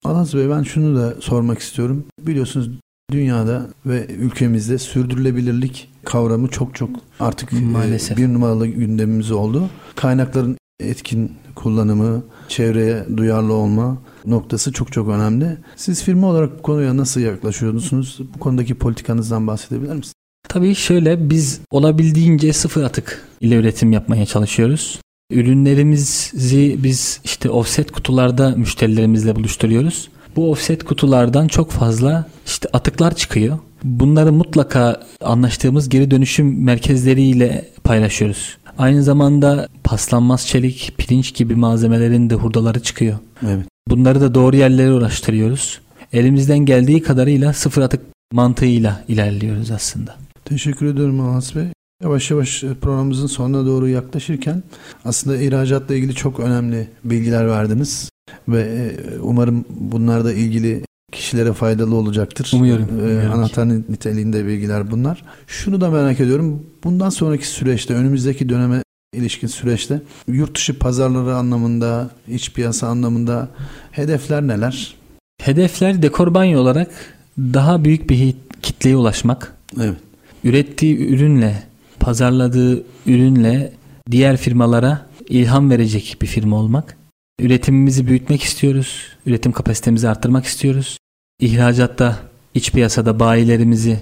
Alaz 0.04 0.34
Bey 0.34 0.50
ben 0.50 0.64
şunu 0.64 1.00
da 1.00 1.16
sormak 1.22 1.60
istiyorum. 1.60 2.06
Biliyorsunuz 2.20 2.70
dünyada 3.12 3.68
ve 3.86 4.06
ülkemizde 4.08 4.78
sürdürülebilirlik 4.78 5.90
kavramı 6.06 6.48
çok 6.48 6.76
çok 6.76 6.90
artık 7.20 7.54
e, 7.54 7.60
Maalesef. 7.60 8.18
bir 8.18 8.28
numaralı 8.28 8.68
gündemimiz 8.68 9.32
oldu. 9.32 9.70
Kaynakların 9.96 10.58
etkin 10.80 11.32
kullanımı, 11.56 12.24
çevreye 12.48 13.06
duyarlı 13.18 13.54
olma 13.54 13.98
noktası 14.26 14.72
çok 14.72 14.92
çok 14.92 15.10
önemli. 15.10 15.58
Siz 15.76 16.04
firma 16.04 16.28
olarak 16.28 16.60
bu 16.60 16.62
konuya 16.62 16.98
nasıl 16.98 17.22
yaklaşıyorsunuz? 17.22 18.20
Bu 18.36 18.40
konudaki 18.40 18.76
politikanızdan 18.76 19.48
bahsedebilir 19.48 19.94
misiniz? 19.94 20.14
Tabii 20.50 20.76
şöyle 20.76 21.30
biz 21.30 21.62
olabildiğince 21.72 22.54
sıfır 22.54 22.84
atık 22.84 23.28
ile 23.42 23.56
üretim 23.56 23.92
yapmaya 23.92 24.26
çalışıyoruz. 24.26 25.00
Ürünlerimizi 25.32 26.78
biz 26.84 27.22
işte 27.24 27.50
offset 27.50 27.92
kutularda 27.92 28.50
müşterilerimizle 28.50 29.36
buluşturuyoruz. 29.36 30.10
Bu 30.36 30.52
offset 30.52 30.84
kutulardan 30.84 31.48
çok 31.48 31.72
fazla 31.72 32.26
işte 32.46 32.70
atıklar 32.74 33.16
çıkıyor. 33.16 33.60
Bunları 33.84 34.34
mutlaka 34.34 35.02
anlaştığımız 35.22 35.90
geri 35.90 36.12
dönüşüm 36.12 36.64
merkezleriyle 36.64 37.70
paylaşıyoruz. 37.84 38.58
Aynı 38.78 39.04
zamanda 39.04 39.68
paslanmaz 39.84 40.48
çelik, 40.48 40.94
pirinç 40.98 41.36
gibi 41.36 41.56
malzemelerin 41.56 42.30
de 42.30 42.36
hurdaları 42.36 42.80
çıkıyor. 42.80 43.18
Evet. 43.46 43.66
Bunları 43.90 44.22
da 44.22 44.36
doğru 44.36 44.56
yerlere 44.56 44.92
ulaştırıyoruz. 44.92 45.80
Elimizden 46.14 46.60
geldiği 46.60 47.02
kadarıyla 47.02 47.54
sıfır 47.54 47.82
atık 47.82 48.02
mantığıyla 48.34 49.04
ilerliyoruz 49.08 49.72
aslında. 49.72 50.16
Teşekkür 50.46 50.86
ediyorum 50.86 51.20
Anas 51.20 51.56
Bey. 51.56 51.66
Yavaş 52.04 52.32
yavaş 52.32 52.64
programımızın 52.82 53.28
sonuna 53.28 53.66
doğru 53.66 53.88
yaklaşırken 53.88 54.64
aslında 55.06 55.38
ihracatla 55.38 55.96
ilgili 55.96 56.16
çok 56.16 56.40
önemli 56.40 56.88
bilgiler 57.04 57.48
verdiniz 57.48 58.11
ve 58.48 58.62
e, 58.62 59.20
umarım 59.20 59.66
bunlarla 59.70 60.34
ilgili 60.34 60.84
kişilere 61.12 61.54
faydalı 61.54 61.96
olacaktır. 61.96 62.52
Umuyorum. 62.54 62.88
Ee, 63.08 63.28
anahtar 63.28 63.70
niteliğinde 63.70 64.48
bilgiler 64.48 64.92
bunlar. 64.92 65.24
Şunu 65.48 65.82
da 65.82 65.90
merak 65.90 66.20
ediyorum. 66.20 66.66
Bundan 66.84 67.10
sonraki 67.10 67.48
süreçte, 67.48 67.94
önümüzdeki 67.94 68.50
döneme 68.50 68.84
ilişkin 69.14 69.48
süreçte 69.48 70.02
yurt 70.28 70.56
dışı 70.56 70.80
pazarları 70.80 71.36
anlamında, 71.36 72.10
iç 72.28 72.54
piyasa 72.54 72.88
anlamında 72.88 73.50
hedefler 73.92 74.48
neler? 74.48 74.96
Hedefler 75.42 76.02
dekor 76.02 76.34
banyo 76.34 76.62
olarak 76.62 76.92
daha 77.38 77.84
büyük 77.84 78.10
bir 78.10 78.36
kitleye 78.62 78.96
ulaşmak. 78.96 79.56
Evet. 79.82 79.98
Ürettiği 80.44 81.08
ürünle, 81.08 81.64
pazarladığı 82.00 82.84
ürünle 83.06 83.74
diğer 84.12 84.38
firmalara 84.38 85.06
ilham 85.30 85.70
verecek 85.70 86.18
bir 86.22 86.28
firma 86.28 86.56
olmak. 86.56 86.98
Üretimimizi 87.42 88.08
büyütmek 88.08 88.44
istiyoruz. 88.44 89.08
Üretim 89.26 89.52
kapasitemizi 89.52 90.10
arttırmak 90.10 90.46
istiyoruz. 90.46 90.98
İhracatta, 91.40 92.20
iç 92.54 92.72
piyasada 92.72 93.20
bayilerimizi 93.20 94.00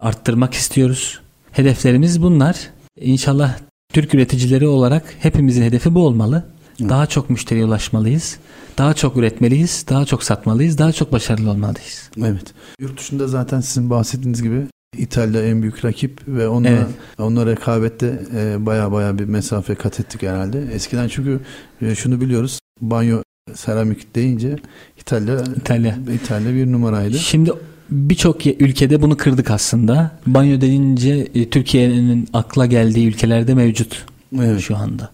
arttırmak 0.00 0.54
istiyoruz. 0.54 1.20
Hedeflerimiz 1.52 2.22
bunlar. 2.22 2.70
İnşallah 3.00 3.58
Türk 3.92 4.14
üreticileri 4.14 4.66
olarak 4.66 5.14
hepimizin 5.20 5.62
hedefi 5.62 5.94
bu 5.94 6.06
olmalı. 6.06 6.44
Daha 6.80 7.06
çok 7.06 7.30
müşteriye 7.30 7.64
ulaşmalıyız. 7.64 8.38
Daha 8.78 8.94
çok 8.94 9.16
üretmeliyiz, 9.16 9.84
daha 9.88 10.04
çok 10.04 10.22
satmalıyız, 10.22 10.78
daha 10.78 10.92
çok 10.92 11.12
başarılı 11.12 11.50
olmalıyız. 11.50 12.10
Evet. 12.18 12.54
Yurt 12.80 12.98
dışında 13.00 13.28
zaten 13.28 13.60
sizin 13.60 13.90
bahsettiğiniz 13.90 14.42
gibi 14.42 14.66
İtalya 14.98 15.42
en 15.42 15.62
büyük 15.62 15.84
rakip 15.84 16.28
ve 16.28 16.48
onunla 16.48 16.68
evet. 16.68 16.86
onunla 17.18 17.46
rekabette 17.46 18.22
e, 18.34 18.66
baya 18.66 18.92
baya 18.92 19.18
bir 19.18 19.24
mesafe 19.24 19.74
kat 19.74 20.00
ettik 20.00 20.22
herhalde. 20.22 20.62
Eskiden 20.72 21.08
çünkü 21.08 21.40
e, 21.82 21.94
şunu 21.94 22.20
biliyoruz 22.20 22.58
banyo 22.80 23.22
seramik 23.54 24.14
deyince 24.14 24.56
İtalya 25.00 25.44
İtalya. 25.56 25.98
İtalya 26.14 26.54
bir 26.54 26.72
numaraydı. 26.72 27.18
Şimdi 27.18 27.52
birçok 27.90 28.46
ülkede 28.46 29.02
bunu 29.02 29.16
kırdık 29.16 29.50
aslında. 29.50 30.18
Banyo 30.26 30.60
denince 30.60 31.28
e, 31.34 31.50
Türkiye'nin 31.50 32.28
akla 32.32 32.66
geldiği 32.66 33.08
ülkelerde 33.08 33.54
mevcut 33.54 34.06
Evet. 34.36 34.60
şu 34.60 34.76
anda. 34.76 35.10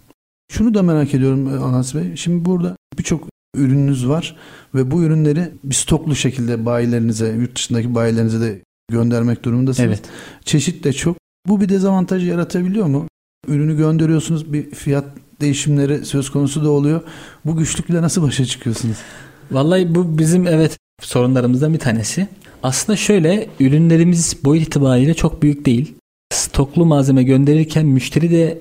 Şunu 0.53 0.75
da 0.75 0.83
merak 0.83 1.15
ediyorum 1.15 1.55
e, 1.55 1.59
Anas 1.59 1.95
Bey. 1.95 2.17
Şimdi 2.17 2.45
burada 2.45 2.77
birçok 2.99 3.29
ürününüz 3.57 4.09
var 4.09 4.37
ve 4.75 4.91
bu 4.91 5.03
ürünleri 5.03 5.53
bir 5.65 5.75
stoklu 5.75 6.17
şekilde 6.17 6.67
bayilerinize, 6.67 7.29
yurt 7.29 7.57
dışındaki 7.57 7.95
bayilerinize 7.95 8.41
de 8.41 8.61
göndermek 8.91 9.45
durumundasınız. 9.45 9.89
Evet. 9.89 10.03
Çeşit 10.45 10.85
de 10.85 10.93
çok. 10.93 11.17
Bu 11.49 11.61
bir 11.61 11.69
dezavantaj 11.69 12.29
yaratabiliyor 12.29 12.87
mu? 12.87 13.09
Ürünü 13.49 13.77
gönderiyorsunuz 13.77 14.53
bir 14.53 14.71
fiyat 14.71 15.05
değişimleri 15.45 16.05
söz 16.05 16.30
konusu 16.30 16.64
da 16.64 16.70
oluyor. 16.70 17.01
Bu 17.45 17.57
güçlükle 17.57 18.03
nasıl 18.03 18.22
başa 18.22 18.45
çıkıyorsunuz? 18.45 18.97
Vallahi 19.51 19.95
bu 19.95 20.18
bizim 20.18 20.47
evet 20.47 20.78
sorunlarımızdan 21.01 21.74
bir 21.74 21.78
tanesi. 21.78 22.28
Aslında 22.62 22.97
şöyle 22.97 23.49
ürünlerimiz 23.61 24.36
boyut 24.45 24.62
itibariyle 24.62 25.14
çok 25.14 25.42
büyük 25.42 25.66
değil. 25.66 25.95
Stoklu 26.32 26.86
malzeme 26.86 27.22
gönderirken 27.22 27.86
müşteri 27.86 28.30
de 28.30 28.59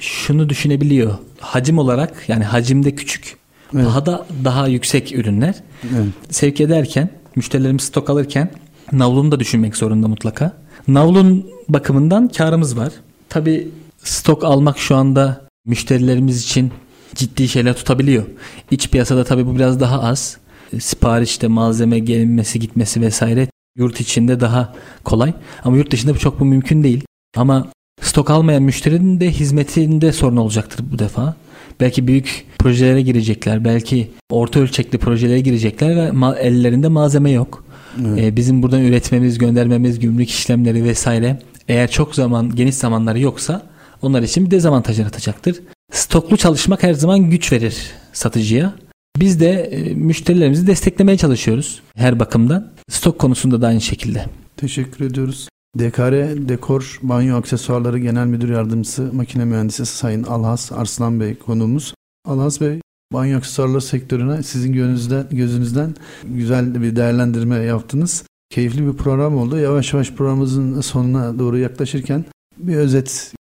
şunu 0.00 0.48
düşünebiliyor. 0.48 1.14
Hacim 1.40 1.78
olarak 1.78 2.24
yani 2.28 2.44
hacimde 2.44 2.94
küçük, 2.94 3.36
Evet. 3.74 3.84
daha 3.84 4.06
da 4.06 4.26
daha 4.44 4.66
yüksek 4.68 5.12
ürünler 5.12 5.54
Evet. 5.84 6.06
sevk 6.30 6.60
ederken, 6.60 7.10
müşterilerimiz 7.36 7.82
stok 7.82 8.10
alırken 8.10 8.50
navlunu 8.92 9.32
da 9.32 9.40
düşünmek 9.40 9.76
zorunda 9.76 10.08
mutlaka. 10.08 10.52
Navlun 10.88 11.46
bakımından 11.68 12.28
karımız 12.28 12.76
var. 12.76 12.92
Tabi 13.28 13.68
stok 14.04 14.44
almak 14.44 14.78
şu 14.78 14.96
anda 14.96 15.49
müşterilerimiz 15.66 16.42
için 16.42 16.70
ciddi 17.14 17.48
şeyler 17.48 17.74
tutabiliyor. 17.76 18.24
İç 18.70 18.90
piyasada 18.90 19.24
tabi 19.24 19.46
bu 19.46 19.56
biraz 19.56 19.80
daha 19.80 20.02
az. 20.02 20.36
Siparişte 20.80 21.48
malzeme 21.48 21.98
gelinmesi 21.98 22.60
gitmesi 22.60 23.00
vesaire 23.00 23.48
yurt 23.76 24.00
içinde 24.00 24.40
daha 24.40 24.74
kolay. 25.04 25.32
Ama 25.64 25.76
yurt 25.76 25.90
dışında 25.90 26.14
bu 26.14 26.18
çok 26.18 26.40
bu 26.40 26.44
mümkün 26.44 26.82
değil. 26.82 27.04
Ama 27.36 27.68
stok 28.02 28.30
almayan 28.30 28.62
müşterinin 28.62 29.20
de 29.20 29.30
hizmetinde 29.30 30.12
sorun 30.12 30.36
olacaktır 30.36 30.84
bu 30.92 30.98
defa. 30.98 31.34
Belki 31.80 32.06
büyük 32.06 32.46
projelere 32.58 33.02
girecekler. 33.02 33.64
Belki 33.64 34.10
orta 34.30 34.60
ölçekli 34.60 34.98
projelere 34.98 35.40
girecekler 35.40 35.96
ve 35.96 36.08
ma- 36.08 36.38
ellerinde 36.38 36.88
malzeme 36.88 37.30
yok. 37.30 37.64
Evet. 38.06 38.18
Ee, 38.18 38.36
bizim 38.36 38.62
buradan 38.62 38.82
üretmemiz, 38.82 39.38
göndermemiz, 39.38 39.98
gümrük 39.98 40.30
işlemleri 40.30 40.84
vesaire 40.84 41.38
eğer 41.68 41.90
çok 41.90 42.14
zaman, 42.14 42.56
geniş 42.56 42.74
zamanları 42.74 43.20
yoksa 43.20 43.69
onlar 44.02 44.22
için 44.22 44.46
bir 44.46 44.50
dezavantaj 44.50 44.98
yaratacaktır. 44.98 45.60
Stoklu 45.92 46.36
çalışmak 46.36 46.82
her 46.82 46.94
zaman 46.94 47.30
güç 47.30 47.52
verir 47.52 47.92
satıcıya. 48.12 48.74
Biz 49.16 49.40
de 49.40 49.50
e, 49.50 49.94
müşterilerimizi 49.94 50.66
desteklemeye 50.66 51.18
çalışıyoruz 51.18 51.82
her 51.96 52.20
bakımdan. 52.20 52.72
Stok 52.90 53.18
konusunda 53.18 53.62
da 53.62 53.66
aynı 53.66 53.80
şekilde. 53.80 54.26
Teşekkür 54.56 55.04
ediyoruz. 55.04 55.48
DKR 55.78 56.48
Dekor 56.48 56.98
Banyo 57.02 57.36
Aksesuarları 57.36 57.98
Genel 57.98 58.26
Müdür 58.26 58.50
Yardımcısı 58.50 59.10
Makine 59.12 59.44
Mühendisi 59.44 59.86
Sayın 59.86 60.22
Alhas 60.22 60.72
Arslan 60.72 61.20
Bey 61.20 61.34
konuğumuz. 61.34 61.94
Alhas 62.28 62.60
Bey 62.60 62.80
banyo 63.12 63.38
aksesuarları 63.38 63.80
sektörüne 63.80 64.42
sizin 64.42 64.72
gözünüzden, 64.72 65.26
gözünüzden 65.30 65.94
güzel 66.24 66.82
bir 66.82 66.96
değerlendirme 66.96 67.56
yaptınız. 67.56 68.24
Keyifli 68.50 68.86
bir 68.86 68.92
program 68.92 69.36
oldu. 69.36 69.58
Yavaş 69.58 69.92
yavaş 69.92 70.12
programımızın 70.12 70.80
sonuna 70.80 71.38
doğru 71.38 71.58
yaklaşırken 71.58 72.24
bir 72.58 72.76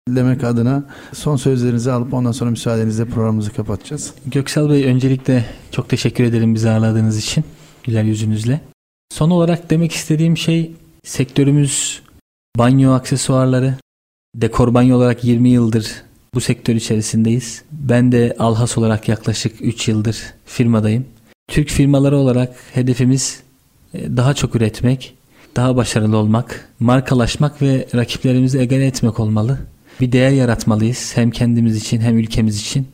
özetlemek 0.08 0.44
adına 0.44 0.84
son 1.14 1.36
sözlerinizi 1.36 1.92
alıp 1.92 2.14
ondan 2.14 2.32
sonra 2.32 2.50
müsaadenizle 2.50 3.06
programımızı 3.06 3.54
kapatacağız. 3.54 4.14
Göksel 4.26 4.70
Bey 4.70 4.86
öncelikle 4.86 5.46
çok 5.72 5.90
teşekkür 5.90 6.24
ederim 6.24 6.56
bizi 6.56 6.70
ağırladığınız 6.70 7.18
için 7.18 7.44
güler 7.84 8.04
yüzünüzle. 8.04 8.62
Son 9.14 9.30
olarak 9.30 9.70
demek 9.70 9.92
istediğim 9.92 10.38
şey 10.38 10.72
sektörümüz 11.04 12.02
banyo 12.58 12.92
aksesuarları, 12.92 13.76
dekor 14.36 14.74
banyo 14.74 14.98
olarak 14.98 15.24
20 15.24 15.50
yıldır 15.50 15.92
bu 16.34 16.42
sektör 16.42 16.76
içerisindeyiz. 16.76 17.64
Ben 17.72 18.12
de 18.12 18.36
Alhas 18.40 18.78
olarak 18.78 19.10
yaklaşık 19.10 19.62
3 19.62 19.88
yıldır 19.88 20.34
firmadayım. 20.46 21.06
Türk 21.50 21.70
firmaları 21.70 22.18
olarak 22.18 22.56
hedefimiz 22.74 23.44
e, 23.94 24.18
daha 24.18 24.34
çok 24.34 24.56
üretmek, 24.56 25.14
daha 25.56 25.76
başarılı 25.76 26.18
olmak, 26.18 26.70
markalaşmak 26.80 27.62
ve 27.62 27.88
rakiplerimizi 27.96 28.60
egale 28.60 28.86
etmek 28.86 29.20
olmalı. 29.20 29.60
Bir 30.02 30.12
değer 30.12 30.32
yaratmalıyız 30.32 31.12
hem 31.16 31.32
kendimiz 31.32 31.76
için 31.76 32.02
hem 32.02 32.18
ülkemiz 32.18 32.62
için. 32.62 32.88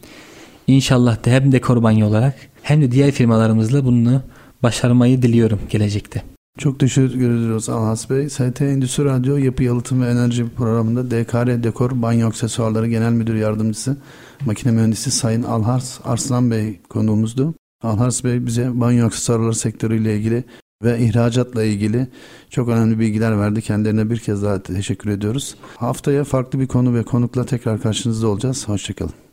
İnşallah 0.67 1.25
de 1.25 1.31
hem 1.31 1.51
dekor 1.51 1.83
banyo 1.83 2.07
olarak 2.07 2.35
hem 2.61 2.81
de 2.81 2.91
diğer 2.91 3.11
firmalarımızla 3.11 3.85
bunu 3.85 4.21
başarmayı 4.63 5.21
diliyorum 5.21 5.59
gelecekte. 5.69 6.23
Çok 6.57 6.79
teşekkür 6.79 7.37
ediyoruz 7.37 7.69
Alhas 7.69 8.09
Bey. 8.09 8.29
ST 8.29 8.61
Endüstri 8.61 9.05
Radyo 9.05 9.37
Yapı 9.37 9.63
Yalıtım 9.63 10.01
ve 10.01 10.09
Enerji 10.09 10.49
programında 10.49 11.11
DKR 11.11 11.63
Dekor 11.63 12.01
Banyo 12.01 12.27
Aksesuarları 12.27 12.87
Genel 12.87 13.11
Müdür 13.11 13.35
Yardımcısı 13.35 13.97
Makine 14.45 14.71
Mühendisi 14.71 15.11
Sayın 15.11 15.43
Alhars 15.43 15.99
Arslan 16.03 16.51
Bey 16.51 16.79
konuğumuzdu. 16.89 17.53
Alhars 17.83 18.23
Bey 18.23 18.45
bize 18.45 18.79
banyo 18.79 19.05
aksesuarları 19.05 19.55
sektörüyle 19.55 20.17
ilgili 20.17 20.43
ve 20.83 20.99
ihracatla 20.99 21.63
ilgili 21.63 22.07
çok 22.49 22.69
önemli 22.69 22.99
bilgiler 22.99 23.39
verdi. 23.39 23.61
Kendilerine 23.61 24.09
bir 24.09 24.19
kez 24.19 24.43
daha 24.43 24.63
teşekkür 24.63 25.09
ediyoruz. 25.09 25.55
Haftaya 25.75 26.23
farklı 26.23 26.59
bir 26.59 26.67
konu 26.67 26.95
ve 26.95 27.03
konukla 27.03 27.45
tekrar 27.45 27.81
karşınızda 27.81 28.27
olacağız. 28.27 28.67
Hoşçakalın. 28.67 29.26